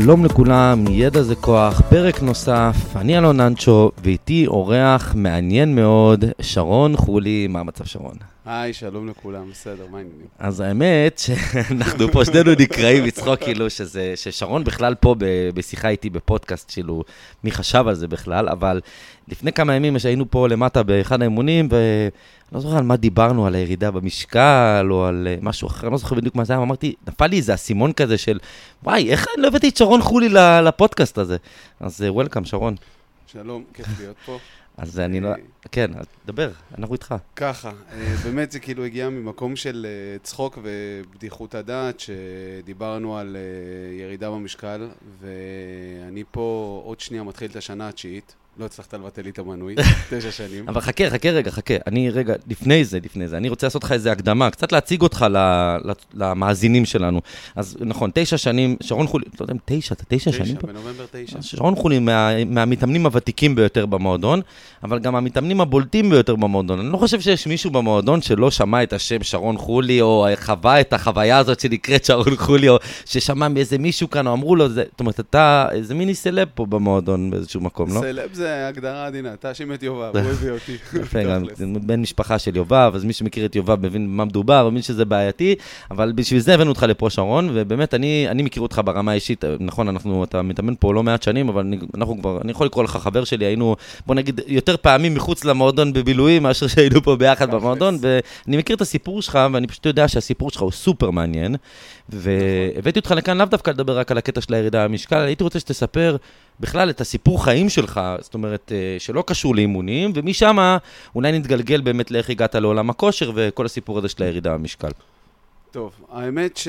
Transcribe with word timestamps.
שלום 0.00 0.24
לכולם, 0.24 0.84
ידע 0.90 1.22
זה 1.22 1.34
כוח, 1.34 1.80
פרק 1.80 2.22
נוסף, 2.22 2.76
אני 2.96 3.18
אלון 3.18 3.40
אנצ'ו, 3.40 3.90
ואיתי 4.02 4.46
אורח 4.46 5.14
מעניין 5.14 5.74
מאוד, 5.74 6.24
שרון 6.40 6.96
חולי, 6.96 7.46
מה 7.46 7.60
המצב 7.60 7.84
שרון? 7.84 8.31
היי, 8.46 8.72
שלום 8.72 9.08
לכולם, 9.08 9.50
בסדר, 9.50 9.86
מה 9.90 9.98
העניינים? 9.98 10.26
אז 10.38 10.60
האמת 10.60 11.18
שאנחנו 11.18 12.12
פה 12.12 12.24
שנינו 12.24 12.50
נקראים 12.58 13.04
לצחוק 13.04 13.40
כאילו 13.40 13.70
שזה, 13.70 14.12
ששרון 14.16 14.64
בכלל 14.64 14.94
פה 14.94 15.14
ב, 15.18 15.50
בשיחה 15.54 15.88
איתי 15.88 16.10
בפודקאסט, 16.10 16.72
כאילו, 16.72 17.04
מי 17.44 17.50
חשב 17.50 17.84
על 17.88 17.94
זה 17.94 18.08
בכלל, 18.08 18.48
אבל 18.48 18.80
לפני 19.28 19.52
כמה 19.52 19.74
ימים 19.74 19.98
שהיינו 19.98 20.30
פה 20.30 20.48
למטה 20.48 20.82
באחד 20.82 21.20
האימונים, 21.20 21.68
ואני 21.70 22.10
לא 22.52 22.60
זוכר 22.60 22.76
על 22.76 22.84
מה 22.84 22.96
דיברנו, 22.96 23.46
על 23.46 23.54
הירידה 23.54 23.90
במשקל, 23.90 24.86
או 24.90 25.06
על 25.06 25.28
אה, 25.30 25.36
משהו 25.42 25.68
אחר, 25.68 25.86
אני 25.86 25.92
לא 25.92 25.98
זוכר 25.98 26.16
בדיוק 26.16 26.34
מה 26.34 26.44
זה 26.44 26.52
היה, 26.52 26.62
אמרתי, 26.62 26.94
נפל 27.08 27.26
לי 27.26 27.36
איזה 27.36 27.54
אסימון 27.54 27.92
כזה 27.92 28.18
של, 28.18 28.38
וואי, 28.82 29.10
איך 29.10 29.26
אני 29.34 29.42
לא 29.42 29.48
הבאתי 29.48 29.68
את 29.68 29.76
שרון 29.76 30.02
חולי 30.02 30.28
לפודקאסט 30.64 31.18
הזה? 31.18 31.36
אז 31.80 32.04
וולקאם, 32.08 32.44
שרון. 32.44 32.74
שלום, 33.26 33.64
כיף 33.74 33.86
להיות 33.98 34.16
פה. 34.26 34.38
אז 34.82 35.00
אני 35.00 35.20
לא... 35.20 35.30
כן, 35.72 35.90
אז 35.94 36.06
דבר, 36.26 36.50
אנחנו 36.78 36.94
איתך. 36.94 37.14
ככה, 37.36 37.72
אה, 37.92 38.14
באמת 38.24 38.52
זה 38.52 38.60
כאילו 38.60 38.84
הגיע 38.84 39.08
ממקום 39.08 39.56
של 39.56 39.86
אה, 39.88 40.18
צחוק 40.18 40.58
ובדיחות 40.62 41.54
הדעת, 41.54 42.00
שדיברנו 42.00 43.18
על 43.18 43.36
אה, 43.36 44.02
ירידה 44.02 44.30
במשקל, 44.30 44.88
ואני 45.20 46.24
פה 46.30 46.80
עוד 46.84 47.00
שנייה 47.00 47.22
מתחיל 47.22 47.50
את 47.50 47.56
השנה 47.56 47.88
התשיעית. 47.88 48.34
לא 48.58 48.64
הצלחת 48.64 48.94
לבטל 48.94 49.22
לי 49.22 49.30
את 49.30 49.38
המנוי, 49.38 49.74
תשע 50.10 50.30
שנים. 50.30 50.68
אבל 50.68 50.80
חכה, 50.80 51.10
חכה 51.10 51.30
רגע, 51.30 51.50
חכה. 51.50 51.74
אני 51.86 52.10
רגע, 52.10 52.34
לפני 52.48 52.84
זה, 52.84 52.98
לפני 53.04 53.28
זה, 53.28 53.36
אני 53.36 53.48
רוצה 53.48 53.66
לעשות 53.66 53.84
לך 53.84 53.92
איזה 53.92 54.12
הקדמה, 54.12 54.50
קצת 54.50 54.72
להציג 54.72 55.02
אותך 55.02 55.26
למאזינים 56.14 56.84
שלנו. 56.84 57.20
אז 57.56 57.76
נכון, 57.80 58.10
תשע 58.14 58.36
שנים, 58.36 58.76
שרון 58.80 59.06
חולי, 59.06 59.24
לא 59.40 59.44
יודע 59.44 59.54
אם 59.54 59.58
תשע, 59.64 59.94
אתה 59.94 60.04
תשע 60.08 60.32
שנים 60.32 60.56
פה? 60.56 60.66
תשע, 60.66 60.72
בנובמבר 60.72 61.04
תשע. 61.12 61.42
שרון 61.42 61.74
חולי 61.74 61.98
מה, 61.98 62.44
מהמתאמנים 62.44 63.06
הוותיקים 63.06 63.54
ביותר 63.54 63.86
במועדון, 63.86 64.40
אבל 64.84 64.98
גם 64.98 65.16
המתאמנים 65.16 65.60
הבולטים 65.60 66.10
ביותר 66.10 66.36
במועדון. 66.36 66.80
אני 66.80 66.92
לא 66.92 66.96
חושב 66.96 67.20
שיש 67.20 67.46
מישהו 67.46 67.70
במועדון 67.70 68.22
שלא 68.22 68.50
שמע 68.50 68.82
את 68.82 68.92
השם 68.92 69.22
שרון 69.22 69.58
חולי, 69.58 70.00
או 70.00 70.26
חווה 70.36 70.80
את 70.80 70.92
החוויה 70.92 71.38
הזאת 71.38 71.60
שנקראת 71.60 72.04
שרון 72.04 72.36
חולי, 72.36 72.68
או 72.68 72.76
ששמע 73.04 73.48
מאיזה 73.48 73.78
מישהו 73.78 74.10
כאן, 74.10 74.26
או 74.26 74.32
אמרו 74.32 74.56
לו, 74.56 74.68
זאת 74.68 75.00
אומרת, 75.00 75.20
אתה 75.20 75.66
איזה 75.70 75.94
מיני 75.94 76.14
סלב 76.14 76.48
פה 76.54 76.66
במועדון 76.66 77.30
באיזשהו 77.30 77.60
מקום, 77.60 77.94
לא? 77.94 78.00
סלב 78.00 78.41
זה 78.42 78.68
הגדרה 78.68 79.06
עדינה, 79.06 79.36
תאשים 79.36 79.72
את 79.72 79.82
יובב, 79.82 80.16
הוא 80.16 80.30
הביא 80.30 80.50
אותי. 80.50 80.76
יפה, 81.02 81.22
גם 81.22 81.44
בן 81.86 82.00
משפחה 82.00 82.38
של 82.38 82.56
יובב, 82.56 82.92
אז 82.94 83.04
מי 83.04 83.12
שמכיר 83.12 83.46
את 83.46 83.56
יובב 83.56 83.86
מבין 83.86 84.06
במה 84.06 84.24
מדובר, 84.24 84.64
ומבין 84.66 84.82
שזה 84.82 85.04
בעייתי, 85.04 85.54
אבל 85.90 86.12
בשביל 86.12 86.40
זה 86.40 86.54
הבאנו 86.54 86.70
אותך 86.70 86.82
לפה, 86.88 87.10
שרון, 87.10 87.50
ובאמת, 87.52 87.94
אני, 87.94 88.26
אני 88.28 88.42
מכיר 88.42 88.62
אותך 88.62 88.80
ברמה 88.84 89.12
האישית, 89.12 89.44
נכון, 89.60 89.88
אנחנו, 89.88 90.24
אתה 90.24 90.42
מתאמן 90.42 90.74
פה 90.80 90.94
לא 90.94 91.02
מעט 91.02 91.22
שנים, 91.22 91.48
אבל 91.48 91.60
אני, 91.60 91.78
אנחנו 91.94 92.18
כבר, 92.20 92.40
אני 92.40 92.50
יכול 92.50 92.66
לקרוא 92.66 92.84
לך 92.84 92.90
חבר 92.96 93.24
שלי, 93.24 93.44
היינו, 93.44 93.76
בוא 94.06 94.14
נגיד, 94.14 94.40
יותר 94.46 94.76
פעמים 94.76 95.14
מחוץ 95.14 95.44
למועדון 95.44 95.92
בבילויים, 95.92 96.42
מאשר 96.42 96.66
שהיינו 96.66 97.02
פה 97.02 97.16
ביחד 97.16 97.50
במועדון, 97.50 97.98
ואני 98.00 98.56
מכיר 98.56 98.76
את 98.76 98.80
הסיפור 98.80 99.22
שלך, 99.22 99.38
ואני 99.52 99.66
פשוט 99.66 99.86
יודע 99.86 100.08
שהסיפור 100.08 100.50
שלך 100.50 100.62
הוא 100.62 100.72
סופר 100.72 101.10
מעניין, 101.10 101.56
והבאתי 102.08 102.98
אותך 102.98 103.10
לכאן 103.10 103.38
לאו 103.38 103.46
דווקא 103.46 103.70
לדבר 103.70 103.98
רק 103.98 104.10
על 104.10 104.18
הקטע 104.18 104.40
של 104.40 104.54
הירידה 104.54 104.88
במשקל, 104.88 105.18
הייתי 105.18 105.44
רוצה 105.44 105.60
שתספר 105.60 106.16
בכלל 106.62 106.90
את 106.90 107.00
הסיפור 107.00 107.44
חיים 107.44 107.68
שלך, 107.68 108.00
זאת 108.20 108.34
אומרת, 108.34 108.72
אה, 108.74 108.96
שלא 108.98 109.24
קשור 109.26 109.54
לאימונים, 109.54 110.12
ומשם 110.14 110.76
אולי 111.14 111.38
נתגלגל 111.38 111.80
באמת 111.80 112.10
לאיך 112.10 112.30
הגעת 112.30 112.54
לעולם 112.54 112.90
הכושר 112.90 113.32
וכל 113.34 113.66
הסיפור 113.66 113.98
הזה 113.98 114.08
של 114.08 114.22
הירידה 114.22 114.54
במשקל. 114.54 114.88
טוב, 115.70 115.92
האמת 116.12 116.60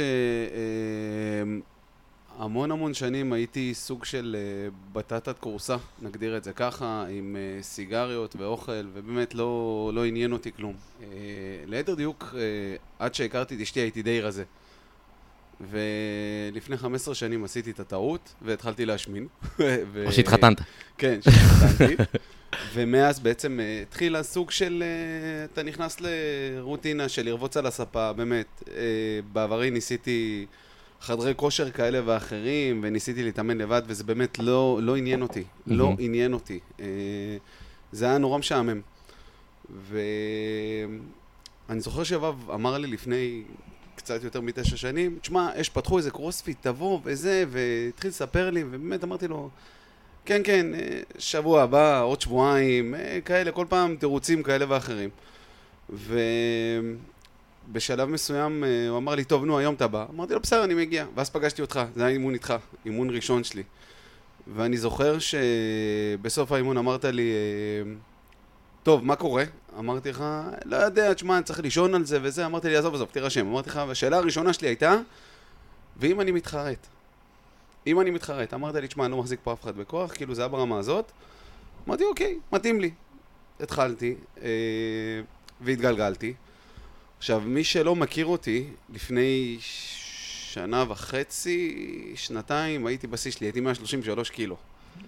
שהמון 2.38 2.72
המון 2.72 2.94
שנים 2.94 3.34
הייתי 3.34 3.74
סוג 3.74 4.06
של 4.06 4.36
אה, 4.40 4.70
בטטת 4.94 5.40
כורסה, 5.40 5.78
נגדיר 6.02 6.38
את 6.38 6.44
זה 6.44 6.54
ככה, 6.54 7.06
עם 7.10 7.36
אה, 7.40 7.64
סיגריות 7.64 8.36
ואוכל, 8.40 8.88
ובאמת 8.94 9.36
לא, 9.36 9.92
לא 9.94 10.06
עניין 10.06 10.32
אותי 10.32 10.52
כלום. 10.52 10.74
ליתר 11.68 11.96
דיוק, 11.96 12.36
עד 13.00 13.16
שהכרתי 13.16 13.56
את 13.56 13.62
אשתי 13.62 13.80
הייתי 13.80 14.02
די 14.02 14.22
רזה. 14.22 14.44
ולפני 15.70 16.78
15 16.78 17.16
שנים 17.16 17.44
עשיתי 17.44 17.72
את 17.72 17.80
הטעות, 17.80 18.34
והתחלתי 18.42 18.86
להשמין. 18.86 19.28
או 20.06 20.12
שהתחתנת. 20.12 20.62
כן, 20.98 21.20
שהתחתנתי. 21.22 21.96
ומאז 22.74 23.20
בעצם 23.20 23.60
אה, 23.60 23.82
התחיל 23.82 24.16
הסוג 24.16 24.52
של, 24.52 24.84
אה, 24.86 25.46
אתה 25.46 25.64
נכנס 25.64 25.98
לרוטינה 26.02 27.10
של 27.10 27.26
לרבוץ 27.26 27.58
על 27.58 27.66
הספה, 27.66 28.14
באמת. 28.14 28.64
אה, 28.72 28.84
בעברי 29.34 29.72
ניסיתי 29.72 30.46
חדרי 31.02 31.34
כושר 31.36 31.72
כאלה 31.72 32.02
ואחרים, 32.06 32.80
וניסיתי 32.84 33.24
להתאמן 33.24 33.58
לבד, 33.58 33.82
וזה 33.88 34.04
באמת 34.04 34.40
לא, 34.40 34.80
לא 34.82 34.96
עניין 34.96 35.22
אותי. 35.22 35.44
לא 35.68 35.96
עניין 36.00 36.34
אותי. 36.34 36.60
זה 37.92 38.06
היה 38.06 38.18
נורא 38.18 38.38
משעמם. 38.38 38.82
ואני 39.90 41.82
זוכר 41.82 42.04
שיובב 42.04 42.52
אמר 42.52 42.78
לי 42.78 42.88
לפני 42.88 43.44
קצת 43.96 44.24
יותר 44.24 44.42
מתשע 44.42 44.78
שנים, 44.78 45.18
תשמע, 45.22 45.50
יש, 45.58 45.70
פתחו 45.70 45.98
איזה 45.98 46.12
קרוספיט, 46.12 46.58
תבוא 46.62 47.00
וזה, 47.04 47.44
והתחיל 47.50 48.10
לספר 48.10 48.50
לי, 48.50 48.64
ובאמת 48.64 49.04
אמרתי 49.04 49.28
לו, 49.28 49.50
כן, 50.26 50.42
כן, 50.44 50.76
אה, 50.76 51.02
שבוע 51.18 51.62
הבא, 51.62 52.02
עוד 52.02 52.22
שבועיים, 52.22 52.96
אה, 52.96 53.20
כאלה, 53.26 53.52
כל 53.52 53.66
פעם 53.70 53.96
תירוצים 53.96 54.44
כאלה 54.44 54.66
ואחרים. 54.70 55.10
ובשלב 57.70 58.10
מסוים 58.10 58.64
אה, 58.64 58.90
הוא 58.90 58.98
אמר 58.98 59.16
לי, 59.16 59.24
טוב, 59.24 59.46
נו, 59.46 59.58
היום 59.58 59.76
אתה 59.76 59.88
בא. 59.88 60.06
אמרתי 60.10 60.34
לו, 60.34 60.40
בסדר, 60.40 60.64
אני 60.64 60.74
מגיע. 60.74 61.06
ואז 61.16 61.30
פגשתי 61.30 61.62
אותך, 61.62 61.82
זה 61.96 62.06
היה 62.06 62.14
אימון 62.14 62.34
איתך, 62.34 62.54
אימון 62.86 63.10
ראשון 63.10 63.44
שלי. 63.44 63.64
ואני 64.56 64.78
זוכר 64.78 65.18
שבסוף 65.20 66.52
האימון 66.52 66.78
אמרת 66.78 67.06
לי, 67.06 67.32
טוב, 68.84 69.06
מה 69.06 69.16
קורה? 69.16 69.44
אמרתי 69.80 70.10
לך, 70.10 70.24
לא 70.66 70.78
יודע, 70.78 71.14
תשמע, 71.14 71.38
אני 71.38 71.44
צריך 71.44 71.60
לישון 71.60 71.96
על 71.96 72.06
זה 72.06 72.20
וזה, 72.22 72.46
אמרתי 72.46 72.68
לי, 72.68 72.78
עזוב, 72.78 72.96
עזוב, 72.96 73.10
תירשם. 73.12 73.48
אמרתי 73.48 73.70
לך, 73.70 73.82
והשאלה 73.88 74.18
הראשונה 74.18 74.54
שלי 74.54 74.68
הייתה, 74.68 74.98
ואם 75.98 76.22
אני 76.22 76.32
מתחרט? 76.32 76.88
אם 77.88 78.00
אני 78.00 78.12
מתחרט, 78.12 78.54
אמרת 78.54 78.76
לי, 78.76 78.88
תשמע, 78.88 79.06
אני 79.06 79.12
לא 79.12 79.18
מחזיק 79.18 79.40
פה 79.44 79.54
אף 79.54 79.64
אחד 79.64 79.78
בכוח, 79.78 80.14
כאילו 80.14 80.36
זה 80.36 80.42
היה 80.42 80.48
ברמה 80.48 80.80
הזאת. 80.80 81.12
אמרתי, 81.88 82.04
אוקיי, 82.04 82.40
מתאים 82.52 82.82
לי. 82.82 82.92
התחלתי, 83.60 84.16
אה, 84.42 84.50
והתגלגלתי. 85.62 86.34
עכשיו, 87.18 87.42
מי 87.42 87.64
שלא 87.64 87.96
מכיר 87.96 88.26
אותי, 88.26 88.70
לפני 88.90 89.58
שנה 89.62 90.86
וחצי, 90.88 91.76
שנתיים, 92.16 92.86
הייתי 92.86 93.08
בשיא 93.08 93.32
שלי, 93.32 93.48
הייתי 93.48 93.60
133 93.60 94.30
קילו. 94.30 94.58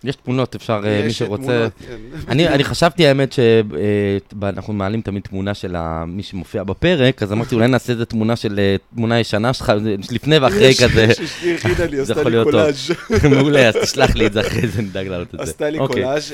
יש 0.06 0.16
תמונות, 0.16 0.56
אפשר, 0.56 0.82
אה, 0.86 1.02
מי 1.06 1.14
שרוצה. 1.14 1.68
כן. 1.88 1.96
אני, 2.28 2.48
אני 2.48 2.64
חשבתי, 2.64 3.08
האמת, 3.08 3.34
שאנחנו 3.34 4.74
אה, 4.74 4.78
מעלים 4.78 5.02
תמיד 5.02 5.24
תמונה 5.24 5.54
של 5.54 5.76
מי 6.08 6.24
שמופיע 6.24 6.64
בפרק, 6.64 7.24
אז 7.24 7.32
אמרתי, 7.32 7.56
אולי 7.56 7.68
נעשה 7.68 7.94
איזה 7.94 8.06
תמונה 8.06 8.36
של 8.36 8.60
אה, 8.60 8.76
תמונה 8.96 9.20
ישנה 9.20 9.54
שלך, 9.54 9.74
לפני 10.12 10.38
ואחרי 10.38 10.74
כזה. 10.84 11.04
יש, 11.04 11.20
אשתי 11.20 11.54
הכינה 11.54 11.86
לי, 11.86 12.00
עשתה 12.02 12.24
לי 12.24 12.44
קולאז'. 12.44 12.92
מעולה, 13.32 13.68
אז 13.68 13.76
תשלח 13.76 14.16
לי 14.16 14.26
את 14.26 14.34
זה 14.34 14.42
אחרי 14.42 14.68
זה, 14.68 14.82
נדאג 14.82 15.08
לעלות 15.08 15.28
את 15.36 15.40
זה. 15.40 15.44
עשתה 15.44 15.70
לי 15.70 15.80
אוקיי. 15.80 16.04
קולאז'. 16.04 16.34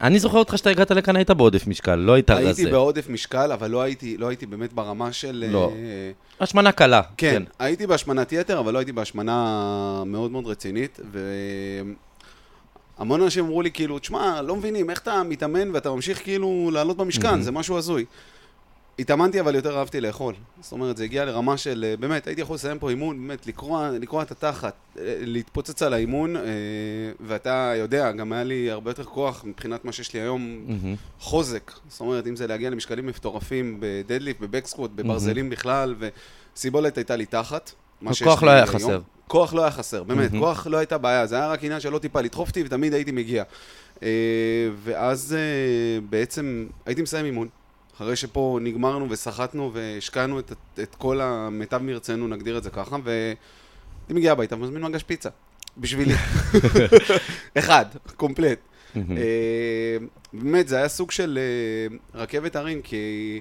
אני 0.00 0.18
זוכר 0.18 0.38
אותך 0.38 0.58
שאתה 0.58 0.70
הגעת 0.70 0.90
לכאן, 0.90 1.16
היית 1.16 1.30
בעודף 1.30 1.66
משקל, 1.66 1.94
לא 1.94 2.12
היית 2.12 2.30
רזה. 2.30 2.46
הייתי 2.46 2.66
בעודף 2.66 3.08
משקל, 3.08 3.52
אבל 3.52 3.70
לא 3.70 3.82
הייתי 3.82 4.16
לא 4.16 4.30
באמת 4.48 4.72
ברמה 4.72 5.12
של... 5.12 5.44
לא. 5.50 5.72
השמנה 6.40 6.72
קלה. 6.72 7.02
כן, 7.16 7.32
כן, 7.32 7.42
הייתי 7.58 7.86
בהשמנת 7.86 8.32
יתר, 8.32 8.58
אבל 8.58 8.72
לא 8.72 8.78
הייתי 8.78 8.92
בהשמנה 8.92 10.02
מאוד 10.06 10.30
מאוד 10.30 10.46
רצינית, 10.46 11.00
המון 12.98 13.22
אנשים 13.22 13.44
אמרו 13.44 13.62
לי, 13.62 13.70
כאילו, 13.70 13.98
תשמע, 13.98 14.42
לא 14.42 14.56
מבינים, 14.56 14.90
איך 14.90 14.98
אתה 14.98 15.22
מתאמן 15.22 15.70
ואתה 15.74 15.90
ממשיך 15.90 16.22
כאילו 16.22 16.70
לעלות 16.72 16.96
במשכן, 16.96 17.34
mm-hmm. 17.34 17.42
זה 17.42 17.52
משהו 17.52 17.78
הזוי. 17.78 18.04
התאמנתי, 18.98 19.40
אבל 19.40 19.54
יותר 19.54 19.78
אהבתי 19.78 20.00
לאכול. 20.00 20.34
זאת 20.60 20.72
אומרת, 20.72 20.96
זה 20.96 21.04
הגיע 21.04 21.24
לרמה 21.24 21.56
של, 21.56 21.84
אה, 21.88 21.96
באמת, 21.96 22.26
הייתי 22.26 22.40
יכול 22.40 22.54
לסיים 22.54 22.78
פה 22.78 22.90
אימון, 22.90 23.18
באמת, 23.18 23.46
לקרוע, 23.46 23.90
לקרוע 24.00 24.22
את 24.22 24.30
התחת, 24.30 24.74
אה, 24.98 25.14
להתפוצץ 25.20 25.82
על 25.82 25.94
האימון, 25.94 26.36
אה, 26.36 26.42
ואתה 27.20 27.72
יודע, 27.76 28.12
גם 28.12 28.32
היה 28.32 28.44
לי 28.44 28.70
הרבה 28.70 28.90
יותר 28.90 29.04
כוח 29.04 29.44
מבחינת 29.44 29.84
מה 29.84 29.92
שיש 29.92 30.14
לי 30.14 30.20
היום, 30.20 30.66
mm-hmm. 30.68 31.20
חוזק. 31.20 31.72
זאת 31.88 32.00
אומרת, 32.00 32.26
אם 32.26 32.36
זה 32.36 32.46
להגיע 32.46 32.70
למשקלים 32.70 33.06
מטורפים 33.06 33.76
בדדליפט, 33.80 34.40
בבקסקוט, 34.40 34.90
בברזלים 34.94 35.48
mm-hmm. 35.48 35.52
בכלל, 35.52 35.94
וסיבולת 36.54 36.96
הייתה 36.96 37.16
לי 37.16 37.26
תחת. 37.26 37.72
הכוח 38.06 38.42
לא 38.42 38.50
היה 38.50 38.66
חסר. 38.66 39.00
כוח 39.28 39.54
לא 39.54 39.62
היה 39.62 39.70
חסר, 39.70 40.02
באמת, 40.02 40.32
mm-hmm. 40.32 40.38
כוח 40.38 40.66
לא 40.66 40.76
הייתה 40.76 40.98
בעיה, 40.98 41.26
זה 41.26 41.36
היה 41.36 41.48
רק 41.48 41.64
עניין 41.64 41.80
שלא 41.80 41.98
טיפה 41.98 42.20
לדחוף 42.20 42.48
אותי 42.48 42.62
ותמיד 42.62 42.94
הייתי 42.94 43.12
מגיע. 43.12 43.44
אה, 44.02 44.08
ואז 44.82 45.36
אה, 45.38 46.00
בעצם 46.10 46.66
הייתי 46.86 47.02
מסיים 47.02 47.26
אימון, 47.26 47.48
אחרי 47.96 48.16
שפה 48.16 48.58
נגמרנו 48.62 49.10
וסחטנו 49.10 49.70
והשקענו 49.74 50.38
את, 50.38 50.52
את 50.82 50.94
כל 50.94 51.20
המיטב 51.20 51.78
מרצנו, 51.82 52.28
נגדיר 52.28 52.58
את 52.58 52.62
זה 52.62 52.70
ככה, 52.70 52.96
והייתי 53.04 54.14
מגיע 54.14 54.32
הביתה 54.32 54.56
ומזמין 54.56 54.82
מגש 54.82 55.02
פיצה, 55.02 55.28
בשבילי. 55.78 56.14
אחד, 57.58 57.84
קומפלט. 58.16 58.58
Mm-hmm. 58.94 58.98
באמת, 60.32 60.68
זה 60.68 60.76
היה 60.76 60.88
סוג 60.88 61.10
של 61.10 61.38
רכבת 62.14 62.56
הרים, 62.56 62.82
כי... 62.82 63.40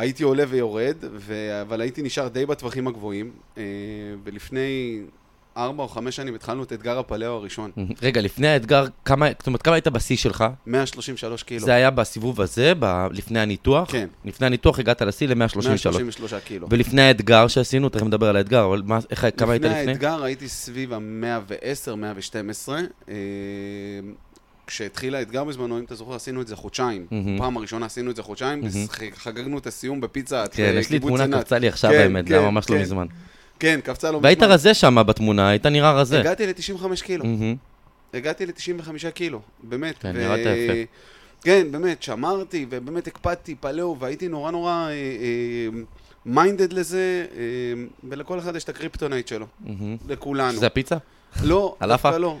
הייתי 0.00 0.22
עולה 0.24 0.44
ויורד, 0.48 0.96
ו... 1.16 1.34
אבל 1.62 1.80
הייתי 1.80 2.02
נשאר 2.02 2.28
די 2.28 2.46
בטווחים 2.46 2.86
הגבוהים, 2.86 3.30
אה, 3.58 3.62
ולפני 4.24 5.00
4-5 5.56 5.60
ארבע 5.60 5.82
או 5.82 5.88
חמש 5.88 6.16
שנים 6.16 6.34
התחלנו 6.34 6.62
את 6.62 6.72
אתגר 6.72 6.98
הפלאו 6.98 7.32
הראשון. 7.32 7.70
רגע, 8.02 8.20
לפני 8.20 8.48
האתגר, 8.48 8.84
כמה, 9.04 9.26
זאת 9.38 9.46
אומרת, 9.46 9.62
כמה 9.62 9.74
היית 9.74 9.88
בשיא 9.88 10.16
שלך? 10.16 10.44
133 10.66 11.42
קילו. 11.42 11.60
זה 11.60 11.74
היה 11.74 11.90
בסיבוב 11.90 12.40
הזה, 12.40 12.72
ב- 12.78 13.06
לפני 13.12 13.40
הניתוח? 13.40 13.90
כן. 13.92 14.08
לפני 14.24 14.46
הניתוח 14.46 14.78
הגעת 14.78 15.02
לשיא 15.02 15.28
ל-133. 15.28 15.36
133 15.68 16.34
קילו. 16.34 16.66
ולפני 16.70 17.02
האתגר 17.02 17.48
שעשינו, 17.48 17.88
תכף 17.88 18.02
נדבר 18.02 18.28
על 18.28 18.36
האתגר, 18.36 18.64
אבל 18.64 18.82
מה, 18.84 18.98
איך, 19.10 19.26
כמה 19.36 19.52
היית 19.52 19.62
לפני 19.62 19.78
לפני? 19.78 19.92
האתגר 19.92 20.24
הייתי 20.24 20.48
סביב 20.48 20.92
ה-110, 20.92 21.94
112. 21.96 22.80
אה, 24.70 24.74
כשהתחיל 24.74 25.14
האתגר 25.14 25.44
בזמנו, 25.44 25.78
אם 25.78 25.84
אתה 25.84 25.94
זוכר, 25.94 26.14
עשינו 26.14 26.42
את 26.42 26.46
זה 26.46 26.56
חודשיים. 26.56 27.06
פעם 27.38 27.56
הראשונה 27.56 27.86
עשינו 27.86 28.10
את 28.10 28.16
זה 28.16 28.22
חודשיים, 28.22 28.60
מהמם. 28.60 28.86
וחגגנו 29.14 29.58
את 29.58 29.66
הסיום 29.66 30.00
בפיצה. 30.00 30.44
כן, 30.52 30.74
יש 30.78 30.90
לי 30.90 30.98
בקיבוץ 30.98 31.20
תמונה. 31.20 31.38
קפצה 31.40 31.58
לי 31.58 31.68
עכשיו 31.68 31.90
כן, 31.90 31.98
האמת, 31.98 32.28
זה 32.28 32.34
היה 32.34 32.42
כן, 32.42 32.54
ממש 32.54 32.70
לא 32.70 32.76
כן. 32.76 32.82
מזמן. 32.82 33.06
כן, 33.58 33.80
קפצה 33.84 34.10
והיית 34.22 34.38
מזמן. 34.38 34.52
רזה 34.52 34.74
שם 34.74 34.96
בתמונה, 35.06 35.48
היית 35.48 35.66
נראה 35.66 35.92
רזה. 35.92 36.20
הגעתי 36.20 36.46
ל-95 36.46 37.02
קילו. 37.04 37.24
הגעתי 38.14 38.46
ל-95 38.46 39.10
קילו, 39.14 39.40
באמת. 39.62 39.98
כן, 39.98 40.12
נראית 40.16 40.46
יפה. 40.46 40.82
כן, 41.42 41.66
באמת, 41.70 42.02
שמרתי, 42.02 42.66
ובאמת 42.70 43.06
הקפדתי 43.06 43.54
פלאו, 43.54 43.96
והייתי 43.98 44.28
נורא 44.28 44.50
נורא 44.50 44.88
minded 46.26 46.72
לזה, 46.72 47.26
אה, 47.36 47.42
ולכל 48.08 48.38
אחד 48.38 48.56
יש 48.56 48.64
את 48.64 48.68
ה 48.68 48.74
kryptonite 48.74 49.28
שלו. 49.28 49.46
לכולנו. 50.08 50.52
שזה 50.52 50.66
הפיצה? 50.66 50.96
לא? 51.42 51.76
דווקא 51.86 52.08
לא. 52.08 52.38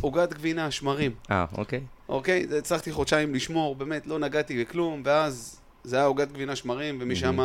עוגת 0.00 0.32
גבינה, 0.32 0.70
שמרים, 0.70 1.12
אה, 1.30 1.44
אוקיי. 1.58 1.80
אוקיי? 2.08 2.46
הצלחתי 2.58 2.92
חודשיים 2.92 3.34
לשמור, 3.34 3.74
באמת, 3.74 4.06
לא 4.06 4.18
נגעתי 4.18 4.64
בכלום, 4.64 5.02
ואז 5.04 5.60
זה 5.84 5.96
היה 5.96 6.04
עוגת 6.04 6.32
גבינה 6.32 6.56
שמרים, 6.56 6.98
ומשם 7.00 7.38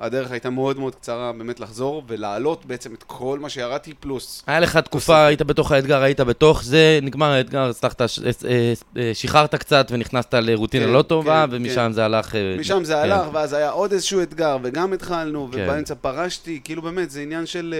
הדרך 0.00 0.30
הייתה 0.30 0.50
מאוד 0.50 0.78
מאוד 0.78 0.94
קצרה 0.94 1.32
באמת 1.32 1.60
לחזור, 1.60 2.02
ולהעלות 2.08 2.66
בעצם 2.66 2.94
את 2.94 3.02
כל 3.02 3.38
מה 3.38 3.48
שירדתי, 3.48 3.94
פלוס. 4.00 4.42
היה 4.46 4.60
לך 4.60 4.76
תקופה, 4.76 5.26
היית 5.26 5.42
בתוך 5.42 5.72
האתגר, 5.72 6.02
היית 6.02 6.20
בתוך 6.20 6.62
זה, 6.64 6.98
נגמר 7.02 7.30
האתגר, 7.30 7.62
הצלחת, 7.62 8.02
ש- 8.08 8.18
אה, 8.18 8.72
אה, 8.96 9.10
שחררת 9.14 9.54
קצת 9.54 9.86
ונכנסת 9.90 10.34
לרוטינה 10.34 10.84
כן, 10.86 10.92
לא 10.92 11.02
טובה, 11.02 11.44
כן, 11.50 11.56
ומשם 11.56 11.90
זה 11.94 12.04
הלך... 12.04 12.34
אה, 12.34 12.56
משם 12.58 12.84
זה 12.84 12.92
כן. 12.92 12.98
הלך, 12.98 13.26
ואז 13.32 13.52
היה 13.52 13.70
עוד 13.70 13.92
איזשהו 13.92 14.22
אתגר, 14.22 14.58
וגם 14.62 14.92
התחלנו, 14.92 15.48
כן. 15.52 15.62
ובאמצע 15.64 15.94
פרשתי, 15.94 16.60
כאילו 16.64 16.82
באמת, 16.82 17.10
זה 17.10 17.20
עניין 17.20 17.46
של... 17.46 17.74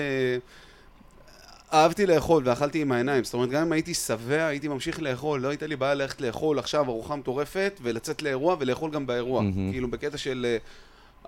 אה, 1.72 1.82
אהבתי 1.82 2.06
לאכול 2.06 2.42
ואכלתי 2.46 2.82
עם 2.82 2.92
העיניים, 2.92 3.24
זאת 3.24 3.34
אומרת, 3.34 3.50
גם 3.50 3.62
אם 3.62 3.72
הייתי 3.72 3.94
שבע, 3.94 4.46
הייתי 4.46 4.68
ממשיך 4.68 5.02
לאכול, 5.02 5.40
לא 5.40 5.48
הייתה 5.48 5.66
לי 5.66 5.76
בעיה 5.76 5.94
ללכת 5.94 6.20
לאכול 6.20 6.58
עכשיו 6.58 6.88
ארוחה 6.88 7.16
מטורפת, 7.16 7.80
ולצאת 7.82 8.22
לאירוע 8.22 8.56
ולאכול 8.60 8.90
גם 8.90 9.06
באירוע. 9.06 9.42
מהמם. 9.42 9.72
כאילו, 9.72 9.90
בקטע 9.90 10.18
של... 10.18 10.46
אה, 10.48 10.56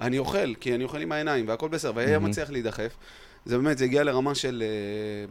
אני 0.00 0.18
אוכל, 0.18 0.54
כי 0.54 0.74
אני 0.74 0.84
אוכל 0.84 1.00
עם 1.00 1.12
העיניים, 1.12 1.48
והכל 1.48 1.68
בסדר, 1.68 1.92
והיה 1.94 2.18
מהמם. 2.18 2.30
מצליח 2.30 2.50
להידחף. 2.50 2.96
זה 3.44 3.58
באמת, 3.58 3.78
זה 3.78 3.84
הגיע 3.84 4.04
לרמה 4.04 4.34
של 4.34 4.62
אה, 4.62 5.26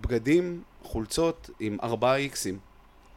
בגדים, 0.00 0.62
חולצות 0.82 1.50
עם 1.60 1.76
ארבעה 1.82 2.16
איקסים. 2.16 2.58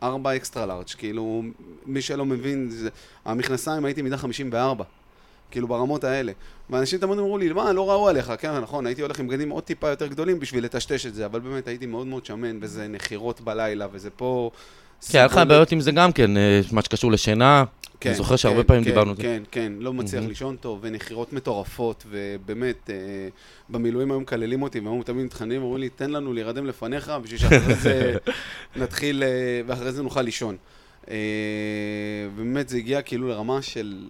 ארבע 0.03 0.35
אקסטרה 0.35 0.65
לארג', 0.65 0.89
כאילו, 0.97 1.43
מי 1.85 2.01
שלא 2.01 2.25
מבין, 2.25 2.69
זה, 2.69 2.89
המכנסיים 3.25 3.85
הייתי 3.85 4.01
מידה 4.01 4.17
54, 4.17 4.83
כאילו 5.51 5.67
ברמות 5.67 6.03
האלה. 6.03 6.31
ואנשים 6.69 6.99
תמיד 6.99 7.19
אמרו 7.19 7.37
לי, 7.37 7.53
מה, 7.53 7.73
לא 7.73 7.91
ראו 7.91 8.07
עליך, 8.09 8.33
כן, 8.39 8.59
נכון, 8.59 8.85
הייתי 8.85 9.01
הולך 9.01 9.19
עם 9.19 9.27
בגדים 9.27 9.49
עוד 9.49 9.63
טיפה 9.63 9.89
יותר 9.89 10.07
גדולים 10.07 10.39
בשביל 10.39 10.63
לטשטש 10.63 11.05
את 11.05 11.15
זה, 11.15 11.25
אבל 11.25 11.39
באמת 11.39 11.67
הייתי 11.67 11.85
מאוד 11.85 12.07
מאוד 12.07 12.25
שמן, 12.25 12.57
וזה 12.61 12.87
נחירות 12.87 13.41
בלילה, 13.41 13.87
וזה 13.91 14.09
פה... 14.09 14.51
כן, 15.11 15.17
היה 15.17 15.25
לך 15.25 15.41
בעיות 15.47 15.71
עם 15.71 15.79
זה 15.79 15.91
גם 15.91 16.11
כן, 16.11 16.37
אה, 16.37 16.61
מה 16.71 16.81
שקשור 16.81 17.11
לשינה. 17.11 17.63
אני 18.05 18.15
זוכר 18.15 18.35
שהרבה 18.35 18.63
פעמים 18.63 18.83
כן, 18.83 18.89
דיברנו 18.89 19.09
על 19.09 19.15
זה. 19.15 19.23
כן, 19.23 19.43
כן, 19.51 19.73
לא 19.79 19.93
מצליח 19.93 20.19
מהמם. 20.19 20.29
לישון 20.29 20.55
טוב, 20.55 20.79
ונחירות 20.81 21.33
מטורפות, 21.33 22.05
ובאמת, 22.09 22.89
אה, 22.89 22.95
במילואים 23.69 24.11
היום 24.11 24.21
מקללים 24.21 24.61
אותי, 24.61 24.79
והם 24.79 25.03
תמיד 25.03 25.25
מתחננים, 25.25 25.61
אומרים 25.61 25.81
לי, 25.81 25.89
תן 25.89 26.09
לנו 26.09 26.33
להירדם 26.33 26.65
לפניך, 26.65 27.11
בשביל 27.23 27.39
שאחרי 27.39 27.75
זה 27.75 28.15
נתחיל, 28.81 29.23
אה, 29.23 29.61
ואחרי 29.67 29.91
זה 29.91 30.03
נוכל 30.03 30.21
לישון. 30.21 30.55
אה, 31.09 31.15
ובאמת, 32.35 32.69
זה 32.69 32.77
הגיע 32.77 33.01
כאילו 33.01 33.27
לרמה 33.27 33.61
של... 33.61 34.05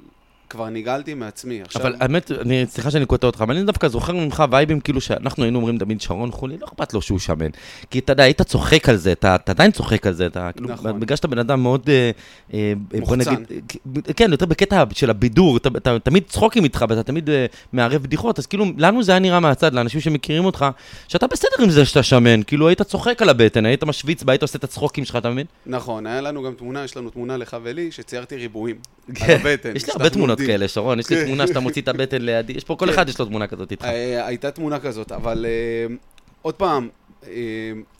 כבר 0.51 0.69
נגעלתי 0.69 1.13
מעצמי. 1.13 1.61
עכשיו, 1.61 1.81
אבל 1.81 1.95
האמת, 1.99 2.31
אני, 2.31 2.65
סליחה 2.69 2.91
שאני 2.91 3.05
קוטע 3.05 3.27
אותך, 3.27 3.41
אבל 3.41 3.55
אני 3.55 3.65
דווקא 3.65 3.87
זוכר 3.87 4.13
ממך 4.13 4.43
וייבים 4.51 4.79
כאילו 4.79 5.01
שאנחנו 5.01 5.43
היינו 5.43 5.57
אומרים 5.59 5.77
תמיד 5.77 6.01
שרון 6.01 6.31
חולי, 6.31 6.57
לא 6.57 6.65
אכפת 6.65 6.93
לו 6.93 7.01
שהוא 7.01 7.19
שמן. 7.19 7.49
כי 7.89 7.99
אתה 7.99 8.13
יודע, 8.13 8.23
היית 8.23 8.41
צוחק 8.41 8.89
על 8.89 8.95
זה, 8.95 9.11
אתה, 9.11 9.35
אתה 9.35 9.51
עדיין 9.51 9.71
צוחק 9.71 10.07
על 10.07 10.13
זה, 10.13 10.25
אתה 10.25 10.49
כאילו, 10.51 10.69
נכון. 10.69 10.99
בגלל 10.99 11.15
שאתה 11.15 11.27
בן 11.27 11.37
אדם 11.37 11.61
מאוד, 11.63 11.89
אה, 11.89 12.11
אה, 12.53 12.73
בוא 12.91 12.99
מוחצן. 12.99 13.33
נגיד, 13.33 13.61
אה, 14.07 14.13
כן, 14.13 14.31
יותר 14.31 14.45
בקטע 14.45 14.83
של 14.93 15.09
הבידור, 15.09 15.57
אתה, 15.57 15.69
אתה 15.77 15.99
תמיד 15.99 16.23
צחוקים 16.27 16.63
איתך 16.63 16.85
ואתה 16.89 17.03
תמיד 17.03 17.29
אה, 17.29 17.45
מערב 17.73 18.03
בדיחות, 18.03 18.39
אז 18.39 18.45
כאילו, 18.45 18.65
לנו 18.77 19.03
זה 19.03 19.11
היה 19.11 19.19
נראה 19.19 19.39
מהצד, 19.39 19.73
לאנשים 19.73 20.01
שמכירים 20.01 20.45
אותך, 20.45 20.65
שאתה 21.07 21.27
בסדר 21.27 21.63
עם 21.63 21.69
זה 21.69 21.85
שאתה 21.85 22.03
שמן, 22.03 22.43
כאילו 22.43 22.67
היית 22.67 22.81
צוחק 22.81 23.21
על 23.21 23.29
הבטן, 23.29 23.65
היית 23.65 23.83
משוויץ 23.83 24.23
בה, 24.23 24.33
היית 24.33 24.41
עושה 24.41 24.57
את 24.57 24.63
הצחוקים 24.63 25.05
שלך, 25.05 25.15
אתה 25.15 25.29
מבין? 25.29 25.45
נכון, 25.65 26.07
היה 26.07 26.21
לנו 26.21 26.43
גם 26.43 26.53
תמונה, 26.53 26.83
יש 26.83 26.97
לנו 26.97 27.09
תמונה 27.09 27.37
לך 27.37 27.57
ולי, 27.63 27.91
שציירתי 27.91 28.35
ריבועים. 28.35 28.75
על 29.09 29.15
כן. 29.15 29.37
הבטן. 29.41 29.75
יש 29.75 29.85
לי 29.85 29.93
הרבה 29.93 30.09
תמונות. 30.09 30.39
כאלה, 30.47 30.67
שרון, 30.67 30.99
יש 30.99 31.09
לי 31.09 31.15
כן. 31.15 31.25
תמונה 31.25 31.47
שאתה 31.47 31.59
מוציא 31.59 31.81
את 31.81 31.87
הבטן 31.87 32.21
לידי, 32.21 32.53
יש 32.53 32.63
פה, 32.63 32.75
כל 32.75 32.85
כן. 32.85 32.93
אחד 32.93 33.09
יש 33.09 33.19
לו 33.19 33.25
תמונה 33.25 33.47
כזאת 33.47 33.71
איתך. 33.71 33.85
אה, 33.85 34.27
הייתה 34.27 34.51
תמונה 34.51 34.79
כזאת, 34.79 35.11
אבל 35.11 35.45
אה, 35.45 35.95
עוד 36.41 36.55
פעם, 36.55 36.89
אה, 37.27 37.31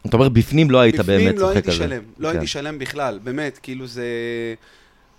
אתה 0.05 0.17
אומר, 0.17 0.29
בפנים 0.29 0.71
לא 0.71 0.79
היית 0.79 0.95
באמת 0.95 1.07
בפנים 1.07 1.27
לא 1.27 1.39
צוחק 1.39 1.55
הייתי 1.55 1.71
על 1.71 1.77
זה. 1.77 1.83
שלם, 1.83 2.03
לא 2.17 2.27
כן. 2.27 2.35
הייתי 2.35 2.47
שלם 2.47 2.79
בכלל, 2.79 3.19
באמת, 3.23 3.59
כאילו 3.63 3.88
זה... 3.88 4.05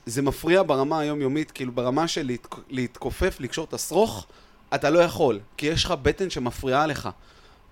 זה 0.06 0.22
מפריע 0.22 0.62
ברמה 0.62 1.00
היומיומית, 1.00 1.50
כאילו 1.50 1.72
ברמה 1.72 2.08
של 2.08 2.26
להת, 2.26 2.46
להתכופף, 2.70 3.36
לקשור 3.40 3.64
את 3.68 3.74
השרוך, 3.74 4.26
אתה 4.74 4.90
לא 4.90 4.98
יכול, 4.98 5.38
כי 5.56 5.66
יש 5.66 5.84
לך 5.84 5.94
בטן 6.02 6.30
שמפריעה 6.30 6.86
לך, 6.86 7.08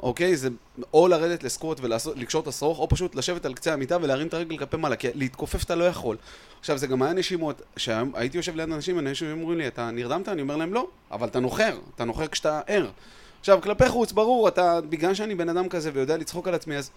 אוקיי? 0.03 0.37
זה 0.37 0.49
או 0.95 1.09
לרדת 1.09 1.43
לסקווט 1.43 1.81
ולקשור 1.81 2.43
את 2.43 2.47
השרוך, 2.47 2.79
או 2.79 2.89
פשוט 2.89 3.15
לשבת 3.15 3.45
על 3.45 3.55
קצה 3.55 3.73
המיטה 3.73 3.97
ולהרים 4.03 4.27
את 4.27 4.35
הרגל 4.35 4.59
כלפי 4.59 4.77
מעלה, 4.77 4.97
כי 4.97 5.09
להתכופף 5.15 5.65
אתה 5.65 5.75
לא 5.75 5.85
יכול. 5.85 6.17
עכשיו, 6.61 6.79
זה 6.79 6.87
גם 6.87 7.03
היה 7.03 7.13
נשימות, 7.13 7.63
שהייתי 7.77 8.37
יושב 8.37 8.57
ליד 8.57 8.73
אנשים, 8.73 8.99
אנשים 8.99 9.43
אומרים 9.43 9.59
לי, 9.59 9.67
אתה 9.67 9.91
נרדמת? 9.91 10.29
אני 10.29 10.43
אומר 10.43 10.57
להם, 10.57 10.75
לא, 10.75 10.87
אבל 11.11 11.29
אתה 11.29 11.41
נוחר, 11.41 11.79
אתה 11.95 12.05
נוחר 12.05 12.27
כשאתה 12.27 12.61
ער. 12.67 12.91
עכשיו, 13.41 13.61
כלפי 13.63 13.89
חוץ, 13.89 14.13
ברור, 14.13 14.49
אתה, 14.49 14.81
בגלל 14.81 15.15
שאני 15.15 15.35
בן 15.35 15.49
אדם 15.49 15.69
כזה 15.69 15.91
ויודע 15.95 16.17
לצחוק 16.17 16.49
על 16.49 16.55
עצמי, 16.55 16.77
אז 16.77 16.91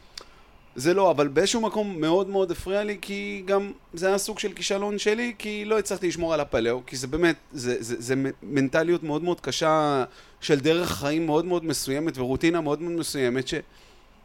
זה 0.75 0.94
לא, 0.94 1.12
אבל 1.12 1.27
באיזשהו 1.27 1.62
מקום 1.62 2.01
מאוד 2.01 2.30
מאוד 2.30 2.51
הפריע 2.51 2.84
לי, 2.84 2.98
כי 3.01 3.44
גם 3.46 3.72
זה 3.94 4.08
היה 4.08 4.18
סוג 4.18 4.39
של 4.39 4.53
כישלון 4.53 4.98
שלי, 4.98 5.34
כי 5.38 5.65
לא 5.65 5.80
הצלחתי 5.80 6.08
לשמור 6.08 6.34
על 6.34 6.39
הפלאו, 6.39 6.82
כי 6.86 6.96
זה 6.96 7.08
באמת, 7.08 7.36
זה, 7.53 7.75
זה, 7.80 7.96
זה 8.00 8.15
מנטליות 8.44 9.03
מאוד 9.03 9.24
מאוד 9.24 9.42
קשה 9.42 10.03
של 10.42 10.60
דרך 10.60 10.92
חיים 10.92 11.25
מאוד 11.25 11.46
מאוד 11.46 11.65
מסוימת 11.65 12.18
ורוטינה 12.18 12.62
מאוד 12.62 12.82
מאוד 12.82 12.92
מסוימת, 12.92 13.48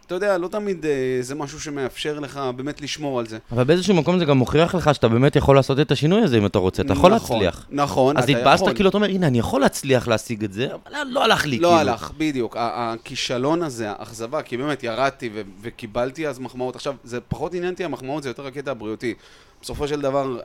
שאתה 0.08 0.16
יודע, 0.16 0.38
לא 0.38 0.48
תמיד 0.48 0.86
אה, 0.86 1.18
זה 1.20 1.34
משהו 1.34 1.60
שמאפשר 1.60 2.20
לך 2.20 2.40
באמת 2.56 2.80
לשמור 2.80 3.18
על 3.18 3.26
זה. 3.26 3.38
אבל 3.52 3.64
באיזשהו 3.64 3.94
מקום 3.94 4.18
זה 4.18 4.24
גם 4.24 4.38
מוכיח 4.38 4.74
לך 4.74 4.94
שאתה 4.94 5.08
באמת 5.08 5.36
יכול 5.36 5.56
לעשות 5.56 5.80
את 5.80 5.90
השינוי 5.90 6.22
הזה 6.22 6.38
אם 6.38 6.46
אתה 6.46 6.58
רוצה, 6.58 6.82
אתה 6.82 6.92
יכול 6.92 7.14
נכון, 7.14 7.42
להצליח. 7.42 7.66
נכון, 7.70 8.16
אז 8.16 8.24
אתה 8.24 8.38
התבאסת. 8.38 8.64
כאילו, 8.74 8.88
אתה 8.88 8.96
אומר, 8.96 9.08
הנה, 9.08 9.26
אני 9.26 9.38
יכול 9.38 9.60
להצליח 9.60 10.08
להשיג 10.08 10.44
את 10.44 10.52
זה, 10.52 10.68
אבל 10.74 10.92
לא 11.06 11.24
הלך 11.24 11.46
לי, 11.46 11.50
כאילו. 11.50 11.68
לא 11.68 11.78
הלך, 11.78 12.12
בדיוק. 12.18 12.56
הכישלון 12.58 13.62
הזה, 13.62 13.90
האכזבה, 13.90 14.42
כי 14.42 14.56
באמת 14.56 14.82
ירדתי 14.82 15.30
ו- 15.34 15.42
וקיבלתי 15.62 16.28
אז 16.28 16.38
מחמאות. 16.38 16.76
עכשיו, 16.76 16.94
זה 17.04 17.20
פחות 17.20 17.54
עניין 17.54 17.72
אותי 17.72 17.84
המחמאות, 17.84 18.22
זה 18.22 18.30
יותר 18.30 18.46
הקטע 18.46 18.70
הבריאותי. 18.70 19.14
בסופו 19.62 19.88
של 19.88 20.00
דבר, 20.00 20.40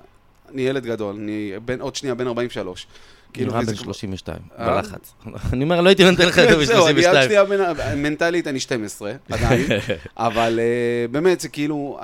אני 0.54 0.62
ילד 0.62 0.86
גדול, 0.86 1.16
אני 1.16 1.52
בן, 1.66 1.82
עוד 1.82 1.96
שנייה 1.96 2.16
בן 2.16 2.28
43. 2.28 2.88
כאילו, 3.34 3.52
נראה 3.52 3.62
בן 3.62 3.74
כבר- 3.74 3.84
32, 3.84 4.38
אה? 4.60 4.66
בלחץ. 4.76 5.14
אני 5.54 5.64
אומר, 5.64 5.82
לא 5.82 5.90
הייתי 5.90 6.04
נותן 6.12 6.28
לך 6.28 6.40
אני 6.40 6.52
עוד 6.52 6.96
ב-32. 6.96 7.24
שנייה 7.24 7.46
בן... 7.46 7.60
מנטלית 7.98 8.48
אני 8.48 8.60
12, 8.60 9.12
עדיין. 9.32 9.66
אבל 10.18 10.60
אה, 10.60 11.08
באמת, 11.12 11.40
זה 11.40 11.50
כאילו, 11.50 12.00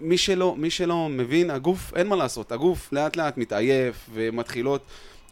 מי- 0.00 0.68
שלא, 0.70 1.08
מבין, 1.08 1.50
הגוף, 1.50 1.92
אין 1.96 2.06
מה 2.06 2.16
לעשות. 2.16 2.52
הגוף 2.52 2.88
לאט 2.92 3.16
לאט 3.16 3.38
מתעייף 3.38 3.94
ומתחילות... 4.14 4.80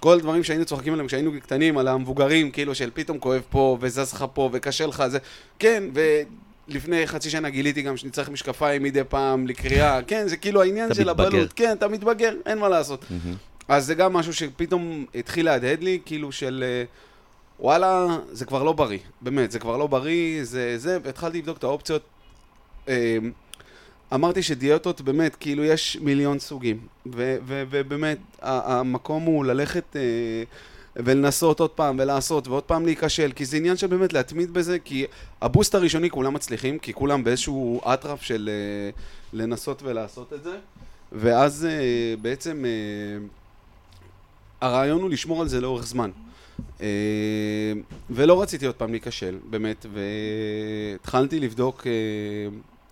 כל 0.00 0.14
הדברים 0.14 0.44
שהיינו 0.44 0.64
צוחקים 0.64 0.92
עליהם 0.92 1.06
כשהיינו 1.06 1.30
קטנים, 1.42 1.78
על 1.78 1.88
המבוגרים, 1.88 2.50
כאילו 2.50 2.74
של 2.74 2.90
פתאום 2.94 3.18
כואב 3.18 3.40
פה, 3.50 3.78
וזז 3.80 4.12
לך 4.12 4.24
פה, 4.34 4.50
וקשה 4.52 4.86
לך, 4.86 5.04
זה... 5.06 5.18
כן, 5.58 5.84
ולפני 6.68 7.06
חצי 7.06 7.30
שנה 7.30 7.50
גיליתי 7.50 7.82
גם 7.82 7.96
שאני 7.96 8.10
צריך 8.12 8.28
משקפיים 8.28 8.82
מדי 8.82 9.00
פעם 9.08 9.46
לקריאה, 9.46 10.02
כן, 10.06 10.28
זה 10.28 10.36
כאילו 10.36 10.62
העניין 10.62 10.94
של. 10.94 11.08
הבלות. 11.08 11.52
כן, 11.52 11.72
אתה 11.78 11.88
מתבגר, 11.88 12.34
אין 12.46 12.58
מה 12.58 12.68
לעשות. 12.68 13.04
אז 13.68 13.86
זה 13.86 13.94
גם 13.94 14.12
משהו 14.12 14.34
שפתאום 14.34 15.06
התחיל 15.14 15.46
להדהד 15.46 15.82
לי, 15.82 15.98
כאילו 16.04 16.32
של 16.32 16.64
אה, 16.66 16.84
וואלה, 17.60 18.18
זה 18.32 18.44
כבר 18.44 18.62
לא 18.62 18.72
בריא, 18.72 18.98
באמת, 19.20 19.50
זה 19.50 19.58
כבר 19.58 19.76
לא 19.76 19.86
בריא, 19.86 20.44
זה 20.44 20.78
זה, 20.78 20.98
והתחלתי 21.02 21.38
לבדוק 21.38 21.58
את 21.58 21.64
האופציות. 21.64 22.02
אה, 22.88 23.18
אמרתי 24.14 24.42
שדיאטות, 24.42 25.00
באמת, 25.00 25.36
כאילו 25.36 25.64
יש 25.64 25.98
מיליון 26.00 26.38
סוגים, 26.38 26.86
ובאמת, 27.06 28.18
המקום 28.42 29.22
הוא 29.22 29.44
ללכת 29.44 29.96
אה, 29.96 30.02
ולנסות 30.96 31.60
עוד 31.60 31.70
פעם, 31.70 31.96
ולעשות, 31.98 32.48
ועוד 32.48 32.62
פעם 32.62 32.84
להיכשל, 32.84 33.32
כי 33.32 33.44
זה 33.44 33.56
עניין 33.56 33.76
של 33.76 33.86
באמת 33.86 34.12
להתמיד 34.12 34.50
בזה, 34.54 34.78
כי 34.78 35.06
הבוסט 35.42 35.74
הראשוני 35.74 36.10
כולם 36.10 36.34
מצליחים, 36.34 36.78
כי 36.78 36.92
כולם 36.92 37.24
באיזשהו 37.24 37.80
אטרף 37.94 38.22
של 38.22 38.50
לנסות 39.32 39.82
ולעשות 39.82 40.32
את 40.32 40.44
זה, 40.44 40.56
ואז 41.12 41.66
בעצם... 42.22 42.64
הרעיון 44.62 45.02
הוא 45.02 45.10
לשמור 45.10 45.40
על 45.40 45.48
זה 45.48 45.60
לאורך 45.60 45.86
זמן. 45.86 46.10
אה, 46.80 46.86
ולא 48.10 48.42
רציתי 48.42 48.66
עוד 48.66 48.74
פעם 48.74 48.90
להיכשל, 48.90 49.38
באמת, 49.50 49.86
והתחלתי 50.94 51.40
לבדוק, 51.40 51.86
אה, 51.86 51.92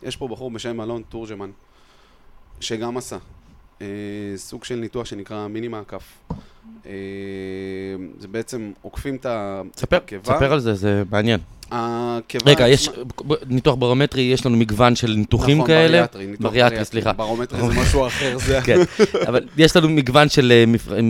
יש 0.03 0.17
פה 0.17 0.29
בחור 0.29 0.51
בשם 0.51 0.81
אלון 0.81 1.03
תורג'מן, 1.09 1.51
שגם 2.61 2.97
עשה 2.97 3.17
אה, 3.81 3.87
סוג 4.37 4.65
של 4.65 4.75
ניתוח 4.75 5.07
שנקרא 5.07 5.49
מיני 5.49 5.69
מעקף. 5.69 6.23
זה 8.19 8.29
בעצם 8.31 8.73
עוקפים 8.83 9.17
את 9.17 9.27
הקיבה. 9.93 10.23
תספר 10.23 10.53
על 10.53 10.61
זה, 10.61 10.75
זה 10.75 11.03
מעניין. 11.11 11.41
רגע, 12.47 12.69
יש, 12.69 12.89
ניתוח 13.47 13.75
ברומטרי, 13.75 14.23
יש 14.23 14.47
לנו 14.47 14.57
מגוון 14.57 14.97
של 14.97 15.15
ניתוחים 15.17 15.57
נכון, 15.57 15.67
כאלה. 15.67 15.89
בריאטרי, 15.89 16.27
ניתוח 16.27 16.51
בריאטרי, 16.53 16.85
סליחה. 16.85 17.13
ברומטרי 17.13 17.61
זה 17.61 17.81
משהו 17.81 18.07
אחר, 18.07 18.39
זה... 18.39 18.59
כן, 18.67 18.79
אבל 19.29 19.49
יש 19.57 19.77
לנו 19.77 19.89
מגוון 19.89 20.29
של 20.29 20.53
אה, 20.53 20.65
מפ- 20.67 20.93
אה, 20.93 21.01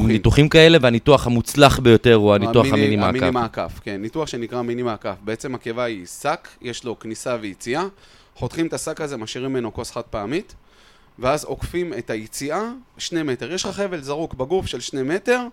ניתוחים. 0.00 0.48
כאלה, 0.48 0.78
והניתוח 0.80 1.26
המוצלח 1.26 1.78
ביותר 1.78 2.14
הוא 2.14 2.34
הניתוח 2.34 2.66
המיני- 2.66 2.84
המיני 2.86 3.04
המיני 3.06 3.30
מעקף. 3.30 3.32
מעקף, 3.34 3.80
כן, 3.82 4.02
ניתוח 4.02 4.28
שנקרא 4.28 4.62
מיני 4.62 4.82
מעקף. 4.82 5.14
בעצם 5.24 5.54
הקיבה 5.54 5.84
היא 5.84 6.06
שק, 6.06 6.48
יש 6.62 6.84
לו 6.84 6.98
כניסה 6.98 7.36
ויציאה, 7.40 7.84
חותכים 8.34 8.66
את 8.66 8.72
השק 8.72 9.00
הזה, 9.00 9.16
משאירים 9.16 9.50
ממנו 9.52 9.74
כוס 9.74 9.90
חד 9.90 10.02
פעמית, 10.02 10.54
ואז 11.18 11.44
עוקפים 11.44 11.92
את 11.98 12.10
היציאה 12.10 12.62
שני 12.98 13.22
מטר. 13.22 13.52
יש 13.52 13.64
לך 13.64 13.70
חבל 13.76 14.00
זרוק 14.00 14.34
בגוף 14.34 14.66
של 14.66 14.80
שני 14.80 15.02
מטר, 15.02 15.38
אה, 15.40 15.46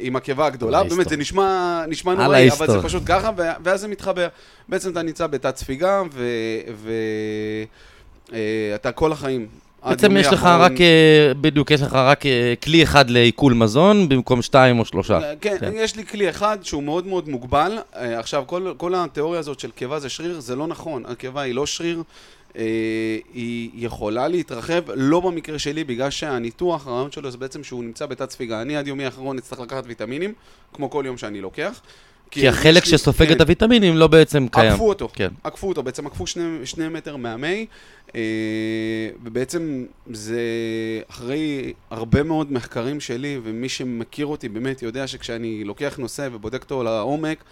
עם 0.00 0.16
הקיבה 0.16 0.46
הגדולה, 0.46 0.80
על 0.80 0.88
באמת. 0.88 1.08
זה 1.08 1.16
נשמע, 1.16 1.84
נשמע 1.88 2.14
נוראי, 2.14 2.50
אבל 2.50 2.70
זה. 2.70 2.82
פשוט 2.82 3.02
ככה, 3.06 3.30
ואז 3.36 3.80
זה 3.80 3.88
מתחבר. 3.88 4.28
בעצם 4.68 4.92
אתה 4.92 5.02
נמצא 5.02 5.26
בתת 5.26 5.56
ספיגה, 5.56 6.02
ואתה 8.32 8.92
כל 8.92 9.12
החיים. 9.12 9.46
בעצם 9.88 10.16
יש 10.16 10.26
לך 10.26 10.44
רק, 10.44 10.80
אה, 10.80 11.32
בדיוק, 11.40 11.70
יש 11.70 11.82
לך 11.82 11.92
רק 11.92 12.26
אה, 12.26 12.54
כלי 12.64 12.82
אחד 12.82 13.10
לעיכול 13.10 13.52
מזון 13.54 14.08
במקום 14.08 14.42
שתיים 14.42 14.78
או 14.78 14.84
שלושה. 14.84 15.20
כן, 15.40 15.56
כן. 15.60 15.72
יש 15.74 15.96
לי 15.96 16.06
כלי 16.06 16.30
אחד 16.30 16.58
שהוא 16.62 16.82
מאוד 16.82 17.06
מאוד 17.06 17.28
מוגבל. 17.28 17.78
אה, 17.96 18.18
עכשיו, 18.18 18.44
כל, 18.46 18.72
כל 18.76 18.94
התיאוריה 18.94 19.40
הזאת 19.40 19.60
של 19.60 19.70
קיבה 19.70 20.00
זה 20.00 20.08
שריר, 20.08 20.40
זה 20.40 20.56
לא 20.56 20.66
נכון. 20.66 21.02
הקיבה 21.06 21.40
היא 21.40 21.54
לא 21.54 21.66
שריר, 21.66 21.98
אה, 21.98 22.02
היא 23.34 23.70
יכולה 23.74 24.28
להתרחב, 24.28 24.82
לא 24.94 25.20
במקרה 25.20 25.58
שלי, 25.58 25.84
בגלל 25.84 26.10
שהניתוח, 26.10 26.86
הרעיון 26.86 27.12
שלו 27.12 27.30
זה 27.30 27.38
בעצם 27.38 27.64
שהוא 27.64 27.84
נמצא 27.84 28.06
בתת 28.06 28.30
ספיגה. 28.30 28.62
אני 28.62 28.76
עד 28.76 28.86
יומי 28.88 29.04
האחרון 29.04 29.38
אצטרך 29.38 29.60
לקחת 29.60 29.84
ויטמינים, 29.86 30.32
כמו 30.72 30.90
כל 30.90 31.02
יום 31.06 31.18
שאני 31.18 31.40
לוקח. 31.40 31.80
כי 32.30 32.48
החלק 32.48 32.82
יש 32.82 32.92
לי- 32.92 32.98
שסופג 32.98 33.26
כן, 33.28 33.32
את 33.36 33.40
הוויטמינים 33.40 33.96
לא 33.96 34.06
בעצם 34.06 34.46
קיים. 34.48 34.72
עקפו 34.72 34.88
אותו, 34.88 35.08
כן. 35.12 35.28
עקפו 35.44 35.68
אותו, 35.68 35.82
בעצם 35.82 36.06
עקפו 36.06 36.26
שני, 36.26 36.66
שני 36.66 36.88
מטר 36.88 37.16
מהמי, 37.16 37.66
אה, 38.14 38.20
ובעצם 39.24 39.84
זה 40.12 40.40
אחרי 41.10 41.72
הרבה 41.90 42.22
מאוד 42.22 42.52
מחקרים 42.52 43.00
שלי, 43.00 43.38
ומי 43.42 43.68
שמכיר 43.68 44.26
אותי 44.26 44.48
באמת 44.48 44.82
יודע 44.82 45.06
שכשאני 45.06 45.64
לוקח 45.64 45.96
נושא 45.98 46.28
ובודק 46.32 46.62
אותו 46.62 46.82
לעומק, 46.82 47.44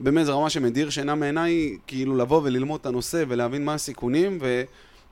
באמת 0.00 0.26
זו 0.26 0.38
רמה 0.38 0.50
שמדיר 0.50 0.90
שינה 0.90 1.14
מעיניי, 1.14 1.76
כאילו 1.86 2.16
לבוא 2.16 2.40
וללמוד 2.44 2.80
את 2.80 2.86
הנושא 2.86 3.24
ולהבין 3.28 3.64
מה 3.64 3.74
הסיכונים, 3.74 4.38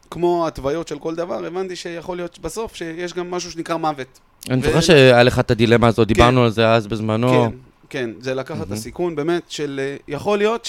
וכמו 0.08 0.46
התוויות 0.46 0.88
של 0.88 0.98
כל 0.98 1.14
דבר, 1.14 1.46
הבנתי 1.46 1.76
שיכול 1.76 2.16
להיות 2.16 2.38
בסוף 2.38 2.74
שיש 2.74 3.14
גם 3.14 3.30
משהו 3.30 3.50
שנקרא 3.50 3.76
מוות. 3.76 4.20
אני 4.50 4.60
ו- 4.60 4.64
זוכר 4.66 4.80
שהיה 4.80 5.22
לך 5.22 5.38
את 5.38 5.50
הדילמה 5.50 5.86
הזאת, 5.86 6.08
דיברנו 6.08 6.44
על 6.44 6.50
זה 6.50 6.68
אז 6.72 6.86
בזמנו. 6.86 7.28
כן, 7.50 7.56
כן, 7.88 8.10
זה 8.20 8.34
לקחת 8.34 8.56
את 8.56 8.66
מהמם. 8.66 8.72
הסיכון 8.72 9.16
באמת 9.16 9.42
של 9.48 9.80
אה, 9.82 9.96
יכול 10.08 10.38
להיות 10.38 10.64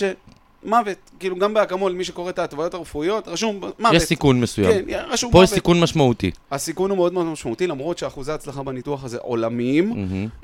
שמוות, 0.63 0.97
כאילו 1.19 1.35
גם 1.35 1.53
באקמול, 1.53 1.91
מי 1.91 2.03
שקורא 2.03 2.29
את 2.29 2.39
ההתוויות 2.39 2.73
הרפואיות, 2.73 3.27
רשום 3.27 3.55
מוות. 3.79 3.93
יש 3.93 4.03
סיכון 4.03 4.41
מסוים. 4.41 4.85
כן, 4.87 5.05
רשום 5.09 5.31
פה 5.31 5.37
יש 5.43 5.49
מוות. 5.49 5.55
סיכון 5.55 5.79
משמעותי. 5.79 6.31
הסיכון 6.51 6.89
הוא 6.89 6.97
מאוד 6.97 7.13
מאוד 7.13 7.25
משמעותי, 7.25 7.67
למרות 7.67 7.97
שאחוזי 7.97 8.31
ההצלחה 8.31 8.63
בניתוח 8.63 9.03
הזה 9.03 9.17
עולמיים. 9.21 9.93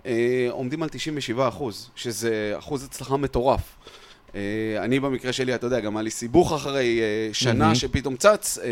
אה, 0.05 0.47
עומדים 0.51 0.83
על 0.83 0.89
97 0.89 1.47
אחוז, 1.47 1.89
שזה 1.95 2.53
אחוז 2.57 2.83
הצלחה 2.83 3.17
מטורף. 3.17 3.61
אה, 4.35 4.41
אני 4.77 4.99
במקרה 4.99 5.33
שלי, 5.33 5.55
אתה 5.55 5.67
יודע, 5.67 5.79
גם 5.79 5.97
היה 5.97 6.03
לי 6.03 6.11
סיבוך 6.11 6.53
אחרי 6.53 6.99
אה, 7.01 7.33
שנה 7.33 7.53
מהמם. 7.53 7.75
שפתאום 7.75 8.15
צץ. 8.15 8.57
אה, 8.63 8.69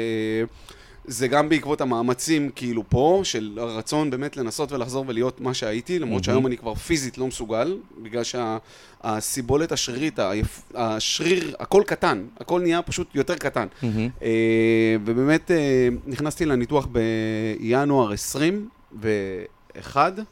זה 1.06 1.28
גם 1.28 1.50
בעקבות 1.50 1.82
המאמצים 1.82 2.50
כאילו 2.56 2.84
פה, 2.90 3.22
של 3.24 3.58
הרצון 3.62 4.10
באמת 4.10 4.38
לנסות 4.38 4.72
ולחזור 4.72 5.06
ולהיות 5.08 5.42
מה 5.42 5.54
שהייתי, 5.54 6.00
למרות 6.00 6.12
מהמם. 6.12 6.24
שהיום 6.24 6.48
אני 6.48 6.58
כבר 6.58 6.76
פיזית 6.76 7.18
לא 7.18 7.28
מסוגל, 7.28 7.78
בגלל 8.04 8.24
שהסיבולת 8.24 9.72
השרירית, 9.72 10.20
היפ- 10.20 10.72
השריר, 10.76 11.56
הכל 11.60 11.84
קטן, 11.88 12.24
הכל 12.40 12.62
נהיה 12.62 12.82
פשוט 12.82 13.16
יותר 13.16 13.36
קטן. 13.36 13.68
מהמם. 13.84 14.10
אה, 14.24 14.30
ובאמת 15.06 15.52
אה, 15.52 15.58
נכנסתי 16.08 16.46
לניתוח 16.46 16.88
בינואר 16.92 18.12
21, 18.12 20.14
אה, 20.20 20.24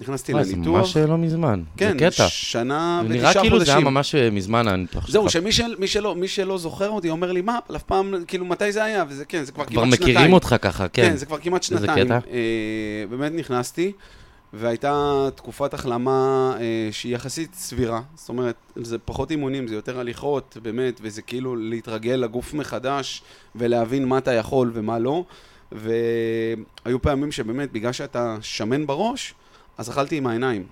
נכנסתי 0.00 0.32
וואי, 0.32 0.44
זה 0.44 0.52
לניתוח. 0.56 0.76
ממש 0.76 0.96
לא 0.96 1.18
מזמן. 1.18 1.62
כן, 1.76 1.98
זה 1.98 2.10
קטע. 2.10 2.28
שנה 2.28 3.02
זה 3.02 3.14
ותשעה 3.14 3.20
נראה 3.20 3.32
חודשים. 3.32 3.50
כאילו 3.50 3.64
זה 3.64 3.72
היה 3.72 3.80
ממש 3.80 4.14
אה, 4.14 4.30
מזמן 4.30 4.68
הניתוח 4.68 5.02
שלך. 5.02 5.12
זהו, 5.12 5.30
שמי 5.30 5.52
של, 5.52 5.86
שלא, 5.86 6.14
מי 6.14 6.28
שלא 6.28 6.58
זוכר 6.58 6.90
אותי 6.90 7.10
אומר 7.10 7.32
לי, 7.32 7.40
מה, 7.40 7.58
אף 7.76 7.82
פעם, 7.82 8.14
כאילו, 8.26 8.44
מתי 8.44 8.72
זה 8.72 8.84
היה? 8.84 9.04
וזה 9.08 9.24
כן, 9.24 9.44
זה 9.44 9.52
כבר 9.52 9.64
כבר 9.64 9.82
כמעט 9.82 9.94
שנתיים. 9.94 10.14
מכירים 10.16 10.32
אותך 10.32 10.56
ככה, 10.60 10.88
כן. 10.88 11.02
כן, 11.02 11.16
זה 11.16 11.26
כבר 11.26 11.38
כמעט 11.38 11.62
שנתיים. 11.62 12.06
קטע? 12.06 12.18
אה, 12.30 13.04
באמת 13.10 13.32
נכנסתי, 13.34 13.92
והייתה 14.52 15.28
תקופת 15.34 15.74
החלמה 15.74 16.52
אה, 16.60 16.88
שהיא 16.90 17.14
יחסית 17.14 17.54
סבירה. 17.54 18.00
זאת 18.14 18.28
אומרת, 18.28 18.56
זה 18.76 18.98
פחות 18.98 19.30
אימונים, 19.30 19.68
זה 19.68 19.74
יותר 19.74 20.00
הליכות, 20.00 20.56
באמת, 20.62 21.00
וזה 21.02 21.22
כאילו 21.22 21.56
להתרגל 21.56 22.12
לגוף 22.12 22.54
מחדש, 22.54 23.22
ולהבין 23.56 24.04
מה 24.04 24.18
אתה 24.18 24.32
יכול 24.32 24.70
ומה 24.74 24.98
לא. 24.98 25.24
והיו 25.72 27.02
פעמים 27.02 27.32
שבאמת, 27.32 27.72
בגלל 27.72 27.92
שאתה 27.92 28.36
שמן 28.40 28.86
בראש, 28.86 29.34
אז 29.78 29.90
אכלתי 29.90 30.16
עם 30.16 30.26
העיניים. 30.26 30.66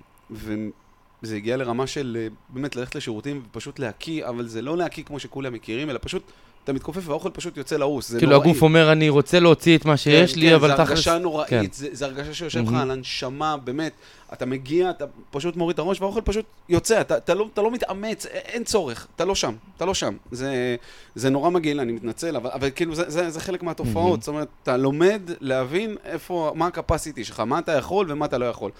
וזה 1.26 1.36
הגיע 1.36 1.56
לרמה 1.56 1.86
של 1.86 2.16
אה, 2.20 2.28
באמת 2.48 2.76
ללכת 2.76 2.94
לשירותים 2.94 3.42
ופשוט 3.50 3.78
להקיא, 3.78 4.26
אבל 4.26 4.46
זה 4.46 4.62
לא 4.62 4.76
להקיא 4.76 5.02
כמו 5.02 5.18
שכולם 5.18 5.52
מכירים, 5.52 5.90
אלא 5.90 5.98
פשוט, 6.02 6.22
אתה 6.64 6.72
מתכופף 6.72 7.08
והאוכל 7.08 7.30
פשוט 7.30 7.56
יוצא 7.56 7.76
לעוס. 7.76 8.08
זה 8.08 8.18
כאילו 8.18 8.32
נוראי. 8.32 8.50
הגוף 8.50 8.62
אומר, 8.62 8.92
אני 8.92 9.08
רוצה 9.08 9.40
להוציא 9.40 9.78
את 9.78 9.84
מה 9.84 9.96
שיש 9.96 10.34
כן, 10.34 10.40
לי, 10.40 10.48
כן, 10.48 10.54
אבל 10.54 10.68
זה 10.68 10.74
תכלס... 10.74 10.88
הרגשה 10.88 11.18
נוראית, 11.18 11.50
כן. 11.50 11.64
זה, 11.72 11.88
זה 11.92 12.04
הרגשה 12.04 12.34
שיושב 12.34 12.60
לך 12.60 12.66
מהמם. 12.66 12.78
על 12.78 12.90
הנשמה, 12.90 13.56
באמת. 13.56 13.92
אתה 14.32 14.46
מגיע, 14.46 14.90
אתה 14.90 15.04
פשוט 15.30 15.56
מוריד 15.56 15.74
את 15.74 15.78
הראש, 15.78 16.00
והאוכל 16.00 16.20
פשוט 16.20 16.44
יוצא, 16.68 17.00
אתה, 17.00 17.16
אתה, 17.16 17.34
לא, 17.34 17.48
אתה 17.52 17.62
לא 17.62 17.70
מתאמץ, 17.70 18.26
אין 18.26 18.64
צורך, 18.64 19.06
אתה 19.16 19.24
לא 19.24 19.34
שם, 19.34 19.54
אתה 19.76 19.84
לא 19.84 19.94
שם. 19.94 20.16
זה, 20.30 20.76
זה 21.14 21.30
נורא 21.30 21.50
מגעיל, 21.50 21.80
אני 21.80 21.92
מתנצל, 21.92 22.36
אבל, 22.36 22.50
אבל 22.50 22.70
כאילו 22.70 22.94
זה, 22.94 23.10
זה, 23.10 23.30
זה 23.30 23.40
חלק 23.40 23.62
מהתופעות, 23.62 24.04
מהמם. 24.04 24.20
זאת 24.20 24.28
אומרת, 24.28 24.48
אתה 24.62 24.76
לומד 24.76 25.22
להבין 25.40 25.96
איפה, 26.04 26.52
מה 26.54 26.66
הקפסיטי 26.66 27.24
שלך, 27.24 27.40
מה 27.40 27.58
אתה 27.58 27.72
יכול 27.72 28.12
ומה 28.12 28.26
אתה 28.26 28.38
לא 28.38 28.44
יכול. 28.44 28.70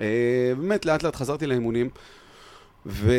אה, 0.00 0.06
באמת, 0.58 0.86
לאט 0.86 1.02
לאט 1.02 1.16
חזרתי 1.16 1.46
לאימונים, 1.46 1.88
ו... 2.86 3.12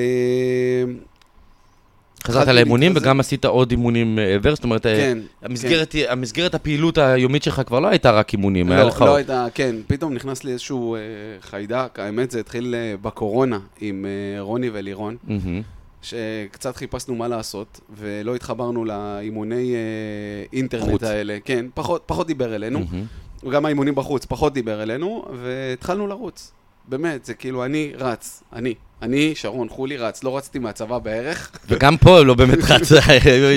חזרת 2.27 2.47
לאימונים. 2.47 2.93
וגם 2.95 3.19
עשית 3.19 3.45
עוד 3.45 3.71
אימונים 3.71 4.15
מעבר, 4.15 4.55
זאת 4.55 4.63
אומרת, 4.63 4.85
אה, 4.85 4.95
כן, 4.95 5.17
המסגרת, 5.41 5.95
המסגרת 6.07 6.55
הפעילות 6.55 6.97
היומית 6.97 7.43
שלך 7.43 7.61
כבר 7.65 7.79
לא 7.79 7.87
הייתה 7.87 8.11
רק 8.11 8.33
אימונים, 8.33 8.71
היה 8.71 8.83
לא, 8.83 8.87
לך... 8.87 9.01
לא 9.01 9.15
הייתה, 9.15 9.47
כן, 9.53 9.75
פתאום 9.87 10.13
נכנס 10.13 10.43
לי 10.43 10.51
איזשהו 10.51 10.95
אה, 10.95 10.99
חיידק, 11.41 11.99
האמת 11.99 12.31
זה 12.31 12.39
התחיל 12.39 12.75
אה, 12.75 12.95
בקורונה 13.01 13.59
עם 13.81 14.05
אה, 14.05 14.41
רוני 14.41 14.69
ולירון, 14.73 15.17
מהמם. 15.23 15.61
שקצת 16.01 16.75
חיפשנו 16.75 17.15
מה 17.15 17.27
לעשות, 17.27 17.79
ולא 17.97 18.35
התחברנו 18.35 18.85
לאימוני 18.85 19.73
אה, 19.75 20.57
אינטרנט 20.57 20.91
חוץ. 20.91 21.03
האלה, 21.03 21.37
כן, 21.45 21.65
פחות, 21.73 22.03
פחות 22.05 22.27
דיבר 22.27 22.55
אלינו, 22.55 22.79
מהמם. 22.79 23.05
וגם 23.43 23.65
האימונים 23.65 23.95
בחוץ 23.95 24.25
פחות 24.25 24.53
דיבר 24.53 24.83
אלינו, 24.83 25.25
והתחלנו 25.43 26.07
לרוץ. 26.07 26.51
באמת, 26.87 27.25
זה 27.25 27.33
כאילו 27.33 27.65
אני 27.65 27.91
רץ, 27.99 28.43
אני, 28.55 28.73
אני, 29.01 29.33
שרון 29.35 29.69
חולי 29.69 29.97
רץ, 29.97 30.23
לא 30.23 30.37
רצתי 30.37 30.59
מהצבא 30.59 30.97
בערך. 30.97 31.51
וגם 31.69 31.97
פה 31.97 32.21
לא 32.23 32.33
באמת 32.33 32.57
רץ. 32.69 32.91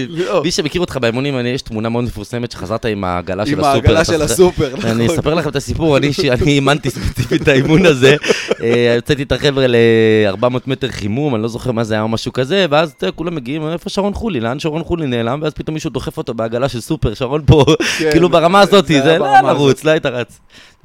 לא. 0.08 0.42
מי 0.44 0.50
שמכיר 0.50 0.80
אותך 0.80 0.96
באימונים, 0.96 1.38
אני- 1.38 1.48
יש 1.48 1.62
תמונה 1.62 1.88
מאוד 1.88 2.04
מפורסמת 2.04 2.50
שחזרת 2.50 2.84
עם 2.84 3.04
העגלה 3.04 3.46
של 3.46 3.52
עם 3.52 3.58
הסופר. 3.60 3.74
העגלה 3.74 4.02
אתה 4.02 4.12
של? 4.12 4.22
הסופר, 4.22 4.76
נכון. 4.76 4.90
אני 4.90 5.06
אספר 5.06 5.34
לכם 5.34 5.48
את 5.48 5.56
הסיפור, 5.56 5.96
אני 5.96 6.10
אימנתי 6.46 6.90
ספציפית 6.90 7.42
את 7.42 7.48
האימון 7.48 7.86
הזה. 7.86 8.16
אה, 8.62 8.94
הוצאתי 8.94 9.22
את 9.22 9.32
החבר'ה 9.32 9.66
ל-400 9.66 10.46
מטר 10.66 10.88
חימום, 10.90 11.34
אני 11.34 11.42
לא 11.42 11.48
זוכר 11.48 11.72
מה 11.72 11.84
זה 11.84 11.94
היה 11.94 12.02
או 12.02 12.08
משהו 12.08 12.32
כזה, 12.32 12.66
ואז 12.70 12.94
כולם 13.14 13.34
מגיעים, 13.34 13.68
איפה 13.68 13.90
שרון 13.90 14.14
חולי? 14.14 14.40
לאן 14.40 14.58
שרון 14.58 14.84
חולי 14.84 15.06
נעלם? 15.06 15.38
ואז 15.42 15.52
פתאום 15.54 15.74
מישהו 15.74 15.90
דוחף 15.90 16.18
אותו 16.18 16.34
בעגלה 16.34 16.68
של 16.68 16.80
סופר, 16.80 17.14
שרון 17.14 17.42
פה, 17.46 17.64
כן, 17.98 18.10
כאילו 18.10 18.28
ברמה 18.28 18.60
הזאת, 18.60 18.86
זה 18.86 19.04
היה 19.04 19.18
לא 19.18 19.24
ברמה 19.26 19.52
לרוץ. 19.52 19.84
לא 19.84 19.90
היית 19.90 20.06
רץ. 20.06 20.38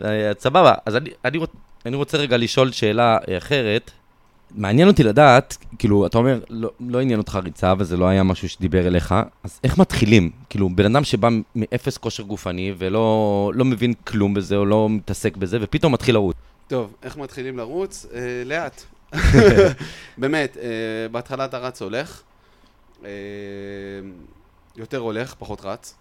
אה, 0.03 0.31
סבבה, 0.39 0.73
אז 0.85 0.95
אני- 0.95 1.09
אני 1.85 1.95
רוצ- 1.95 1.95
אני 1.95 1.95
רוצה 1.95 2.17
רגע 2.17 2.37
לשאול 2.37 2.71
שאלה 2.71 3.17
אה, 3.27 3.37
אחרת. 3.37 3.91
מעניין 4.55 4.87
אותי 4.87 5.03
לדעת, 5.03 5.57
כאילו, 5.79 6.05
אתה 6.05 6.17
אומר, 6.17 6.39
לא, 6.49 6.71
לא 6.79 6.99
עניין 7.01 7.19
אותך 7.19 7.39
ריצה, 7.43 7.73
וזה 7.77 7.97
לא 7.97 8.05
היה 8.05 8.23
משהו 8.23 8.49
שדיבר 8.49 8.87
אליך, 8.87 9.15
אז 9.43 9.59
איך 9.63 9.77
מתחילים? 9.77 10.29
כאילו, 10.49 10.69
בן 10.69 10.95
אדם 10.95 11.03
שבא 11.03 11.29
מאפס 11.55 11.97
כושר 11.97 12.23
גופני 12.23 12.73
ולא 12.77 13.05
לא 13.55 13.65
מבין 13.65 13.93
כלום 13.93 14.33
בזה, 14.33 14.55
או 14.55 14.65
לא 14.65 14.89
מתעסק 14.89 15.37
בזה, 15.37 15.57
ופתאום 15.61 15.93
מתחיל 15.93 16.15
לרוץ. 16.15 16.35
טוב, 16.67 16.93
איך 17.03 17.17
מתחילים 17.17 17.57
לרוץ? 17.57 18.05
אה, 18.13 18.19
לאט. 18.45 18.81
באמת, 20.17 20.57
אה, 20.57 20.69
בהתחלה 21.11 21.45
אתה 21.45 21.57
רץ 21.57 21.81
הולך, 21.81 22.21
אה, 23.05 23.09
יותר 24.77 24.97
הולך, 24.97 25.35
פחות 25.39 25.61
רץ. 25.65 25.95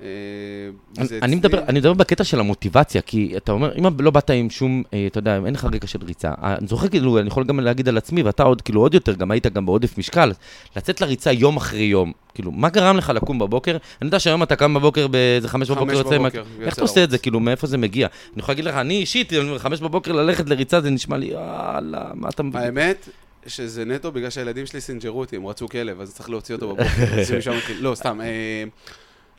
אה, 0.00 0.06
אני, 1.22 1.36
מדבר, 1.36 1.58
אני 1.68 1.78
מדבר 1.78 1.92
בקטע 1.92 2.24
של 2.24 2.40
המוטיבציה, 2.40 3.02
כי 3.02 3.32
אתה 3.36 3.52
אומר, 3.52 3.72
אם 3.78 4.00
לא 4.00 4.10
באת 4.10 4.30
עם 4.30 4.50
שום, 4.50 4.82
אה, 4.94 5.06
אתה 5.06 5.18
יודע, 5.18 5.36
אין 5.46 5.54
לך 5.54 5.64
רקע 5.64 5.86
של 5.86 5.98
ריצה, 6.04 6.28
אה, 6.42 6.56
אני 6.58 6.66
זוכר 6.66 6.88
כאילו, 6.88 7.18
אני 7.18 7.26
יכול 7.28 7.44
גם 7.44 7.60
להגיד 7.60 7.88
על 7.88 7.96
עצמי, 7.96 8.22
ואתה 8.22 8.42
עוד, 8.42 8.62
כאילו, 8.62 8.80
עוד 8.80 8.94
יותר, 8.94 9.14
גם 9.14 9.30
היית 9.30 9.46
גם 9.46 9.66
בעודף 9.66 9.98
משקל, 9.98 10.32
לצאת 10.76 11.00
לריצה 11.00 11.32
יום 11.32 11.56
אחרי 11.56 11.82
יום, 11.82 12.12
כאילו, 12.34 12.52
מה 12.52 12.68
גרם 12.68 12.96
לך 12.96 13.12
לקום 13.14 13.38
בבוקר? 13.38 13.70
אני 13.72 14.08
יודע 14.08 14.18
שהיום 14.20 14.42
אתה 14.42 14.56
קם 14.56 14.74
בבוקר 14.74 15.06
באיזה 15.06 15.48
חמש 15.48 15.70
בבוקר, 15.70 15.84
חמש 15.90 15.98
יוצא, 15.98 16.14
ה- 16.14 16.18
בבוקר, 16.18 16.42
איך 16.60 16.74
אתה 16.74 16.82
עושה 16.82 17.04
את 17.04 17.10
זה. 17.10 17.18
כאילו, 17.18 17.40
מאיפה 17.40 17.66
זה 17.66 17.78
מגיע? 17.78 18.06
אני 18.34 18.40
יכול 18.42 18.52
להגיד 18.52 18.64
לך, 18.64 18.74
אני 18.74 18.94
אישית, 18.94 19.32
חמש 19.58 19.80
בבוקר 19.80 20.12
ללכת 20.12 20.48
לריצה, 20.48 20.80
זה 20.80 20.90
נשמע 20.90 21.16
לי, 21.16 21.26
יאללה, 21.26 22.04
מה 22.14 22.28
אתה 22.28 22.42
מבין? 22.42 22.62
האמת, 22.62 23.08
שזה 23.46 23.84
נטו 23.84 24.12
בגלל 24.12 24.30
שהילדים 24.30 24.66
שלי 24.66 24.80
סינג'רו 24.80 25.20
אותי, 25.20 25.36
הם 25.36 25.46
רצו 25.46 25.68
כלב, 25.68 26.00
אז 26.00 26.14
צריך 26.14 26.30
להוציא 26.30 26.54
אותו 26.54 26.68
בבוקר. 26.68 26.90
לא, 27.80 27.94
סתם. 27.94 28.20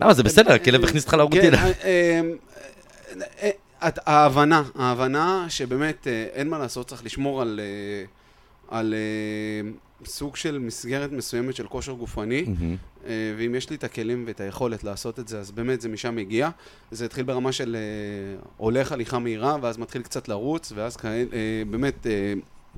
אה, 0.01 0.05
למה, 0.05 0.13
זה 0.13 0.23
בסדר, 0.23 0.53
הכלב 0.53 0.83
הכניס 0.83 1.03
אותך 1.03 1.13
לרוטינה. 1.13 1.57
כן, 1.57 1.63
אה, 1.63 1.71
אה, 1.83 3.21
אה, 3.41 3.49
אה, 3.83 3.89
ההבנה, 4.05 4.63
ההבנה 4.75 5.45
שבאמת 5.49 6.07
אה, 6.07 6.27
אין 6.33 6.49
מה 6.49 6.57
לעשות, 6.57 6.87
צריך 6.87 7.05
לשמור 7.05 7.41
על, 7.41 7.59
אה, 7.63 8.05
על 8.79 8.93
אה, 8.93 9.69
סוג 10.05 10.35
של 10.35 10.59
מסגרת 10.59 11.11
מסוימת 11.11 11.55
של 11.55 11.67
כושר 11.67 11.91
גופני. 11.91 12.45
אה, 13.07 13.33
ואם 13.37 13.55
יש 13.55 13.69
לי 13.69 13.75
את 13.75 13.83
הכלים 13.83 14.23
ואת 14.27 14.39
היכולת 14.41 14.83
לעשות 14.83 15.19
את 15.19 15.27
זה, 15.27 15.39
אז 15.39 15.51
באמת 15.51 15.81
זה 15.81 15.89
משם 15.89 16.15
מגיע. 16.15 16.49
זה 16.91 17.05
התחיל 17.05 17.23
ברמה 17.23 17.51
של 17.51 17.75
אה, 17.75 18.41
הולך 18.57 18.91
הליכה 18.91 19.19
מהירה, 19.19 19.57
ואז 19.61 19.77
מתחיל 19.77 20.01
קצת 20.01 20.27
לרוץ, 20.27 20.71
ואז 20.75 20.97
אה, 21.05 21.23
באמת 21.69 22.07
אה, 22.07 22.33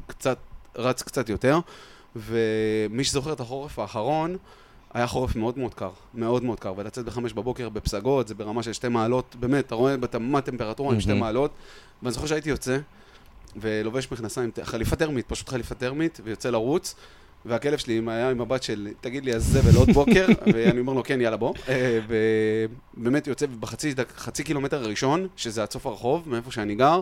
קצת, 0.07 0.38
רץ 0.75 1.01
קצת 1.03 1.29
יותר. 1.29 1.59
ומי 2.15 3.03
שזוכר 3.03 3.33
את 3.33 3.39
החורף 3.39 3.79
האחרון, 3.79 4.38
היה 4.98 5.08
חורף 5.08 5.36
מאוד 5.36 5.60
מאוד 5.60 5.74
קר, 5.74 5.89
מאוד 6.13 6.44
מאוד 6.44 6.60
קר, 6.60 6.74
ולצאת 6.77 7.06
בחמש 7.06 7.34
בבוקר 7.34 7.70
בפסגות, 7.70 8.27
זה 8.27 8.36
ברמה 8.36 8.63
של 8.63 8.74
שתי 8.74 8.88
מעלות, 8.88 9.36
באמת, 9.39 9.66
אתה 9.66 9.75
רואה 9.75 9.96
מה 10.20 10.42
טמפרטורה 10.42 10.94
עם 10.94 11.00
שתי. 11.00 11.13
מעלות, 11.13 11.51
ואני 12.04 12.12
זוכר 12.12 12.25
שהייתי 12.25 12.50
יוצא, 12.50 12.77
ולובש 13.56 14.12
מכנסיים, 14.12 14.51
חליפה 14.63 14.96
טרמית, 14.96 15.25
פשוט 15.27 15.50
חליפה 15.50 15.75
טרמית, 15.75 16.20
ויוצא 16.24 16.50
לרוץ, 16.50 16.96
והכלב 17.46 17.77
שלי 17.77 18.01
היה 18.08 18.30
עם 18.30 18.42
מבט 18.42 18.63
של, 18.63 18.88
תגיד 19.01 19.25
לי, 19.25 19.34
הזבל 19.34 19.75
עוד 19.75 19.89
בוקר, 19.89 20.27
ואני 20.54 20.80
אומר 20.80 20.94
לו, 20.94 21.04
כן, 21.04 21.22
יאללה, 21.22 21.38
בוא. 21.38 21.54
אה, 21.70 22.00
ובאמת 22.98 23.27
יוצא 23.27 23.46
בחצי 23.60 24.44
קילומטר 24.44 24.84
הראשון, 24.84 25.27
שזה 25.36 25.62
עד 25.62 25.72
סוף 25.72 25.86
הרחוב, 25.86 26.30
מאיפה 26.30 26.51
שאני 26.51 26.75
גר, 26.75 27.01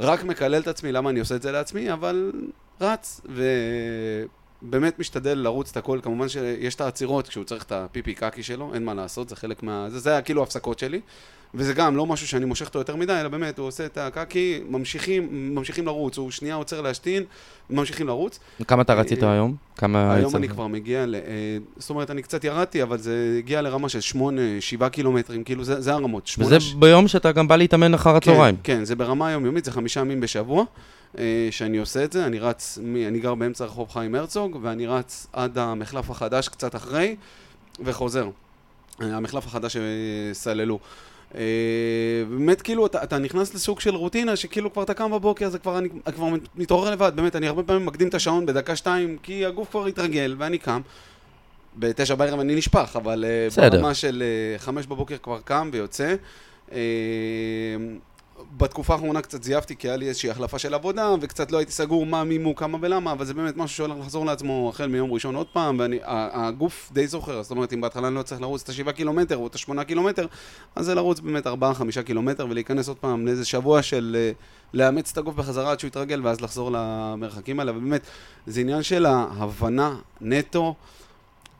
רק 0.00 0.24
מקלל 0.24 0.60
את 0.60 0.68
עצמי 0.68 0.92
למה 0.92 1.10
אני 1.10 1.20
עושה 1.20 1.36
את 1.36 1.42
זה 1.42 1.52
לעצמי, 1.52 1.92
אבל 1.92 2.32
רץ, 2.80 3.20
ובאמת 4.62 4.98
משתדל 4.98 5.38
לרוץ 5.38 5.70
את 5.70 5.76
הכל. 5.76 5.98
כמובן 6.02 6.28
שיש 6.28 6.74
את 6.74 6.80
העצירות 6.80 7.28
כשהוא 7.28 7.44
צריך 7.44 7.64
את 7.64 7.72
הפיפי 7.72 8.14
קקי 8.14 8.42
שלו, 8.42 8.74
אין 8.74 8.84
מה 8.84 8.94
לעשות, 8.94 9.28
זה 9.28 9.36
חלק 9.36 9.62
מה... 9.62 9.86
זה, 9.90 9.98
זה 9.98 10.10
היה 10.10 10.22
כאילו 10.22 10.40
ההפסקות 10.40 10.78
שלי. 10.78 11.00
וזה 11.54 11.72
גם 11.72 11.96
לא 11.96 12.06
משהו 12.06 12.28
שאני 12.28 12.44
מושך 12.44 12.66
אותו 12.66 12.78
יותר 12.78 12.96
מדי, 12.96 13.12
אלא 13.12 13.28
באמת, 13.28 13.58
הוא 13.58 13.66
עושה 13.66 13.86
את 13.86 13.98
הקקי, 13.98 14.60
ממשיכים, 14.68 15.54
ממשיכים 15.54 15.86
לרוץ, 15.86 16.18
הוא 16.18 16.30
שנייה 16.30 16.54
עוצר 16.54 16.80
להשתין, 16.80 17.22
ממשיכים 17.70 18.06
לרוץ. 18.06 18.38
כמה 18.68 18.82
אתה 18.82 18.94
רצית 18.94 19.22
אה, 19.22 19.32
היום? 19.32 19.56
כמה... 19.76 20.14
היום 20.14 20.28
יצא 20.28 20.38
אני? 20.38 20.48
כבר 20.48 20.66
מגיע 20.66 21.06
ל... 21.06 21.14
אה, 21.14 21.20
זאת 21.76 21.90
אומרת, 21.90 22.10
אני 22.10 22.22
קצת 22.22 22.44
ירדתי, 22.44 22.82
אבל 22.82 22.98
זה 22.98 23.34
הגיע 23.38 23.62
לרמה 23.62 23.88
של 23.88 24.00
שמונה, 24.00 24.42
שבעה 24.60 24.88
קילומטרים, 24.88 25.44
כאילו, 25.44 25.64
זה, 25.64 25.80
זה 25.80 25.92
הרמות. 25.92 26.26
שמונה, 26.26 26.46
וזה 26.46 26.60
ש- 26.60 26.74
ביום 26.74 27.08
שאתה 27.08 27.32
גם 27.32 27.48
בא 27.48 27.56
להתאמן 27.56 27.94
אחר 27.94 28.16
הצהריים. 28.16 28.56
כן, 28.62 28.76
כן, 28.78 28.84
זה 28.84 28.96
ברמה 28.96 29.28
היומיומית, 29.28 29.64
זה 29.64 29.72
חמישה 29.72 30.00
ימים 30.00 30.20
בשבוע 30.20 30.64
שאני 31.50 31.78
עושה 31.78 32.04
את 32.04 32.12
זה. 32.12 32.26
אני 32.26 32.38
רץ, 32.38 32.78
אני 33.08 33.20
גר 33.20 33.34
באמצע 33.34 33.64
רחוב 33.64 33.90
חיים 33.90 34.14
הרצוג, 34.14 34.58
ואני 34.62 34.86
רץ 34.86 35.26
עד 35.32 35.58
המחלף 35.58 36.10
החדש 36.10 36.48
קצת 36.48 36.76
אחרי, 36.76 37.16
וחוזר. 37.84 38.28
אה, 39.00 39.16
המחלף 39.16 39.46
החדש 39.46 39.76
שסללו. 39.76 40.78
אה, 41.34 41.40
באמת, 42.30 42.62
כאילו, 42.62 42.86
אתה, 42.86 43.02
אתה 43.02 43.18
נכנס 43.18 43.54
לסוג 43.54 43.80
של 43.80 43.94
רוטינה, 43.94 44.36
שכאילו 44.36 44.72
כבר 44.72 44.82
אתה 44.82 44.94
קם 44.94 45.10
בבוקר, 45.10 45.48
זה 45.48 45.58
כבר, 45.58 45.78
אני 45.78 45.88
כבר 46.14 46.28
מתעורר 46.56 46.90
לבד, 46.90 47.12
באמת, 47.14 47.36
אני 47.36 47.48
הרבה 47.48 47.62
פעמים 47.62 47.86
מקדים 47.86 48.08
את 48.08 48.14
השעון 48.14 48.46
בדקה 48.46 48.76
שתיים, 48.76 49.18
כי 49.22 49.46
הגוף 49.46 49.70
כבר 49.70 49.86
התרגל, 49.86 50.36
ואני 50.38 50.58
קם. 50.58 50.80
בתשע 51.76 52.14
בערב 52.14 52.40
אני 52.40 52.54
נשפך, 52.54 52.92
אבל 52.96 53.24
אה, 53.24 53.46
בסדר. 53.46 53.70
ברמה 53.70 53.94
של 53.94 54.22
אה, 54.22 54.58
חמש 54.58 54.86
בבוקר 54.86 55.16
כבר 55.22 55.40
קם 55.44 55.70
ויוצא. 55.72 56.14
בתקופה 58.56 58.92
האחרונה 58.92 59.22
קצת 59.22 59.42
זייפתי, 59.42 59.76
כי 59.76 59.88
היה 59.88 59.96
לי 59.96 60.08
איזושהי 60.08 60.30
החלפה 60.30 60.58
של 60.58 60.74
עבודה, 60.74 61.14
וקצת 61.20 61.52
לא 61.52 61.58
הייתי 61.58 61.72
סגור 61.72 62.06
מה, 62.06 62.24
מי, 62.24 62.38
מו, 62.38 62.56
כמה 62.56 62.78
ולמה, 62.80 63.12
אבל 63.12 63.24
זה 63.24 63.34
באמת 63.34 63.56
משהו 63.56 63.76
שהולך 63.76 63.96
לחזור 64.00 64.26
לעצמו 64.26 64.68
החל 64.74 64.86
מיום 64.86 65.12
ראשון 65.12 65.34
עוד 65.34 65.46
פעם, 65.52 65.80
והגוף 65.80 66.90
די 66.92 67.06
זוכר, 67.06 67.42
זאת 67.42 67.50
אומרת, 67.50 67.72
אם 67.72 67.80
בהתחלה 67.80 68.08
אני 68.08 68.14
לא 68.14 68.22
צריך 68.22 68.40
לרוץ 68.40 68.62
את 68.62 68.68
השבעה 68.68 68.92
קילומטר 68.92 69.36
או 69.36 69.46
את 69.46 69.54
השמונה 69.54 69.84
קילומטר, 69.84 70.26
אז 70.76 70.84
זה 70.84 70.94
לרוץ 70.94 71.20
באמת 71.20 71.46
ארבעה, 71.46 71.74
חמישה 71.74 72.02
קילומטר, 72.02 72.46
ולהיכנס 72.50 72.88
עוד 72.88 72.96
פעם 72.96 73.26
לאיזה 73.26 73.44
שבוע 73.44 73.82
של 73.82 74.16
אה, 74.18 74.32
לאמץ 74.74 75.10
את 75.10 75.18
הגוף 75.18 75.34
בחזרה 75.34 75.70
עד 75.70 75.80
שהוא 75.80 75.88
יתרגל, 75.88 76.20
ואז 76.26 76.40
לחזור 76.40 76.70
למרחקים 76.72 77.60
האלה, 77.60 77.72
ובאמת, 77.72 78.06
זה 78.46 78.60
עניין 78.60 78.82
של 78.82 79.06
ההבנה 79.06 79.96
נטו. 80.20 80.74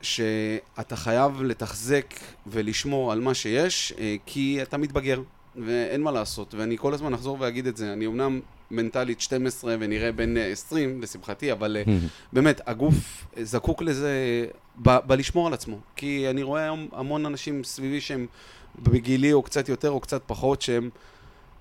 שאתה 0.03 0.95
חייב 0.95 1.41
לתחזק 1.41 2.05
ולשמור 2.47 3.11
על 3.11 3.19
מה 3.19 3.33
שיש, 3.33 3.93
אה, 3.99 4.15
כי 4.25 4.59
אתה 4.61 4.77
מתבגר, 4.77 5.21
ואין 5.55 6.01
מה 6.01 6.11
לעשות. 6.11 6.53
ואני 6.53 6.77
כל 6.77 6.93
הזמן 6.93 7.13
אחזור 7.13 7.37
ואגיד 7.39 7.67
את 7.67 7.77
זה. 7.77 7.93
אני 7.93 8.07
אמנם 8.07 8.39
מנטלית 8.71 9.21
12 9.21 9.75
ונראה 9.79 10.11
בן 10.11 10.37
אה, 10.37 10.45
20, 10.51 11.01
לשמחתי, 11.01 11.51
אבל 11.51 11.77
אה, 11.79 11.83
באמת, 12.33 12.61
הגוף 12.67 13.25
אה, 13.37 13.43
זקוק 13.43 13.81
לזה 13.81 14.45
ב- 14.81 14.99
בלשמור 15.07 15.47
על 15.47 15.53
עצמו. 15.53 15.77
כי 15.95 16.29
אני 16.29 16.43
רואה 16.43 16.63
היום 16.63 16.87
המון 16.91 17.25
אנשים 17.25 17.63
סביבי 17.63 18.01
שהם 18.01 18.27
בגילי 18.79 19.33
או 19.33 19.41
קצת 19.41 19.69
יותר 19.69 19.89
או 19.89 19.99
קצת 19.99 20.21
פחות, 20.25 20.61
שהם 20.61 20.89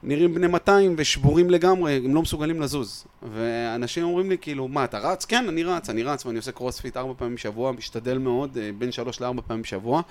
נראים 0.03 0.35
בני 0.35 0.47
200 0.47 0.95
ושבורים 0.99 1.51
לגמרי, 1.51 1.97
הם 2.05 2.15
לא 2.15 2.23
מסוגלים 2.23 2.61
לזוז. 2.61 3.05
ואנשים 3.35 4.05
אומרים 4.05 4.31
לי, 4.31 4.39
כאילו, 4.41 4.69
מה, 4.69 4.85
אתה 4.85 4.99
רץ? 4.99 5.25
כן, 5.25 5.45
אני 5.49 5.63
רץ, 5.63 5.91
אני 5.91 6.03
רץ, 6.03 6.27
ואני 6.27 6.37
עושה 6.37 6.53
קרוספיט 6.53 6.97
ארבע 6.97 7.13
פעמים 7.19 7.35
בשבוע, 7.35 7.73
משתדל 7.73 8.19
מאוד, 8.19 8.59
אה, 8.61 8.71
בין 8.79 8.93
שלוש 8.93 9.21
לארבע 9.21 9.43
פעמים 9.47 9.63
בשבוע. 9.63 10.03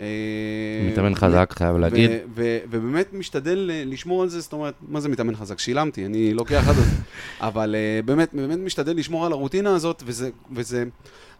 אה, 0.00 0.06
מתאמן 0.90 1.14
חזק, 1.14 1.54
חייב 1.56 1.76
להגיד. 1.76 2.10
ובאמת 2.34 3.12
משתדל 3.12 3.70
אה, 3.72 3.82
לשמור 3.86 4.22
על 4.22 4.28
זה, 4.28 4.40
זאת 4.40 4.52
אומרת, 4.52 4.74
מה 4.88 5.00
זה 5.00 5.08
מתאמן 5.08 5.36
חזק? 5.36 5.58
שילמתי, 5.58 6.06
אני 6.06 6.34
לוקח 6.34 6.68
עד 6.68 6.74
זה. 6.74 6.82
אבל 7.40 7.74
באמת, 8.04 8.34
באמת 8.34 8.58
משתדל 8.58 8.96
לשמור 8.96 9.26
על 9.26 9.32
הרוטינה 9.32 9.74
הזאת, 9.74 10.02
וזה, 10.06 10.30
וזה... 10.52 10.84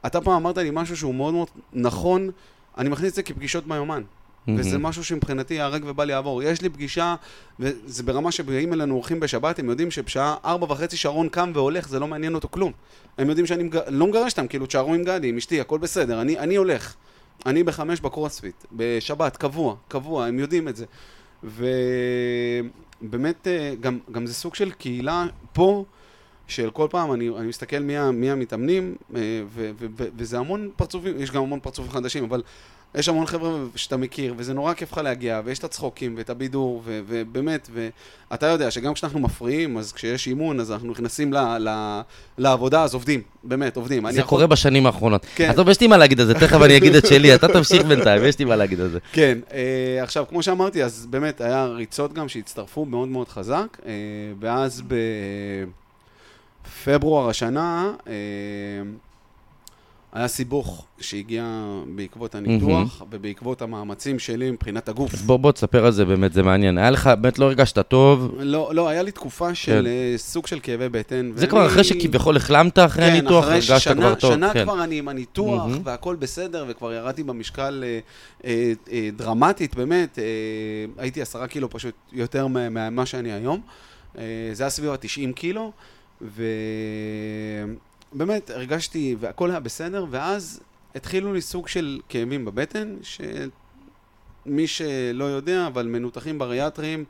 אתה 0.07 0.21
פעם 0.21 0.35
אמרת 0.35 0.59
לי 0.59 0.71
משהו 0.73 0.97
שהוא 0.97 1.15
מאוד 1.15 1.35
מאוד 1.35 1.49
נכון, 1.73 2.31
אני 2.79 2.89
מכניס 2.89 3.11
את 3.11 3.15
זה 3.15 3.23
כפגישות 3.23 3.67
ביומן. 3.67 4.03
וזה 4.49 4.79
משהו 4.79 5.05
שמבחינתי 5.05 5.55
ייהרג 5.55 5.83
ובל 5.87 6.11
יעבור. 6.11 6.43
יש 6.43 6.63
לי 6.63 6.69
פגישה, 6.69 7.15
וזה 7.61 8.03
ברמה 8.03 8.33
שבאים 8.33 8.73
אלינו 8.73 8.95
אורחים 8.95 9.21
בשבת, 9.21 9.59
הם 9.59 9.71
יודעים 9.71 9.91
שבשעה 9.91 10.37
ארבע 10.45 10.73
וחצי 10.73 10.97
שרון 10.97 11.29
קם 11.29 11.51
והולך, 11.55 11.89
זה 11.89 11.99
לא 11.99 12.09
מעניין 12.09 12.35
אותו 12.35 12.49
כלום. 12.51 12.73
הם 13.19 13.29
יודעים 13.29 13.47
שאני 13.47 13.63
מג... 13.63 13.79
לא 13.89 14.07
מגרש 14.07 14.33
אותם, 14.33 14.47
כאילו 14.47 14.67
תשארו 14.67 14.95
עם 14.95 15.05
גדי, 15.05 15.29
עם 15.29 15.37
אשתי, 15.37 15.61
הכל 15.61 15.79
בסדר, 15.79 16.21
אני, 16.21 16.39
אני 16.39 16.57
הולך. 16.57 16.95
אני 17.47 17.63
בחמש 17.63 18.01
בקרוספיט, 18.01 18.65
בשבת, 18.73 19.37
קבוע, 19.37 19.77
קבוע, 19.89 20.27
הם 20.27 20.39
יודעים 20.39 20.69
את 20.69 20.77
זה. 20.77 20.85
ובאמת, 23.03 23.47
אה, 23.47 23.75
גם, 23.81 23.99
גם 24.13 24.27
זה 24.27 24.35
סוג 24.35 24.55
של 24.55 24.71
קהילה 24.71 25.27
פה, 25.53 25.85
של 26.53 26.71
כל 26.71 26.87
פעם, 26.91 27.13
אני, 27.13 27.29
אני 27.39 27.47
מסתכל 27.47 27.79
מי, 27.79 28.11
מי 28.13 28.31
המתאמנים, 28.31 28.95
אה, 29.17 29.21
ו, 29.55 29.71
ו, 29.81 29.87
ו, 29.97 30.05
וזה 30.17 30.39
המון 30.39 30.69
פרצופים, 30.77 31.15
יש 31.21 31.31
גם 31.31 31.43
המון 31.43 31.61
פרצופים 31.61 31.93
חדשים, 31.93 32.25
אבל 32.25 32.43
יש 32.95 33.09
המון 33.09 33.27
חבר'ה 33.27 33.51
שאתה 33.77 33.97
מכיר, 33.97 34.35
וזה 34.37 34.55
נורא 34.55 34.75
כיף 34.75 34.93
לך 34.93 34.99
להגיע, 34.99 35.41
ויש 35.45 35.59
את 35.59 35.65
הצחוקים, 35.65 36.15
ואת 36.19 36.31
הבידור, 36.31 36.83
ו, 36.85 37.01
ובאמת, 37.07 37.69
ואתה 38.31 38.47
יודע 38.47 38.71
שגם 38.71 38.95
כשאנחנו 38.95 39.21
מפריעים, 39.21 39.79
אז 39.79 39.93
כשיש 39.93 40.27
אימון, 40.27 40.61
אז 40.61 40.73
אנחנו 40.73 40.91
נכנסים 40.91 41.33
ל, 41.33 41.37
ל, 41.59 42.01
לעבודה, 42.39 42.83
אז 42.83 42.95
עובדים, 42.95 43.23
באמת, 43.45 43.77
עובדים. 43.77 44.11
זה 44.11 44.21
יכול- 44.21 44.29
קורה 44.29 44.47
בשנים 44.47 44.87
האחרונות. 44.87 45.27
כן. 45.35 45.51
אז 45.51 45.57
טוב, 45.57 45.69
יש 45.69 45.81
לי 45.81 45.87
מה 45.87 45.97
להגיד 45.97 46.21
על 46.21 46.27
זה, 46.27 46.35
תכף 46.35 46.63
אני 46.63 46.77
אגיד 46.77 46.95
את 46.95 47.07
שלי, 47.07 47.35
אתה 47.35 47.49
תמשיך 47.49 47.83
בינתיים, 47.85 48.25
יש 48.25 48.39
לי 48.39 48.45
מה 48.45 48.57
להגיד 48.57 48.81
על 48.81 48.89
זה. 48.89 48.99
כן, 49.13 49.39
אה, 49.53 50.03
עכשיו, 50.03 50.25
כמו 50.29 50.43
שאמרתי, 50.43 50.85
אז 50.85 51.07
באמת 51.11 51.41
היה 51.41 51.67
ריצות 51.67 52.13
גם 52.13 52.29
שהצטרפו 52.29 52.85
מאוד 52.85 53.09
מאוד 53.09 53.29
חזק, 53.29 53.79
אה, 53.87 53.93
ואז 54.41 54.83
בפברואר 56.65 57.29
השנה 57.29 57.93
אה, 58.09 58.13
היה 60.13 60.29
סיבוך 60.29 60.87
שהגיע 61.01 61.45
בעקבות 61.95 62.35
הניתוח 62.35 63.03
ובעקבות 63.11 63.63
המאמצים 63.63 64.19
שלי 64.19 64.51
מבחינת 64.51 64.89
הגוף. 64.89 65.15
בוא, 65.15 65.37
בוא 65.37 65.53
תספר 65.53 65.87
על 65.87 65.93
זה 65.93 66.05
באמת, 66.05 66.33
זה 66.33 66.43
מעניין. 66.43 66.79
היה 66.79 66.91
לך, 66.91 67.11
באמת 67.21 67.39
לא 67.39 67.45
הרגשת 67.45 67.79
טוב, 67.89 68.35
לא, 68.41 68.71
לא, 68.75 68.89
היה 68.89 69.03
לי 69.03 69.11
תקופה 69.13 69.55
של 69.55 69.87
אה, 69.87 70.19
סוג 70.19 70.47
של 70.47 70.59
כאבי 70.63 70.89
בטן. 70.89 71.33
זה 71.35 71.47
כבר 71.47 71.67
אחרי 71.67 71.85
שכביכול 71.85 72.37
החלמת 72.37 72.79
אחרי 72.79 73.05
כן, 73.07 73.11
הניתוח, 73.13 73.45
אחרי 73.45 73.55
הרגשת 73.55 73.93
כבר 73.97 74.15
טוב. 74.15 74.33
שנה 74.35 74.53
כן. 74.53 74.65
כבר 74.65 74.85
אני 74.85 74.99
עם 74.99 75.09
הניתוח. 75.09 75.63
והכל 75.85 76.17
בסדר, 76.17 76.65
וכבר 76.69 76.93
ירדתי 76.93 77.23
במשקל 77.23 77.85
אה, 77.87 77.99
אה, 78.45 78.73
אה, 78.93 79.09
דרמטית, 79.17 79.75
באמת. 79.75 80.19
אה, 80.19 80.25
הייתי 80.99 81.23
עשרה 81.23 81.47
קילו 81.47 81.71
פשוט 81.71 81.95
יותר 82.13 82.47
מה- 82.47 82.69
ממה 82.91 83.07
שאני 83.07 83.33
היום. 83.33 83.61
אה, 84.19 84.23
זה 84.53 84.63
היה 84.63 84.71
סביב 84.71 84.91
ה-90 84.91 85.33
קילו, 85.35 85.73
ובאמת 88.13 88.51
הרגשתי, 88.51 89.17
והכל 89.21 89.51
היה 89.51 89.61
בסדר, 89.61 90.07
ואז 90.11 90.61
התחילו 90.95 91.33
לי 91.33 91.41
סוג 91.41 91.69
של 91.69 92.01
כאבים 92.09 92.45
בבטן, 92.45 92.97
מי 94.47 94.67
שלא 94.67 95.25
יודע, 95.25 95.67
אבל 95.67 95.87
מנותחים 95.87 96.39
בריאטריים 96.39 97.05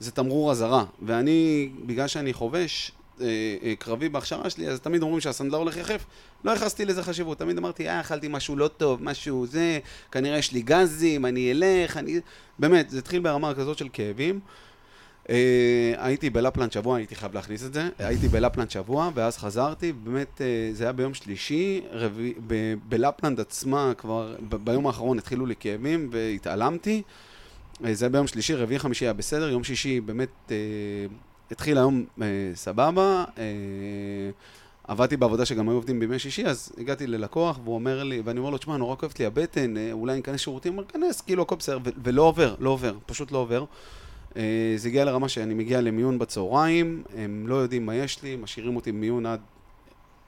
זה 0.00 0.10
תמרור 0.10 0.50
אזהרה. 0.50 0.84
ואני, 1.02 1.70
בגלל 1.86 2.06
שאני 2.06 2.32
חובש, 2.32 2.92
אה, 3.20 3.26
אה, 3.62 3.74
קרבי 3.78 4.08
בהכשרה 4.08 4.50
שלי, 4.50 4.68
אז 4.68 4.80
תמיד 4.80 5.02
אומרים 5.02 5.20
שהסנדלר 5.20 5.58
הולך 5.58 5.76
יחף. 5.76 6.04
לא 6.44 6.50
ייחסתי 6.50 6.84
לזה 6.84 7.02
חשיבות, 7.02 7.38
תמיד 7.38 7.58
אמרתי, 7.58 7.88
אה, 7.88 8.00
אכלתי 8.00 8.28
משהו 8.30 8.56
לא 8.56 8.68
טוב, 8.68 9.02
משהו 9.02 9.46
זה, 9.46 9.78
כנראה 10.12 10.38
יש 10.38 10.52
לי 10.52 10.62
גזים, 10.62 11.26
אני 11.26 11.52
אלך, 11.52 11.96
אני... 11.96 12.20
באמת, 12.58 12.90
זה 12.90 12.98
התחיל 12.98 13.20
ברמה 13.20 13.54
כזאת 13.54 13.78
של 13.78 13.88
כאבים. 13.92 14.40
אה, 15.30 15.94
הייתי 15.96 16.30
בלפלנד 16.30 16.72
שבוע, 16.72 16.96
הייתי 16.96 17.14
חייב 17.14 17.34
להכניס 17.34 17.64
את 17.64 17.74
זה, 17.74 17.88
הייתי 17.98 18.28
בלפלנד 18.28 18.70
שבוע, 18.70 19.10
ואז 19.14 19.38
חזרתי, 19.38 19.92
באמת, 19.92 20.40
אה, 20.40 20.70
זה 20.72 20.84
היה 20.84 20.92
ביום 20.92 21.14
שלישי, 21.14 21.80
רבי, 21.90 22.34
בלפלנד 22.88 23.40
עצמה 23.40 23.92
כבר, 23.98 24.36
ביום 24.64 24.86
האחרון 24.86 25.18
התחילו 25.18 25.46
לי 25.46 25.54
כאבים 25.60 26.08
והתעלמתי. 26.12 27.02
אה, 27.84 27.94
זה 27.94 28.04
היה 28.04 28.10
ביום 28.10 28.26
שלישי, 28.26 28.54
רביעי 28.54 28.78
חמישי 28.78 29.04
היה 29.04 29.12
בסדר, 29.12 29.48
יום 29.48 29.64
שישי 29.64 30.00
באמת 30.00 30.52
התחיל 31.50 31.78
היום 31.78 32.04
סבבה. 32.54 33.24
עבדתי 34.84 35.16
בעבודה 35.16 35.44
שגם 35.44 35.68
היו 35.68 35.76
עובדים 35.76 36.00
בימי 36.00 36.18
שישי, 36.18 36.46
אז 36.46 36.72
הגעתי 36.78 37.06
ללקוח, 37.06 37.58
והוא 37.64 37.74
אומר 37.74 38.02
לי, 38.02 38.20
ואני 38.24 38.38
אומר 38.38 38.50
לו, 38.50 38.58
תשמע, 38.58 38.76
נורא 38.76 38.96
כואבת 38.96 39.20
לי 39.20 39.26
הבטן, 39.26 39.74
אולי 39.92 40.12
אני 40.12 40.20
אכנס 40.20 40.40
שירותים? 40.40 40.72
הוא 40.72 40.82
אומר, 40.82 41.06
כנס, 41.06 41.20
כאילו, 41.20 41.42
הכל 41.42 41.56
בסדר, 41.56 41.78
ולא 42.04 42.22
עובר, 42.22 42.54
לא 42.58 42.70
עובר, 42.70 42.96
פשוט 43.06 43.32
לא 43.32 43.38
עובר. 43.38 43.64
אה, 44.36 44.74
זה 44.76 44.88
הגיע 44.88 45.04
לרמה 45.04 45.28
שאני 45.28 45.54
מגיע 45.54 45.80
למיון 45.80 46.18
בצהריים, 46.18 47.02
הם 47.16 47.44
לא 47.46 47.54
יודעים 47.54 47.86
מה 47.86 47.94
יש 47.94 48.22
לי, 48.22 48.36
משאירים 48.36 48.76
אותי 48.76 48.92
במיון 48.92 49.26
עד 49.26 49.40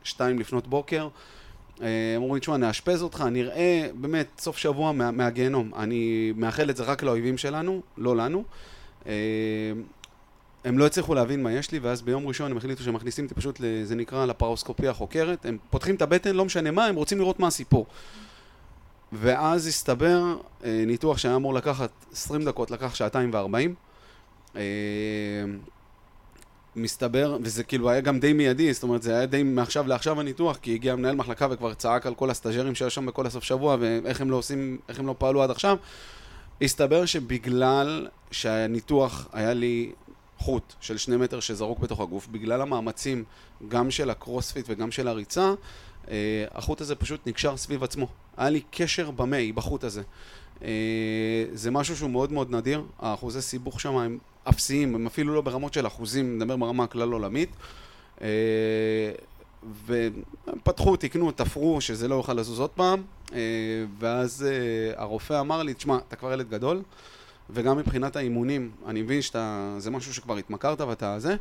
שתיים 0.03 0.39
לפנות 0.39 0.67
בוקר. 0.67 1.09
אה, 1.83 2.13
הם 2.17 2.23
אומרים, 2.23 2.41
תשמע, 2.41 2.57
נאשפז 2.57 3.03
אותך, 3.03 3.25
נראה 3.31 3.89
באמת 3.95 4.27
סוף 4.39 4.57
שבוע 4.57 4.93
מה, 4.93 5.11
מהגיהנום. 5.11 5.71
אני 5.77 6.33
מאחל 6.37 6.71
את 6.71 6.77
זה 6.77 6.85
רק 6.85 7.03
לאויבים 7.03 7.39
שלנו, 7.39 7.81
לא 7.99 8.17
לנו. 8.17 8.45
אה, 9.07 9.13
הם 10.65 10.79
לא 10.79 10.87
הצליחו 10.87 11.15
להבין 11.15 11.43
מה 11.43 11.53
יש 11.53 11.73
לי, 11.73 11.79
ואז 11.79 12.03
ביום 12.03 12.27
ראשון 12.27 12.51
הם 12.51 12.57
החליטו 12.57 12.83
שהם 12.83 12.95
מכניסים 12.95 13.25
אותי 13.25 13.35
פשוט, 13.35 13.61
זה 13.85 13.95
נקרא 13.95 14.27
לפרוסקופיה 14.27 14.91
החוקרת. 14.91 15.47
הם 15.47 15.59
פותחים 15.71 15.95
את 15.95 16.03
הבטן, 16.03 16.37
לא 16.37 16.45
משנה 16.45 16.71
מה, 16.71 16.87
הם 16.87 16.97
רוצים 16.97 17.19
לראות 17.19 17.41
מה 17.41 17.47
הסיפור. 17.47 17.87
ואז 19.13 19.67
הסתבר, 19.67 20.37
אה, 20.65 20.85
ניתוח 20.87 21.19
שהיה 21.19 21.37
אמור 21.37 21.55
לקחת 21.55 21.91
20 22.13 22.45
דקות, 22.45 22.71
לקח 22.71 22.95
שעתיים 22.95 23.31
וארבעים. 23.33 23.75
אה, 24.57 24.63
מסתבר, 26.77 27.39
וזה 27.43 27.65
כאילו 27.65 27.91
היה 27.91 28.01
גם 28.01 28.21
די 28.21 28.33
מיידי, 28.33 28.73
זאת 28.73 28.83
אומרת, 28.83 29.03
זה 29.03 29.17
היה 29.17 29.27
די 29.27 29.43
מעכשיו 29.43 29.87
לעכשיו 29.87 30.21
הניתוח, 30.21 30.57
כי 30.57 30.75
הגיע 30.75 30.97
מנהל 30.97 31.15
מחלקה 31.15 31.47
וכבר 31.51 31.75
צעק 31.75 32.07
על 32.07 32.15
כל 32.15 32.31
הסטאג'רים 32.31 32.75
שהיו 32.75 32.91
שם 32.91 33.07
בכל 33.07 33.27
הסוף 33.27 33.45
שבוע, 33.45 33.77
ואיך 33.81 34.21
הם 34.21 34.31
לא 34.31 34.37
עושים, 34.37 34.79
איך 34.89 34.99
הם 34.99 35.07
לא 35.07 35.15
פעלו 35.19 35.43
עד 35.43 35.51
עכשיו. 35.51 35.77
הסתבר 36.63 37.07
שבגלל 37.07 38.09
שהניתוח 38.31 39.29
היה 39.33 39.55
לי 39.55 39.93
חוט 40.39 40.75
של 40.81 40.99
שני 40.99 41.17
מטר 41.17 41.41
שזרוק 41.41 41.79
בתוך 41.79 42.01
הגוף, 42.01 42.29
בגלל 42.29 42.63
המאמצים 42.63 43.25
גם 43.69 43.91
של 43.91 44.11
הקרוספיט 44.11 44.67
וגם 44.69 44.91
של 44.91 45.09
הריצה, 45.09 45.55
אה, 46.11 46.45
החוט 46.55 46.81
הזה 46.81 46.95
פשוט 46.95 47.27
נקשר 47.27 47.57
סביב 47.57 47.85
עצמו. 47.85 48.07
היה 48.37 48.51
לי 48.51 48.61
קשר 48.71 49.11
במי, 49.11 49.53
בחוט 49.53 49.85
הזה. 49.85 50.03
אה, 50.65 51.45
זה 51.53 51.71
משהו 51.71 51.97
שהוא 51.97 52.11
מאוד 52.11 52.33
מאוד 52.33 52.55
נדיר, 52.55 52.83
האחוזי 52.99 53.41
סיבוך 53.41 53.81
שם 53.81 53.97
הם 53.97 54.19
אפסיים, 54.49 54.95
הם 54.95 55.07
אפילו 55.07 55.35
לא 55.35 55.41
ברמות 55.41 55.75
של 55.75 55.87
אחוזים, 55.87 56.37
נדבר 56.37 56.57
ברמה 56.57 56.85
הכלל 56.85 57.13
עולמית. 57.13 57.51
אה, 58.23 58.27
ופתחו, 59.87 60.97
תיקנו, 60.97 61.33
תפרו, 61.33 61.81
שזה 61.81 62.09
לא 62.09 62.15
יוכל 62.15 62.35
לזוז 62.35 62.61
עוד 62.61 62.71
פעם, 62.71 63.03
ואז 63.99 64.47
הרופא 64.97 65.41
אמר 65.41 65.63
לי, 65.63 65.75
תשמע, 65.75 65.99
אתה 66.09 66.17
כבר 66.17 66.33
ילד 66.33 66.51
גדול, 66.51 66.83
וגם 67.51 67.77
מבחינת 67.77 68.17
האימונים, 68.17 68.71
אני 68.87 69.03
מבין 69.03 69.23
שזה 69.23 69.91
משהו 69.91 70.15
שכבר 70.15 70.37
התמכרת 70.37 70.81
ואתה 70.81 71.19
זה, 71.19 71.37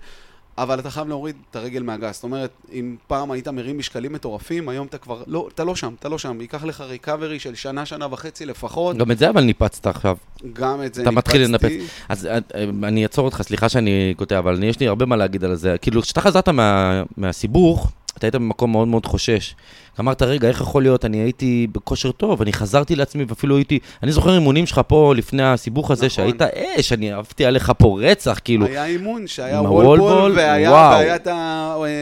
אבל 0.63 0.79
אתה 0.79 0.89
חייב 0.89 1.07
להוריד 1.07 1.35
את 1.51 1.55
הרגל 1.55 1.83
מהגז. 1.83 2.15
זאת 2.15 2.23
אומרת, 2.23 2.51
אם 2.73 2.95
פעם 3.07 3.31
היית 3.31 3.47
מרים 3.47 3.77
משקלים 3.77 4.13
מטורפים, 4.13 4.69
היום 4.69 4.87
אתה 4.87 4.97
כבר, 4.97 5.23
לא, 5.27 5.49
אתה 5.53 5.63
לא 5.63 5.75
שם, 5.75 5.93
אתה 5.99 6.09
לא 6.09 6.17
שם. 6.17 6.41
ייקח 6.41 6.63
לך 6.63 6.81
ריקאברי 6.81 7.39
של 7.39 7.55
שנה, 7.55 7.85
שנה 7.85 8.07
וחצי 8.11 8.45
לפחות. 8.45 8.97
גם 8.97 9.11
את 9.11 9.17
זה 9.17 9.29
אבל 9.29 9.43
ניפצת 9.43 9.87
עכשיו. 9.87 10.17
גם 10.53 10.83
את 10.83 10.93
זה 10.93 11.01
אתה 11.01 11.09
ניפצתי. 11.09 11.09
אתה 11.09 11.11
מתחיל 11.11 11.43
לנפץ. 11.43 11.71
אז 12.09 12.25
אה, 12.25 12.37
אני 12.83 13.03
אעצור 13.03 13.25
אותך, 13.25 13.41
סליחה 13.41 13.69
שאני 13.69 14.13
קוטע, 14.17 14.39
אבל 14.39 14.63
יש 14.63 14.79
לי 14.79 14.87
הרבה 14.87 15.05
מה 15.05 15.15
להגיד 15.15 15.43
על 15.43 15.55
זה. 15.55 15.75
כאילו, 15.81 16.01
כשאתה 16.01 16.21
חזרת 16.21 16.49
מה, 16.49 17.03
מהסיבוך, 17.17 17.91
אתה 18.19 18.27
היית 18.27 18.35
במקום 18.35 18.71
מאוד 18.71 18.87
מאוד 18.87 19.05
חושש. 19.05 19.55
אמרת, 19.99 20.21
רגע, 20.21 20.47
איך 20.47 20.61
יכול 20.61 20.83
להיות, 20.83 21.05
אני 21.05 21.17
הייתי 21.17 21.67
בכושר 21.71 22.11
טוב, 22.11 22.41
אני 22.41 22.53
חזרתי 22.53 22.95
לעצמי 22.95 23.25
ואפילו 23.27 23.57
הייתי... 23.57 23.79
אני 24.03 24.11
זוכר 24.11 24.33
אימונים 24.33 24.65
שלך 24.65 24.81
פה 24.87 25.13
לפני 25.15 25.43
הסיבוך 25.43 25.91
הזה, 25.91 26.05
נכון. 26.05 26.15
שהיית 26.15 26.41
אש, 26.41 26.93
אני 26.93 27.13
אהבתי 27.13 27.45
עליך 27.45 27.71
פה 27.77 27.99
רצח, 28.01 28.39
כאילו... 28.43 28.65
היה 28.65 28.85
אימון 28.85 29.27
שהיה 29.27 29.61
וולבול, 29.61 30.31
והיה, 30.35 30.71
והיה 30.71 31.15
את 31.15 31.27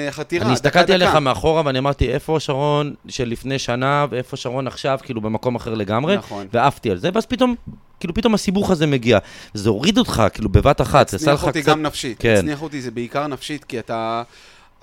החתירה. 0.09 0.45
אני 0.45 0.53
הסתכלתי 0.53 0.93
עליך 0.93 1.15
מאחורה 1.15 1.61
ואני 1.65 1.79
אמרתי, 1.79 2.09
איפה 2.09 2.39
שרון 2.39 2.93
של 3.07 3.29
לפני 3.29 3.59
שנה, 3.59 4.05
ואיפה 4.09 4.37
שרון 4.37 4.67
עכשיו, 4.67 4.99
כאילו 5.03 5.21
במקום 5.21 5.55
אחר 5.55 5.73
לגמרי, 5.73 6.17
נכון. 6.17 6.47
ועפתי 6.53 6.91
על 6.91 6.97
זה, 6.97 7.09
ואז 7.13 7.25
פתאום... 7.25 7.55
כאילו 7.99 8.13
פתאום 8.13 8.33
הסיבוך 8.33 8.71
הזה 8.71 8.87
מגיע, 8.87 9.17
זה 9.53 9.69
הוריד 9.69 9.97
אותך, 9.97 10.23
כאילו 10.33 10.49
בבת 10.49 10.81
אחת, 10.81 11.09
זה 11.09 11.17
עשה 11.17 11.33
לך 11.33 11.39
קצת... 11.39 11.47
הצניח 11.47 11.65
אותי 11.65 11.71
גם 11.71 11.81
נפשית, 11.81 12.17
כן. 12.19 12.35
הצניח 12.37 12.61
אותי 12.61 12.81
זה 12.81 12.91
בעיקר 12.91 13.27
נפשית, 13.27 13.63
כי 13.63 13.79
אתה... 13.79 14.23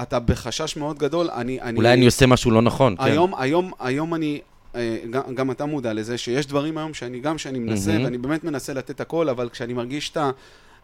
אתה 0.02 0.18
בחשש 0.18 0.76
מאוד 0.76 0.98
גדול. 0.98 1.30
אני, 1.30 1.60
אני, 1.60 1.76
אולי 1.76 1.92
אני 1.92 2.06
עושה 2.06 2.26
משהו 2.26 2.50
לא 2.50 2.62
נכון, 2.62 2.96
כן. 2.96 3.02
היום, 3.02 3.34
היום, 3.38 3.72
היום 3.80 4.14
אני, 4.14 4.40
אה, 4.74 4.96
גם, 5.10 5.22
גם 5.34 5.50
אתה 5.50 5.66
מודע 5.66 5.92
לזה, 5.92 6.18
שיש 6.18 6.46
דברים 6.46 6.78
היום 6.78 6.94
שאני, 6.94 7.20
גם 7.20 7.38
שאני 7.38 7.58
מנסה, 7.58 7.96
mm-hmm. 7.96 8.04
ואני 8.04 8.18
באמת 8.18 8.44
מנסה 8.44 8.72
לתת 8.72 9.00
הכל, 9.00 9.28
אבל 9.28 9.48
כשאני 9.48 9.72
מרגיש 9.72 10.10
את 10.10 10.16
ה... 10.16 10.30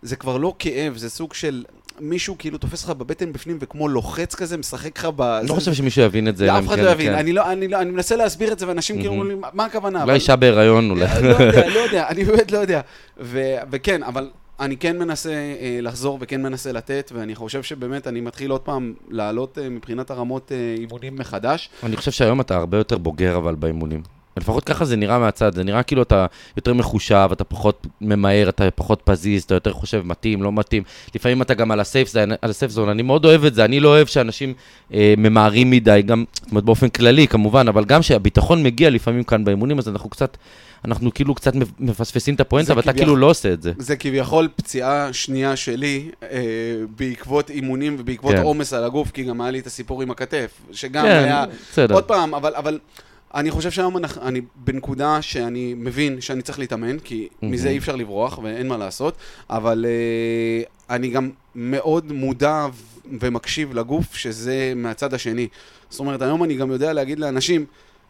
זה 0.03 0.17
כבר 0.17 0.37
לא 0.37 0.55
כאב, 0.59 0.97
זה 0.97 1.11
סוג 1.11 1.35
של... 1.35 1.65
מישהו 2.01 2.37
כאילו 2.39 2.59
תופס 2.59 2.85
לך 2.85 2.91
בבטן 2.91 3.33
בפנים 3.33 3.59
וכמו 3.61 3.89
לוחץ 3.89 4.35
כזה, 4.35 4.57
משחק 4.57 4.99
לך 4.99 5.09
ב... 5.17 5.23
לא 5.23 5.55
חושב 5.55 5.73
שמישהו 5.73 6.03
יבין 6.03 6.29
את 6.29 6.37
זה. 6.37 6.47
לא, 6.47 6.59
אף 6.59 6.67
אחד 6.67 6.79
לא 6.79 6.91
יבין. 6.91 7.13
כן. 7.13 7.19
אני, 7.19 7.33
לא, 7.33 7.53
אני, 7.53 7.69
לא, 7.69 7.81
אני 7.81 7.91
מנסה 7.91 8.17
להסביר 8.17 8.53
את 8.53 8.59
זה, 8.59 8.69
ואנשים 8.69 8.97
כאילו 8.97 9.13
אומרים, 9.13 9.43
מה 9.53 9.65
הכוונה? 9.65 10.03
אולי 10.03 10.15
אישה 10.15 10.37
בהיריון 10.37 10.91
אולי. 10.91 11.07
לא 11.23 11.29
יודע, 11.29 11.69
לא 11.69 11.79
יודע, 11.79 12.09
אני 12.09 12.25
באמת 12.25 12.53
לא 12.53 12.59
יודע. 12.59 12.81
וכן, 13.71 14.03
אבל 14.03 14.31
אני 14.61 14.77
כן 14.77 14.99
מנסה 14.99 15.31
אה, 15.31 15.79
לחזור 15.83 16.19
וכן 16.21 16.43
מנסה 16.43 16.73
לתת, 16.73 17.13
ואני 17.15 17.35
חושב 17.35 17.63
שבאמת 17.63 18.07
אני 18.07 18.21
מתחיל 18.21 18.51
עוד 18.51 18.61
פעם 18.61 18.95
לעלות 19.09 19.59
אה, 19.59 19.69
מבחינת 19.69 20.11
הרמות 20.11 20.53
אה, 20.53 20.75
אימונים 20.79 21.17
מחדש. 21.17 21.71
אני 21.83 21.97
חושב 21.97 22.11
שהיום 22.11 22.41
אתה 22.41 22.57
הרבה 22.57 22.79
יותר 22.79 22.99
בוגר 22.99 23.37
אבל 23.37 23.55
באימונים. 23.55 24.03
לפחות 24.37 24.65
ככה 24.65 24.85
זה 24.85 24.97
נראה 24.97 25.19
מהצד, 25.19 25.55
זה 25.55 25.65
נראה 25.65 25.83
כאילו 25.83 26.03
אתה 26.03 26.27
יותר 26.57 26.75
מחושב, 26.75 27.29
אתה 27.33 27.45
פחות 27.45 27.87
ממהר, 28.01 28.49
אתה 28.49 28.71
פחות 28.71 29.01
פזיז, 29.05 29.43
אתה 29.43 29.55
יותר 29.55 29.73
חושב 29.73 30.03
מתאים, 30.07 30.43
לא 30.43 30.53
מתאים. 30.53 30.83
לפעמים 31.15 31.43
אתה 31.43 31.55
גם 31.55 31.71
על 31.71 31.81
הסייף, 31.81 32.13
על 32.43 32.51
הסייף 32.51 32.73
זון, 32.73 32.89
אני 32.89 33.03
מאוד 33.03 33.25
אוהב 33.25 33.45
את 33.45 33.55
זה, 33.55 33.65
אני 33.65 33.81
לא 33.81 33.89
אוהב 33.89 34.07
שאנשים 34.07 34.55
אה, 34.95 35.15
ממהרים 35.19 35.71
מדי, 35.71 36.03
גם, 36.07 36.25
זאת 36.43 36.51
אומרת 36.51 36.65
באופן 36.65 36.89
כללי 36.89 37.29
כמובן, 37.29 37.69
אבל 37.69 37.85
גם 37.85 38.03
שהביטחון 38.03 38.63
מגיע 38.63 38.91
לפעמים 38.91 39.25
כאן 39.25 39.45
באימונים, 39.45 39.79
אז 39.79 39.89
אנחנו 39.89 40.11
קצת... 40.11 40.37
אנחנו 40.85 41.15
כאילו 41.15 41.35
קצת 41.35 41.53
מפספסים 41.79 42.35
את 42.35 42.41
הפואנטה, 42.41 42.77
ואתה 42.77 42.93
כאילו 42.93 43.17
לא 43.17 43.27
עושה 43.27 43.53
את 43.53 43.63
זה. 43.63 43.73
זה 43.79 43.97
כביכול 43.97 44.49
פציעה 44.57 45.13
שנייה 45.13 45.57
שלי, 45.57 46.11
אה, 46.23 46.29
בעקבות 46.97 47.51
אימונים 47.51 47.97
ובעקבות 47.99 48.35
כן. 48.35 48.43
עומס 48.43 48.73
על 48.73 48.85
הגוף, 48.85 49.11
כי 49.11 49.25
גם 49.25 49.41
היה 49.41 49.51
לי 49.51 49.59
את 49.59 49.67
הסיפור 49.67 50.03
עם 50.03 50.11
הכתף, 50.11 50.51
שגם 50.73 51.05
כן, 51.05 51.25
היה... 51.25 51.45
בסדר. 51.73 51.95
עוד 51.95 52.05
פעם, 52.05 52.35
אבל... 52.35 52.55
אבל 52.55 52.79
אני 53.35 53.51
חושב 53.51 53.71
שהיום 53.71 53.97
אני, 53.97 54.07
אני 54.23 54.41
בנקודה 54.57 55.23
שאני 55.23 55.75
מבין 55.77 56.21
שאני 56.21 56.43
צריך 56.43 56.59
להתאמן, 56.59 56.99
כי 56.99 57.29
mm-hmm. 57.31 57.47
מזה 57.47 57.69
אי 57.69 57.79
אפשר 57.79 57.97
לברוח 57.97 58.39
ואין 58.43 58.69
מה 58.69 58.77
לעשות, 58.77 59.17
אבל 59.51 59.87
uh, 59.87 60.69
אני 60.91 61.11
גם 61.11 61.31
מאוד 61.55 62.13
מודע 62.13 62.67
ומקשיב 63.21 63.75
לגוף, 63.75 64.17
שזה 64.17 64.73
מהצד 64.77 65.15
השני. 65.15 65.49
זאת 65.91 66.01
אומרת, 66.01 66.23
היום 66.23 66.45
אני 66.45 66.55
גם 66.55 66.71
יודע 66.71 66.93
להגיד 66.93 67.19
לאנשים, 67.19 67.67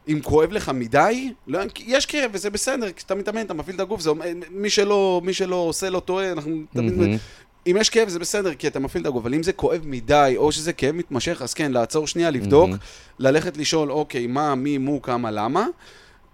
אם 0.09 0.21
כואב 0.23 0.53
לך 0.53 0.69
מדי, 0.75 1.33
לא, 1.47 1.61
יש 1.79 2.07
כאב 2.07 2.31
וזה 2.35 2.51
בסדר, 2.51 2.93
כשאתה 2.93 3.15
מתאמן, 3.15 3.41
אתה 3.41 3.55
מפעיל 3.55 3.77
את 3.77 3.81
הגוף, 3.81 4.01
זה, 4.01 4.11
מי, 4.51 4.71
שלא, 4.71 5.21
מי 5.25 5.33
שלא 5.33 5.57
עושה 5.57 5.91
לא 5.91 6.01
טועה, 6.01 6.33
אנחנו 6.33 6.57
תמיד... 6.75 6.95
Mm-hmm. 6.95 7.19
אם 7.67 7.77
יש 7.81 7.91
כאב 7.91 8.09
זה 8.09 8.19
בסדר, 8.19 8.55
כי 8.55 8.67
אתה 8.67 8.79
מפעיל 8.79 9.03
את 9.03 9.07
הגוף, 9.07 9.23
אבל 9.23 9.35
אם 9.35 9.43
זה 9.43 9.53
כואב 9.53 9.81
מדי, 9.85 10.35
או 10.37 10.53
שזה 10.53 10.73
כאב 10.73 10.95
מתמשך, 10.95 11.43
אז 11.43 11.55
כן, 11.55 11.73
לעצור 11.73 12.07
שנייה, 12.07 12.31
לבדוק, 12.31 12.71
mm-hmm. 12.71 13.15
ללכת 13.19 13.57
לשאול, 13.57 13.93
אוקיי, 13.93 14.27
מה, 14.27 14.55
מי, 14.55 14.79
מו, 14.79 15.03
כמה, 15.03 15.31
למה. 15.31 15.67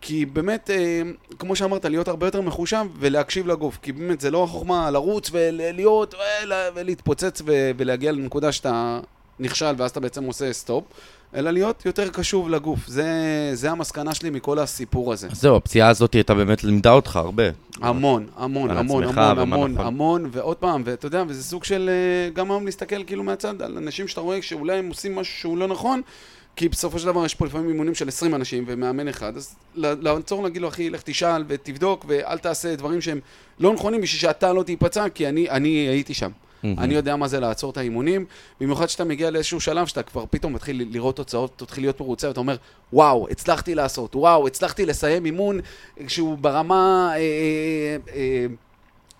כי 0.00 0.26
באמת, 0.26 0.70
אה, 0.70 1.02
כמו 1.38 1.56
שאמרת, 1.56 1.84
להיות 1.84 2.08
הרבה 2.08 2.26
יותר 2.26 2.40
מחושב 2.40 2.86
ולהקשיב 2.98 3.46
לגוף. 3.46 3.78
כי 3.82 3.92
באמת, 3.92 4.20
זה 4.20 4.30
לא 4.30 4.44
החוכמה 4.44 4.90
לרוץ 4.90 5.30
ולהיות 5.32 6.14
ולהתפוצץ 6.74 7.42
ולהגיע 7.76 8.12
לנקודה 8.12 8.52
שאתה 8.52 9.00
נכשל 9.38 9.74
ואז 9.76 9.90
אתה 9.90 10.00
בעצם 10.00 10.24
עושה 10.24 10.52
סטופ. 10.52 10.84
אלא 11.36 11.50
להיות 11.50 11.86
יותר 11.86 12.08
קשוב 12.08 12.48
לגוף. 12.48 12.86
זה, 12.86 13.06
זה 13.54 13.70
המסקנה 13.70 14.14
שלי 14.14 14.30
מכל 14.30 14.58
הסיפור 14.58 15.12
הזה. 15.12 15.28
אז 15.30 15.40
זהו, 15.40 15.56
הפציעה 15.56 15.88
הזאת 15.88 16.14
הייתה 16.14 16.34
באמת 16.34 16.64
לימדה 16.64 16.92
אותך 16.92 17.16
הרבה. 17.16 17.42
המון, 17.80 18.26
המון, 18.36 18.70
המון, 18.70 19.04
המון, 19.04 19.38
המון, 19.38 19.72
נכון. 19.72 19.86
המון, 19.86 20.28
ועוד 20.32 20.56
פעם, 20.56 20.82
ואתה 20.84 21.06
יודע, 21.06 21.24
וזה 21.28 21.44
סוג 21.44 21.64
של, 21.64 21.90
אה, 21.92 22.30
גם 22.30 22.50
היום 22.50 22.64
להסתכל 22.64 23.04
כאילו 23.04 23.22
מהצד 23.22 23.62
על 23.62 23.76
אנשים 23.76 24.08
שאתה 24.08 24.20
רואה 24.20 24.42
שאולי 24.42 24.78
הם 24.78 24.88
עושים 24.88 25.16
משהו 25.16 25.34
שהוא 25.38 25.58
לא 25.58 25.68
נכון, 25.68 26.00
כי 26.56 26.68
בסופו 26.68 26.98
של 26.98 27.06
דבר 27.06 27.24
יש 27.24 27.34
פה 27.34 27.46
לפעמים 27.46 27.68
אימונים 27.68 27.94
של 27.94 28.08
20 28.08 28.34
אנשים 28.34 28.64
ומאמן 28.66 29.08
אחד, 29.08 29.36
אז 29.36 29.56
לעצור 29.76 30.42
להגיד 30.42 30.62
לו, 30.62 30.68
אחי, 30.68 30.90
לך 30.90 31.02
תשאל 31.02 31.44
ותבדוק 31.46 32.04
ואל 32.08 32.38
תעשה 32.38 32.76
דברים 32.76 33.00
שהם 33.00 33.20
לא 33.60 33.72
נכונים 33.72 34.00
בשביל 34.00 34.20
שאתה 34.20 34.52
לא 34.52 34.62
תיפצע, 34.62 35.08
כי 35.08 35.28
אני, 35.28 35.50
אני 35.50 35.68
הייתי 35.68 36.14
שם. 36.14 36.30
Mm-hmm. 36.64 36.66
אני 36.78 36.94
יודע 36.94 37.16
מה 37.16 37.28
זה 37.28 37.40
לעצור 37.40 37.70
את 37.70 37.76
האימונים, 37.76 38.24
במיוחד 38.60 38.88
שאתה 38.88 39.04
מגיע 39.04 39.30
לאיזשהו 39.30 39.60
שלב 39.60 39.86
שאתה 39.86 40.02
כבר 40.02 40.24
פתאום 40.30 40.52
מתחיל 40.52 40.88
לראות 40.90 41.16
תוצאות, 41.16 41.52
תתחיל 41.56 41.84
להיות 41.84 42.00
מרוצה, 42.00 42.28
ואתה 42.28 42.40
אומר, 42.40 42.56
וואו, 42.92 43.26
הצלחתי 43.30 43.74
לעשות, 43.74 44.16
וואו, 44.16 44.46
הצלחתי 44.46 44.86
לסיים 44.86 45.24
אימון 45.24 45.60
שהוא 46.08 46.38
ברמה... 46.38 47.10
אה, 47.12 47.16
אה, 47.18 47.96
אה, 48.14 48.46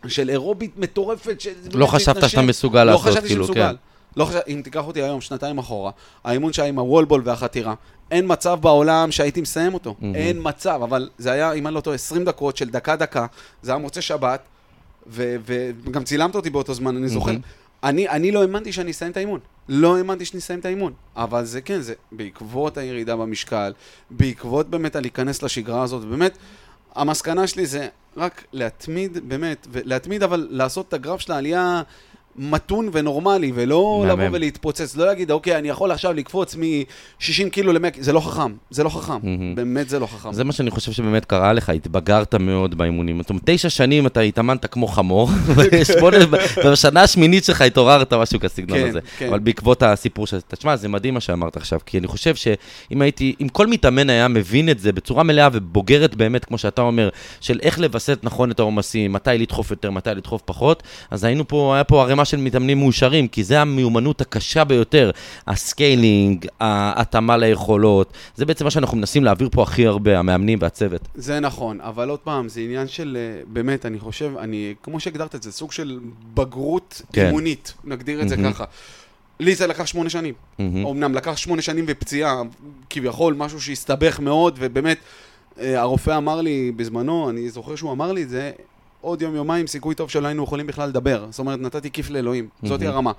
של 0.09 0.31
אירובית 0.31 0.79
מטורפת. 0.79 1.40
ש... 1.40 1.49
לא 1.75 1.87
חשבת 1.87 2.29
שאתה 2.29 2.42
מסוגל 2.42 2.85
לא 2.85 2.92
לעשות, 2.92 3.07
חשבתי 3.07 3.27
כאילו, 3.27 3.44
שמסוגל. 3.44 3.68
כן. 3.68 3.77
לא 4.16 4.25
חשב... 4.25 4.38
אם 4.49 4.61
תיקח 4.64 4.87
אותי 4.87 5.03
היום, 5.03 5.20
שנתיים 5.20 5.59
אחורה, 5.59 5.90
האימון 6.25 6.53
שהיה 6.53 6.68
עם 6.68 6.79
הוולבול 6.79 7.22
והחתירה, 7.25 7.75
אין 8.11 8.25
מצב 8.29 8.59
בעולם 8.61 9.12
שהייתי 9.12 9.40
מסיים 9.40 9.75
אותו. 9.75 9.94
מהמם. 10.01 10.14
אין 10.14 10.38
מצב, 10.42 10.81
אבל 10.85 11.09
זה 11.18 11.33
היה, 11.33 11.53
אם 11.53 11.66
אני 11.66 11.75
לא 11.75 11.81
טועה, 11.81 11.94
20 11.94 12.25
דקות 12.25 12.57
של 12.57 12.70
דקה-דקה, 12.70 13.27
זה 13.62 13.70
היה 13.70 13.79
מוצא 13.79 14.01
שבת, 14.01 14.40
וגם 15.09 16.05
צילמת 16.05 16.35
אותי 16.35 16.51
באותו 16.51 16.75
זמן, 16.75 16.97
אני 16.97 17.09
זוכר. 17.09 17.33
אני, 17.85 18.09
אני 18.09 18.33
לא 18.33 18.42
האמנתי 18.42 18.73
שאני 18.73 18.90
אסיים 18.90 19.12
את 19.12 19.16
האימון. 19.16 19.40
לא 19.69 19.97
האמנתי 19.97 20.25
שאני 20.25 20.40
אסיים 20.40 20.61
את 20.61 20.64
האימון. 20.64 20.92
אבל 21.16 21.45
זה 21.45 21.61
כן, 21.61 21.81
זה 21.81 21.95
בעקבות 22.12 22.79
הירידה 22.79 23.16
במשקל, 23.16 23.73
בעקבות 24.11 24.71
באמת 24.71 24.97
הלהיכנס 24.97 25.42
לשגרה 25.42 25.83
הזאת, 25.83 26.05
באמת, 26.05 26.38
המסקנה 26.95 27.47
שלי 27.47 27.66
זה 27.66 27.88
רק 28.16 28.45
להתמיד, 28.53 29.29
באמת, 29.29 29.66
ולהתמיד 29.71 30.23
אבל 30.23 30.49
לעשות 30.51 30.88
את 30.88 30.95
הגרף 30.95 31.21
של 31.21 31.33
העלייה 31.33 31.83
מתון 32.38 32.88
ונורמלי, 32.92 33.53
ולא. 33.55 34.05
לבוא 34.09 34.25
ולהתפוצץ, 34.33 34.96
לא 34.96 35.07
להגיד, 35.07 35.31
אוקיי, 35.31 35.59
אני 35.59 35.68
יכול 35.68 35.90
עכשיו 35.90 36.12
לקפוץ 36.12 36.57
מ-60 36.57 37.51
קילו 37.51 37.72
ל-100, 37.72 37.88
זה 38.01 38.12
לא 38.12 38.20
חכם, 38.20 38.53
זה 38.70 38.85
לא 38.85 38.88
חכם. 38.88 39.18
באמת 39.55 39.88
זה 39.88 39.99
לא 39.99 40.07
חכם. 40.07 40.33
זה 40.33 40.44
מה 40.44 40.53
שאני 40.53 40.70
חושב 40.70 40.92
שבאמת 40.92 41.25
קרה 41.25 41.53
לך, 41.53 41.70
התבגרת 41.70 42.35
מאוד 42.35 42.79
באימונים. 42.79 43.22
זאת 43.22 43.31
אומרת, 43.31 43.42
תשע 43.46 43.70
שנים 43.70 44.07
אתה 44.07 44.20
התאמנת 44.20 44.66
כמו 44.66 44.87
חמור, 44.87 45.29
ובשנה 46.64 47.03
השמינית 47.03 47.44
שלך 47.44 47.61
התעוררת, 47.61 48.12
משהו 48.12 48.40
כסגנון 48.40 48.79
כן, 48.79 48.88
הזה. 48.88 49.01
כן. 49.18 49.29
אבל 49.29 49.38
בעקבות 49.38 49.83
הסיפור 49.83 50.27
של... 50.27 50.38
תשמע, 50.49 50.77
זה 50.77 50.88
מדהים 50.88 51.14
מה 51.14 51.20
שאמרת 51.20 51.57
עכשיו, 51.57 51.79
כי 51.87 51.99
אני 51.99 52.07
חושב 52.07 52.35
שאם 52.35 53.03
הייתי, 53.03 53.35
אם 53.40 53.49
כל 53.49 53.66
מתאמן 53.66 54.11
היה 54.11 54.29
מבין 54.29 54.68
את 54.68 54.79
זה 54.79 54.92
בצורה 54.92 55.22
מלאה 55.22 55.49
ובוגרת 55.53 56.14
באמת, 56.14 56.44
כמו 56.44 56.59
שאתה 56.59 56.83
אומר, 56.83 57.09
של 57.40 57.59
איך 57.62 57.79
לווסת 57.79 58.18
נכון 58.22 58.51
את 58.51 58.61
העומסים, 58.61 59.12
מתי 59.12 59.31
לדחוף 59.38 59.70
יותר, 59.70 59.90
מתי 59.90 60.11
לדחוף 60.11 60.42
פחות, 60.44 60.83
אז 61.11 61.25
היינו 61.25 61.49
פה, 61.49 61.75
היה 61.75 61.85
פה 61.85 62.03
ערימה 62.03 62.25
של 62.27 62.37
מתאמנים 62.37 62.79
מאושרים, 62.79 63.29
כי 63.29 63.45
זה 63.45 63.61
המיומנות 63.61 64.21
הקשה 64.21 64.65
ביותר, 64.65 65.11
ה 65.46 65.58
scaling, 65.58 66.46
ההתאמה 66.61 67.37
ליכולות, 67.37 68.12
זה 68.35 68.45
בעצם 68.45 68.65
מה 68.65 68.71
שאנחנו 68.71 68.97
מנסים 68.97 69.25
להעביר 69.25 69.49
פה 69.53 69.62
הכי 69.62 69.87
הרבה, 69.87 70.19
המאמנים 70.19 70.59
והצוות. 70.62 71.09
זה 71.15 71.41
נכון, 71.41 71.81
אבל 71.81 72.09
עוד 72.09 72.19
פעם, 72.19 72.49
זה 72.49 72.61
עניין 72.61 72.89
של, 72.89 73.19
אה, 73.21 73.43
באמת, 73.47 73.87
אני 73.87 73.99
חושב, 73.99 74.33
אני, 74.39 74.75
כמו 74.83 75.01
שהגדרת 75.01 75.35
את 75.35 75.43
זה, 75.43 75.53
סוג 75.53 75.73
של 75.73 76.01
בגרות 76.35 77.03
כן. 77.12 77.27
אימונית, 77.27 77.75
נגדיר 77.85 78.23
את 78.23 78.29
זה 78.29 78.37
מהמם. 78.37 78.53
ככה. 78.53 78.65
לי 79.41 79.55
זה 79.55 79.67
לקח 79.67 79.87
שמונה 79.87 80.11
שנים. 80.11 80.35
מהמם. 80.59 80.87
אמנם 80.87 81.15
לקח 81.15 81.37
שמונה 81.37 81.62
שנים 81.62 81.85
ופציעה, 81.89 82.43
כביכול 82.91 83.35
משהו 83.35 83.61
שהסתבך 83.61 84.21
מאוד, 84.21 84.57
ובאמת, 84.59 84.99
אה, 85.61 85.81
הרופא 85.81 86.17
אמר 86.17 86.41
לי 86.41 86.73
בזמנו, 86.77 87.31
אני 87.31 87.51
זוכר 87.51 87.77
שהוא 87.77 87.93
אמר 87.93 88.12
לי 88.12 88.23
את 88.23 88.29
זה, 88.29 88.53
עוד 89.00 89.22
יום 89.22 89.35
יומיים 89.35 89.66
סיכוי 89.66 89.94
טוב 89.94 90.11
שלא 90.11 90.26
היינו 90.26 90.44
יכולים 90.44 90.66
בכלל 90.66 90.88
לדבר. 90.88 91.26
זאת 91.30 91.38
אומרת, 91.38 91.61
נתתי 91.61 91.90
כיף 91.90 92.11
לאלוהים, 92.11 92.48
מהמם. 92.62 92.87
הרמה. 92.87 93.12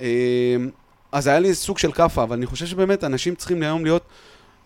אה, 0.00 0.56
אז 1.12 1.26
היה 1.26 1.38
לי 1.40 1.54
סוג 1.54 1.78
של 1.78 1.92
כאפה, 1.92 2.22
אבל 2.22 2.36
אני 2.36 2.46
חושב 2.46 2.66
שבאמת 2.66 3.04
אנשים 3.04 3.34
צריכים 3.34 3.62
היום 3.62 3.84
להיות 3.84 4.02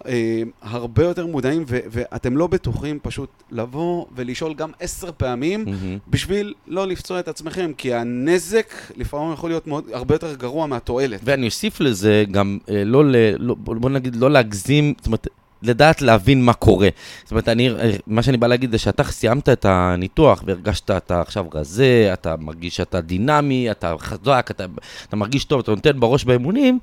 אה, 0.06 0.42
הרבה 0.62 1.04
יותר 1.04 1.26
מודעים, 1.26 1.64
ו- 1.68 1.78
ואתם 1.90 2.36
לא 2.36 2.46
בטוחים 2.46 2.98
פשוט 3.02 3.30
לבוא 3.50 4.04
ולשאול 4.16 4.54
גם 4.54 4.70
עשר 4.80 5.10
פעמים, 5.16 5.64
מהמם. 5.64 5.98
בשביל 6.08 6.54
לא 6.66 6.86
לפצוע 6.86 7.20
את 7.20 7.28
עצמכם, 7.28 7.72
כי 7.76 7.94
הנזק 7.94 8.74
לפעמים 8.96 9.32
יכול 9.32 9.50
להיות 9.50 9.66
מאוד, 9.66 9.84
הרבה 9.92 10.14
יותר 10.14 10.34
גרוע 10.34 10.66
מהתועלת. 10.66 11.20
ואני 11.24 11.46
אוסיף 11.46 11.80
לזה 11.80 12.24
גם, 12.30 12.58
אה, 12.68 12.84
לא, 12.84 13.04
ל, 13.04 13.16
לא, 13.38 13.54
בוא 13.54 13.90
נגיד, 13.90 14.16
לא 14.16 14.30
להגזים, 14.30 14.94
זאת 14.98 15.06
אומרת, 15.06 15.26
לדעת 15.64 16.02
להבין 16.02 16.44
מה 16.44 16.52
קורה. 16.52 16.88
זאת 17.22 17.30
אומרת, 17.30 17.48
אני, 17.48 17.70
מה 18.06 18.22
שאני 18.22 18.36
בא 18.36 18.46
להגיד 18.46 18.70
זה 18.70 18.78
שאתה 18.78 19.04
סיימת 19.04 19.48
את 19.48 19.64
הניתוח 19.64 20.42
והרגשת, 20.46 20.90
אתה 20.90 21.20
עכשיו 21.20 21.46
רזה, 21.54 22.10
אתה 22.12 22.34
מרגיש 22.38 22.76
שאתה 22.76 23.00
דינמי, 23.00 23.70
אתה 23.70 23.94
חזק, 23.98 24.48
אתה, 24.50 24.64
אתה 25.08 25.16
מרגיש 25.16 25.44
טוב, 25.44 25.60
אתה 25.60 25.70
נותן 25.70 26.00
בראש 26.00 26.24
באימונים, 26.24 26.78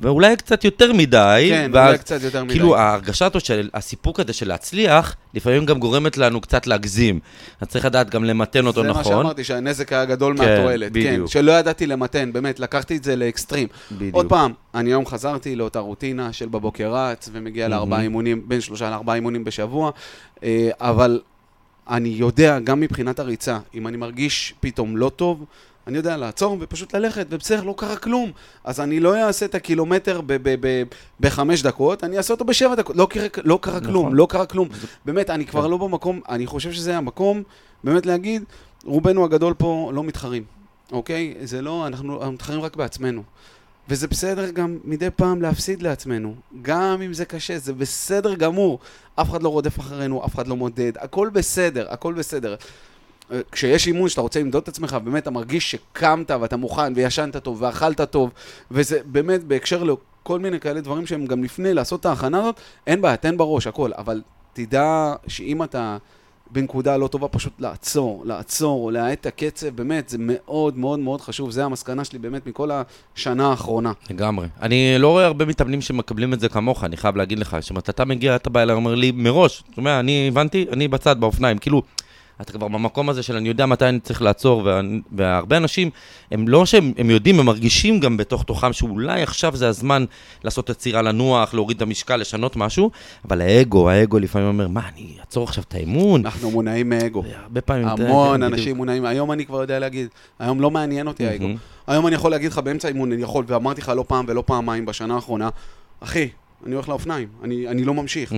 ואולי 0.00 0.36
קצת 0.36 0.64
יותר 0.64 0.92
מדי. 0.92 1.46
כן, 1.50 1.70
ואז, 1.74 1.88
אולי 1.88 1.98
קצת 1.98 2.22
יותר 2.22 2.44
מדי. 2.44 2.52
כאילו, 2.52 2.76
ההרגשה 2.76 3.26
הזאת 3.26 3.44
של 3.44 3.70
הסיפוק 3.74 4.20
הזה 4.20 4.32
של 4.32 4.48
להצליח, 4.48 5.16
לפעמים 5.34 5.66
גם 5.66 5.78
גורמת 5.78 6.16
לנו 6.16 6.40
קצת 6.40 6.66
להגזים. 6.66 7.20
אז 7.60 7.68
צריך 7.68 7.84
לדעת 7.84 8.10
גם 8.10 8.24
למתן 8.24 8.66
אותו 8.66 8.82
זה 8.82 8.88
נכון. 8.88 9.02
מה 9.02 9.08
שאמרתי, 9.08 9.44
שהנזק 9.44 9.92
היה 9.92 10.04
גדול 10.04 10.36
כן, 10.36 10.44
מהתועלת. 10.44 10.92
כן, 10.92 11.00
בדיוק. 11.00 11.30
שלא 11.30 11.52
ידעתי 11.52 11.86
למתן, 11.86 12.32
באמת, 12.32 12.60
לקחתי 12.60 12.96
את 12.96 13.04
זה 13.04 13.16
לאקסטרים. 13.16 13.68
בדיוק. 13.92 14.14
עוד 14.14 14.28
פעם, 14.28 14.52
אני 14.74 14.90
היום 14.90 15.06
חזרתי 15.06 15.56
לאותה 15.56 15.78
רוטינה 15.78 16.32
של 16.32 16.48
בבוקר 16.48 16.94
רץ, 16.94 17.28
ומגיע 17.32 17.68
לארבעה 17.68 18.02
אימונים, 18.02 18.42
בין 18.48 18.60
שלושה 18.60 18.90
לארבעה 18.90 19.16
אימונים 19.16 19.44
בשבוע, 19.44 19.90
אה, 20.42 20.70
אבל 20.80 21.20
אני 21.90 22.08
יודע, 22.08 22.58
גם 22.58 22.80
מבחינת 22.80 23.18
הריצה, 23.18 23.58
אם 23.74 23.86
אני 23.86 23.96
מרגיש 23.96 24.54
פתאום 24.60 24.96
לא 24.96 25.10
טוב, 25.16 25.44
אני 25.88 25.96
יודע 25.96 26.16
לעצור 26.16 26.56
ופשוט 26.60 26.94
ללכת, 26.94 27.26
ובסדר, 27.30 27.62
לא 27.62 27.74
קרה 27.76 27.96
כלום. 27.96 28.32
אז 28.64 28.80
אני 28.80 29.00
לא 29.00 29.26
אעשה 29.26 29.46
את 29.46 29.54
הקילומטר 29.54 30.20
בחמש 31.20 31.62
דקות, 31.62 32.04
אני 32.04 32.16
אעשה 32.18 32.34
אותו 32.34 32.44
בשבע 32.44 32.74
דקות. 32.74 32.96
לא 32.96 33.06
קרה, 33.10 33.26
לא 33.44 33.58
קרה 33.62 33.80
כלום, 33.80 34.06
נכון. 34.06 34.16
לא 34.16 34.26
קרה 34.30 34.46
כלום. 34.46 34.68
באמת, 35.04 35.30
אני 35.30 35.46
כבר 35.46 35.66
לא 35.66 35.76
במקום, 35.76 36.20
אני 36.28 36.46
חושב 36.46 36.72
שזה 36.72 36.96
המקום, 36.96 37.42
באמת 37.84 38.06
להגיד, 38.06 38.44
רובנו 38.84 39.24
הגדול 39.24 39.54
פה 39.54 39.90
לא 39.94 40.04
מתחרים, 40.04 40.44
אוקיי? 40.92 41.34
זה 41.42 41.62
לא, 41.62 41.86
אנחנו 41.86 42.16
אנחנו 42.16 42.32
מתחרים 42.32 42.60
רק 42.60 42.76
בעצמנו. 42.76 43.22
וזה 43.88 44.08
בסדר 44.08 44.50
גם 44.50 44.78
מדי 44.84 45.10
פעם 45.16 45.42
להפסיד 45.42 45.82
לעצמנו, 45.82 46.34
גם 46.62 47.02
אם 47.02 47.12
זה 47.12 47.24
קשה, 47.24 47.58
זה 47.58 47.72
בסדר 47.72 48.34
גמור. 48.34 48.78
אף 49.14 49.30
אחד 49.30 49.42
לא 49.42 49.48
רודף 49.48 49.80
אחרינו, 49.80 50.24
אף 50.24 50.34
אחד 50.34 50.46
לא 50.46 50.56
מודד, 50.56 50.92
הכל 50.98 51.30
בסדר, 51.32 51.86
הכל 51.90 52.14
בסדר. 52.14 52.56
כשיש 53.52 53.86
אימון 53.86 54.08
שאתה 54.08 54.20
רוצה 54.20 54.40
למדוד 54.40 54.62
את 54.62 54.68
עצמך, 54.68 54.96
באמת 55.04 55.22
אתה 55.22 55.30
מרגיש 55.30 55.70
שקמת 55.70 56.30
ואתה 56.30 56.56
מוכן 56.56 56.92
וישנת 56.96 57.36
טוב 57.36 57.62
ואכלת 57.62 58.00
טוב, 58.00 58.30
וזה 58.70 59.00
באמת 59.04 59.44
בהקשר 59.44 59.84
לכל 59.84 60.38
מיני 60.38 60.60
כאלה 60.60 60.80
דברים 60.80 61.06
שהם 61.06 61.26
גם 61.26 61.44
לפני 61.44 61.74
לעשות 61.74 62.00
את 62.00 62.06
ההכנה 62.06 62.40
הזאת, 62.40 62.60
אין 62.86 63.02
בעיה, 63.02 63.16
תן 63.16 63.36
בראש, 63.36 63.66
הכל, 63.66 63.90
אבל 63.98 64.22
תדע 64.52 65.14
שאם 65.26 65.62
אתה 65.62 65.96
בנקודה 66.50 66.96
לא 66.96 67.08
טובה, 67.08 67.28
פשוט 67.28 67.52
לעצור, 67.58 68.22
לעצור, 68.26 68.92
להאט 68.92 69.20
את 69.20 69.26
הקצב, 69.26 69.68
באמת, 69.68 70.08
זה 70.08 70.16
מאוד 70.20 70.78
מאוד 70.78 70.98
מאוד 70.98 71.20
חשוב, 71.20 71.50
זה 71.50 71.64
המסקנה 71.64 72.04
שלי 72.04 72.18
באמת 72.18 72.46
מכל 72.46 72.70
השנה 72.70 73.50
האחרונה. 73.50 73.92
לגמרי. 74.10 74.48
אני 74.62 74.96
לא 74.98 75.08
רואה 75.08 75.26
הרבה 75.26 75.44
מתאמנים 75.44 75.80
שמקבלים 75.80 76.32
את 76.32 76.40
זה 76.40 76.48
כמוך, 76.48 76.84
אני 76.84 76.96
חייב 76.96 77.16
להגיד 77.16 77.38
לך. 77.38 77.56
זאת 77.60 77.70
אומרת, 77.70 77.90
אתה 77.90 78.04
מגיע, 78.04 78.36
אתה 78.36 78.50
בא 78.50 78.62
אליי, 78.62 78.76
אומר 78.76 78.94
לי 78.94 79.12
מראש, 79.12 79.60
אתה 79.60 79.74
שומע, 79.76 80.00
אני 80.00 80.28
הבנתי, 80.28 80.66
אני 80.72 80.88
בצד, 80.88 81.20
באופניים. 81.20 81.58
כאילו, 81.58 81.82
אתה 82.40 82.52
כבר 82.52 82.68
במקום 82.68 83.08
הזה 83.08 83.22
של 83.22 83.36
אני 83.36 83.48
יודע 83.48 83.66
מתי 83.66 83.84
אני 83.84 84.00
צריך 84.00 84.22
לעצור, 84.22 84.68
והרבה 85.12 85.56
אנשים, 85.56 85.90
הם 86.30 86.48
לא 86.48 86.66
שהם 86.66 86.92
הם 86.98 87.10
יודעים, 87.10 87.40
הם 87.40 87.46
מרגישים 87.46 88.00
גם 88.00 88.16
בתוך 88.16 88.42
תוכם 88.42 88.72
שאולי 88.72 89.22
עכשיו 89.22 89.56
זה 89.56 89.68
הזמן 89.68 90.04
לעשות 90.44 90.70
עצירה 90.70 91.02
לנוח, 91.02 91.54
להוריד 91.54 91.76
את 91.76 91.82
המשקל, 91.82 92.16
לשנות 92.16 92.56
משהו, 92.56 92.90
אבל 93.24 93.40
האגו, 93.40 93.90
האגו 93.90 94.18
לפעמים 94.18 94.48
אומר, 94.48 94.68
מה, 94.68 94.80
אני 94.94 95.16
אעצור 95.20 95.44
עכשיו 95.44 95.64
את 95.68 95.74
האימון? 95.74 96.26
אנחנו 96.26 96.50
מונעים 96.50 96.88
מאגו. 96.88 97.24
הרבה 97.42 97.60
פעמים... 97.60 97.88
המון 97.88 98.42
אנשים 98.42 98.62
בדיוק. 98.62 98.76
מונעים, 98.76 99.04
היום 99.04 99.32
אני 99.32 99.46
כבר 99.46 99.60
יודע 99.60 99.78
להגיד, 99.78 100.08
היום 100.38 100.60
לא 100.60 100.70
מעניין 100.70 101.06
אותי 101.06 101.26
האגו. 101.26 101.46
היום 101.86 102.06
אני 102.06 102.14
יכול 102.14 102.30
להגיד 102.30 102.52
לך 102.52 102.58
באמצע 102.58 102.88
אימון, 102.88 103.12
אני 103.12 103.22
יכול, 103.22 103.44
ואמרתי 103.48 103.80
לך 103.80 103.92
לא 103.96 104.04
פעם 104.08 104.24
ולא 104.28 104.42
פעמיים 104.46 104.86
בשנה 104.86 105.14
האחרונה, 105.14 105.48
אחי, 106.00 106.28
אני 106.66 106.74
הולך 106.74 106.88
לאופניים, 106.88 107.28
אני 107.44 107.68
אני 107.68 107.84
לא 107.84 107.94
ממשיך. 107.94 108.32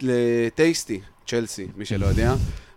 לטייסטי, 0.00 1.00
צ'לסי, 1.26 1.66
מי 1.76 1.84
שלא 1.84 2.06
יודע. 2.06 2.34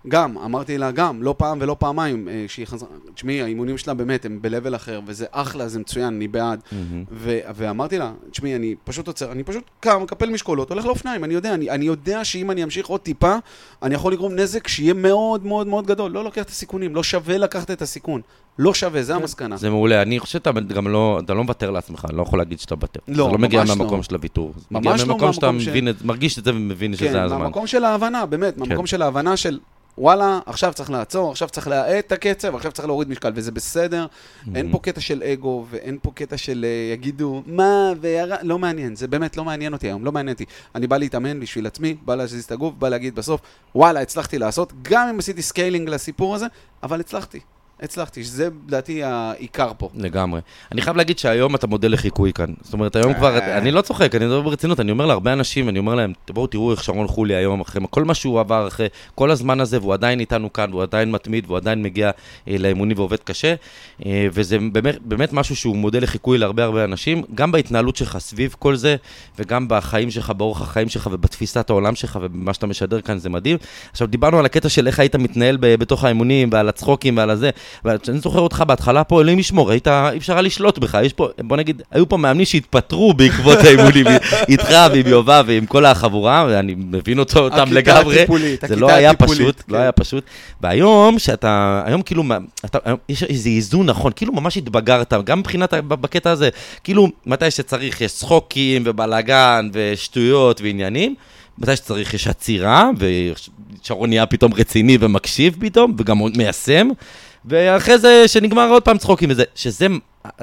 גם, 0.08 0.38
אמרתי 0.38 0.78
לה 0.78 0.92
גם, 0.92 1.24
לא 1.24 1.36
פעם 1.38 1.58
ולא 1.62 1.76
פעמיים, 1.80 2.28
אה, 2.30 2.46
שהיא 2.48 2.66
חזרה, 2.68 2.90
תשמעי, 3.16 3.42
האימונים 3.42 3.78
שלה 3.78 3.94
באמת, 3.94 4.26
הם 4.26 4.40
ב-level 4.42 4.76
אחר, 4.76 5.00
וזה 5.06 5.26
אחלה, 5.32 5.68
זה 5.68 5.80
מצוין, 5.80 6.06
אני 6.14 6.28
בעד. 6.28 6.60
מהמם. 6.72 7.04
ו- 7.12 7.40
ואמרתי 7.56 7.98
לה, 7.98 8.12
תשמעי, 8.32 8.56
אני 8.56 8.76
פשוט 8.84 9.08
עוצר, 9.08 9.32
אני 9.32 9.44
פשוט 9.44 9.64
קם, 9.80 10.00
מקפל 10.04 10.30
משקולות, 10.30 10.70
הולך 10.72 10.86
לאופניים, 10.86 11.24
אני 11.24 11.34
יודע, 11.34 11.54
אני, 11.54 11.70
אני 11.70 11.86
יודע 11.86 12.26
שאם 12.26 12.52
אני 12.52 12.64
אמשיך 12.64 12.88
עוד 12.88 13.00
טיפה, 13.02 13.36
אני 13.84 13.96
יכול 13.96 14.14
לגרום 14.14 14.36
נזק 14.36 14.68
שיהיה 14.68 14.94
מאוד 14.94 15.46
מאוד 15.46 15.68
מאוד 15.68 15.88
גדול. 15.88 16.12
לא 16.12 16.24
לוקח 16.24 16.42
את 16.42 16.50
הסיכונים, 16.50 16.96
לא 16.96 17.04
שווה 17.04 17.38
לקחת 17.38 17.72
את 17.72 17.82
הסיכון. 17.82 18.22
לא 18.60 18.74
שווה, 18.74 19.04
זה 19.04 19.16
המסקנה. 19.16 19.58
זה 19.58 19.70
מעולה. 19.70 20.02
אני 20.02 20.20
חושב 20.20 20.34
שאתה 20.34 20.52
גם 20.52 20.88
לא, 20.88 21.20
אתה 21.26 21.34
לא 21.34 21.44
מוותר 21.44 21.72
לעצמך, 21.72 22.06
אני 22.10 22.18
לא 22.18 22.22
יכול 22.22 22.40
להגיד 22.40 22.60
שאתה 22.60 22.76
מוותר. 22.76 23.00
לא, 23.08 23.24
אתה 23.26 23.32
לא 23.34 23.38
מגיע 23.40 23.60
ממש 23.60 23.70
לא. 23.70 23.76
מהמקום 23.76 24.04
של 24.04 24.16
הוויתור. 24.16 24.54
ממש 24.72 24.86
לא 24.86 24.98
שאתה 24.98 25.08
מהמקום 25.08 25.60
ש- 25.60 25.68
מבין, 25.68 25.90
את- 25.90 26.02
מרגיש 26.06 26.40
את 26.40 26.44
זה 26.44 26.52
ומבין 26.56 26.92
כן, 26.92 26.98
שזה 26.98 27.24
הזמן. 27.24 27.38
מהמקום 27.40 27.68
של 27.68 27.84
ההבנה, 27.84 28.26
באמת, 28.26 28.58
מהמקום 28.58 28.86
של 28.88 29.02
ההבנה 29.02 29.38
של 29.38 29.60
וואלה, 29.98 30.40
עכשיו 30.46 30.74
צריך 30.74 30.90
לעצור, 30.90 31.32
עכשיו 31.32 31.50
צריך 31.50 31.68
להאט 31.68 32.06
את 32.06 32.12
הקצב, 32.12 32.56
עכשיו 32.56 32.72
צריך 32.72 32.88
להוריד 32.88 33.10
משקל, 33.10 33.32
וזה 33.36 33.52
בסדר. 33.52 34.06
אין 34.56 34.72
פה 34.72 34.80
קטע 34.80 35.02
של 35.02 35.24
אגו, 35.24 35.66
ואין 35.70 35.98
פה 36.02 36.12
קטע 36.16 36.38
של 36.38 36.66
אה, 36.66 36.94
יגידו, 36.94 37.44
מה, 37.46 37.92
וירה... 38.02 38.38
לא 38.42 38.60
מעניין, 38.60 38.96
זה 38.96 39.08
באמת 39.08 39.38
לא 39.38 39.46
מעניין 39.46 39.74
אותי 39.74 39.88
היום, 39.88 40.06
לא 40.06 40.12
מעניין 40.12 40.34
אותי. 40.34 40.46
אני 40.76 40.88
בא 40.88 40.98
להתאמן 40.98 41.40
בשביל 41.40 41.68
עצמי, 41.68 41.98
בא 42.06 42.16
להזיז 42.16 42.46
את 42.46 42.52
הגוף, 42.52 42.74
בא 42.74 42.90
להגיד 42.90 43.16
בסוף, 43.16 43.42
וואלה, 43.76 44.02
הצלחתי 44.02 44.38
לעשות, 44.38 44.74
גם 44.82 45.08
אם 45.08 45.20
עשיתי 45.20 45.42
scaling 45.42 45.90
לסיפור 45.90 46.36
הזה, 46.36 46.46
אבל 46.84 47.00
הצלחתי. 47.00 47.40
הצלחתי, 47.82 48.24
שזה 48.24 48.50
לדעתי 48.68 49.04
העיקר 49.04 49.72
פה. 49.78 49.90
לגמרי. 49.96 50.42
אני 50.72 50.82
חייב 50.82 50.98
להגיד 50.98 51.20
שהיום 51.20 51.56
אתה 51.56 51.68
מודל 51.68 51.94
לחיקוי 51.94 52.34
כאן. 52.34 52.54
זאת 52.62 52.74
אומרת, 52.74 52.96
היום 52.96 53.14
כבר, 53.14 53.38
אה. 53.38 53.58
אני 53.58 53.72
לא 53.72 53.82
צוחק, 53.82 54.16
אני 54.16 54.26
מדבר 54.26 54.42
ברצינות, 54.42 54.80
אני 54.80 54.92
אומר 54.92 55.06
להרבה 55.06 55.34
אנשים, 55.34 55.70
אני 55.70 55.80
אומר 55.80 55.96
להם, 55.96 56.14
בואו 56.30 56.48
תראו 56.48 56.72
איך 56.72 56.84
שרון 56.84 57.08
חולי 57.08 57.36
היום, 57.36 57.62
אחרי 57.62 57.82
כל 57.90 58.04
מה 58.04 58.14
שהוא 58.14 58.40
עבר, 58.40 58.68
אחרי 58.68 58.88
כל 59.16 59.32
הזמן 59.32 59.60
הזה, 59.60 59.80
והוא 59.80 59.94
עדיין 59.94 60.20
איתנו 60.20 60.54
כאן, 60.54 60.72
והוא 60.72 60.84
עדיין 60.84 61.12
מתמיד, 61.12 61.46
והוא 61.46 61.58
עדיין 61.58 61.84
מגיע 61.84 62.12
אה, 62.48 62.56
לאימונים 62.60 62.98
ועובד 63.00 63.20
קשה, 63.20 63.56
אה, 64.06 64.28
וזה 64.32 64.58
באמת, 64.72 64.98
באמת 65.02 65.34
משהו 65.34 65.56
שהוא 65.56 65.76
מודל 65.76 66.04
לחיקוי 66.04 66.38
להרבה 66.38 66.64
הרבה 66.64 66.84
אנשים, 66.84 67.24
גם 67.36 67.52
בהתנהלות 67.52 67.96
שלך 67.96 68.18
סביב 68.18 68.56
כל 68.60 68.76
זה, 68.76 68.96
וגם 69.40 69.66
בחיים 69.70 70.12
שלך, 70.12 70.30
באורח 70.30 70.62
החיים 70.62 70.90
שלך, 70.90 71.10
ובתפיסת 71.12 71.70
העולם 71.70 71.96
שלך, 71.96 72.20
ובמה 72.22 72.54
שאתה 72.54 72.68
משדר 72.68 73.02
כאן, 73.02 73.18
זה 73.18 73.30
מדהים. 73.30 73.58
עכשיו, 73.92 74.08
דיברנו 74.08 74.40
על 74.40 74.46
הקטע 74.46 74.70
של 74.70 74.88
איך 74.88 75.00
היית 75.00 75.16
מתנהל 75.16 75.58
בתוך 75.62 76.04
האימונים, 76.04 76.50
ועל 76.52 76.70
הצחוקים 76.70 77.18
ועל 77.18 77.30
הזה, 77.30 77.50
ואני 77.86 78.20
זוכר 78.20 78.40
אותך 78.40 78.64
בהתחלה 78.68 79.04
פה, 79.04 79.22
אלוהים 79.22 79.40
ישמור, 79.40 79.72
היית, 79.72 79.88
אי 79.88 80.18
אפשר 80.18 80.34
היה 80.34 80.42
לשלוט 80.42 80.78
בך, 80.78 80.98
יש 81.04 81.14
פה, 81.14 81.28
בוא 81.40 81.58
נגיד, 81.58 81.82
היו 81.92 82.10
פה 82.10 82.18
מאמנים 82.18 82.46
שהתפטרו 82.46 83.14
בעקבות 83.14 83.58
האימונים 83.58 84.06
איתך 84.50 84.70
ועם 84.94 85.08
יובב 85.08 85.44
ועם 85.48 85.66
כל 85.66 85.86
החבורה, 85.86 86.46
ואני 86.50 86.76
מבין 86.78 87.20
אותו, 87.20 87.40
אותם 87.40 87.74
לגמרי. 87.74 88.20
הטיפולית, 88.20 88.64
זה 88.68 88.76
לא 88.76 88.92
היה 88.92 89.10
הטיפולית, 89.10 89.42
פשוט, 89.42 89.64
כן. 89.68 89.74
לא 89.74 89.78
היה 89.78 89.92
פשוט. 89.92 90.24
והיום, 90.62 91.20
שאתה, 91.20 91.84
היום 91.86 92.02
כאילו, 92.02 92.24
אתה, 92.66 92.78
היום 92.86 92.98
יש 93.10 93.24
איזה 93.24 93.50
איזון 93.50 93.86
נכון, 93.86 94.12
כאילו 94.16 94.34
ממש 94.34 94.58
התבגרת, 94.58 95.14
גם 95.24 95.40
מבחינת, 95.40 95.74
בקטע 95.74 96.32
הזה, 96.32 96.50
כאילו, 96.84 97.08
מתי 97.26 97.52
שצריך 97.52 98.02
יש 98.02 98.14
צחוקים 98.14 98.84
ובלאגן 98.86 99.70
ושטויות 99.74 100.62
ועניינים, 100.62 101.16
מתי 101.58 101.76
שצריך 101.76 102.14
יש 102.14 102.28
עצירה, 102.28 102.90
ושרון 102.98 104.10
נהיה 104.10 104.26
פתאום 104.26 104.54
רציני 104.54 104.98
ומקשיב 105.00 105.56
פתאום, 105.60 105.96
וגם 105.98 106.22
מיישם, 106.38 106.90
ואחרי 107.50 107.98
זה 107.98 108.28
שנגמר 108.28 108.70
עוד 108.70 108.84
פעם 108.84 108.98
צחוקים 108.98 109.30
וזה, 109.32 109.44
שזה 109.56 109.88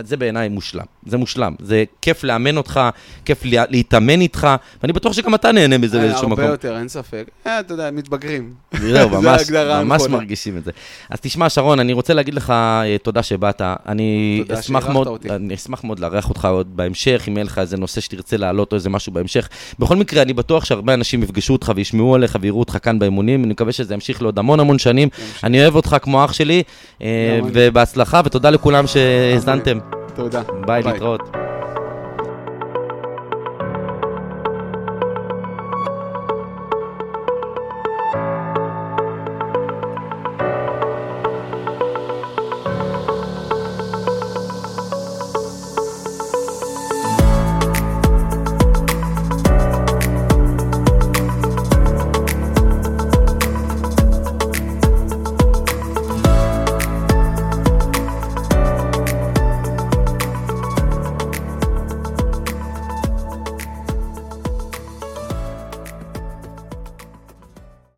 זה 0.05 0.17
בעיניי 0.17 0.49
מושלם, 0.49 0.85
זה 1.07 1.17
מושלם, 1.17 1.55
זה 1.59 1.85
כיף 2.03 2.25
לאמן 2.25 2.57
אותך, 2.57 2.81
כיף 3.25 3.45
לה, 3.45 3.65
להתאמן 3.69 4.21
איתך, 4.21 4.49
ואני 4.83 4.93
בטוח 4.93 5.13
שגם 5.13 5.35
אתה 5.35 5.53
נהנה 5.53 5.79
מזה 5.79 5.99
באיזשהו 5.99 6.23
הרבה 6.23 6.43
מקום. 6.43 6.51
יותר, 6.51 6.79
אין 6.79 6.89
ספק. 6.89 7.25
אה, 7.47 7.61
אתה 7.61 7.75
יודע, 7.75 7.91
מתבגרים. 7.91 8.55
זהו, 8.73 9.11
זה 9.11 9.17
ממש, 9.19 9.51
ממש. 9.85 10.03
מרגישים 10.09 10.57
את 10.57 10.65
זה. 10.65 10.71
אז 11.11 11.21
תשמע, 11.21 11.49
שרון, 11.49 11.81
אני 11.81 11.93
רוצה 11.93 12.15
להגיד 12.15 12.35
לך 12.35 12.51
אה, 12.51 12.97
תודה 13.03 13.23
שבאת. 13.23 13.63
אני 13.87 14.45
אשמח 14.59 14.89
מאוד. 14.89 15.27
אני 15.31 15.55
אשמח 15.55 15.85
מאוד 15.85 16.01
לארח 16.01 16.29
אותך 16.29 16.45
עוד 16.45 16.77
בהמשך, 16.77 17.25
אם 17.29 17.37
יהיה 17.37 17.45
לך 17.45 17.59
איזה 17.59 17.77
נושא 17.77 18.01
שתרצה 18.01 18.37
להעלות 18.37 18.73
או 18.73 18.77
איזה 18.77 18.91
משהו 18.91 19.13
בהמשך. 19.13 19.49
בכל 19.79 19.97
מקרה, 19.97 20.23
אני 20.23 20.33
בטוח 20.33 20.65
שהרבה 20.65 20.95
אנשים 20.95 21.23
יפגשו 21.23 21.53
אותך 21.53 21.73
וישמעו 21.77 22.15
עליך 22.15 22.39
ויראו 22.41 22.61
אותך 22.61 22.79
כאן 22.83 22.99
באימונים, 22.99 23.45
אני 23.45 23.53
מקווה 23.53 23.73
שזה 23.73 23.95
ימשיך 23.95 24.23
לעוד 24.23 24.39
המון 24.39 24.61
המון 24.61 24.79
שנים. 24.79 25.09
אני 25.45 25.63
אוהב 25.63 25.75
אותך 25.77 25.97
כמו 26.03 26.25
אח 26.25 26.33
שלי, 26.33 26.63
אה. 27.03 27.41
ובהצלחה, 27.53 28.21
ותודה 28.25 28.51
לכולם 28.51 28.85
שהאזנתם. 29.81 30.15
תודה. 30.15 30.43
ביי, 30.67 30.83
ביי. 30.83 30.93
להתראות. 30.93 31.21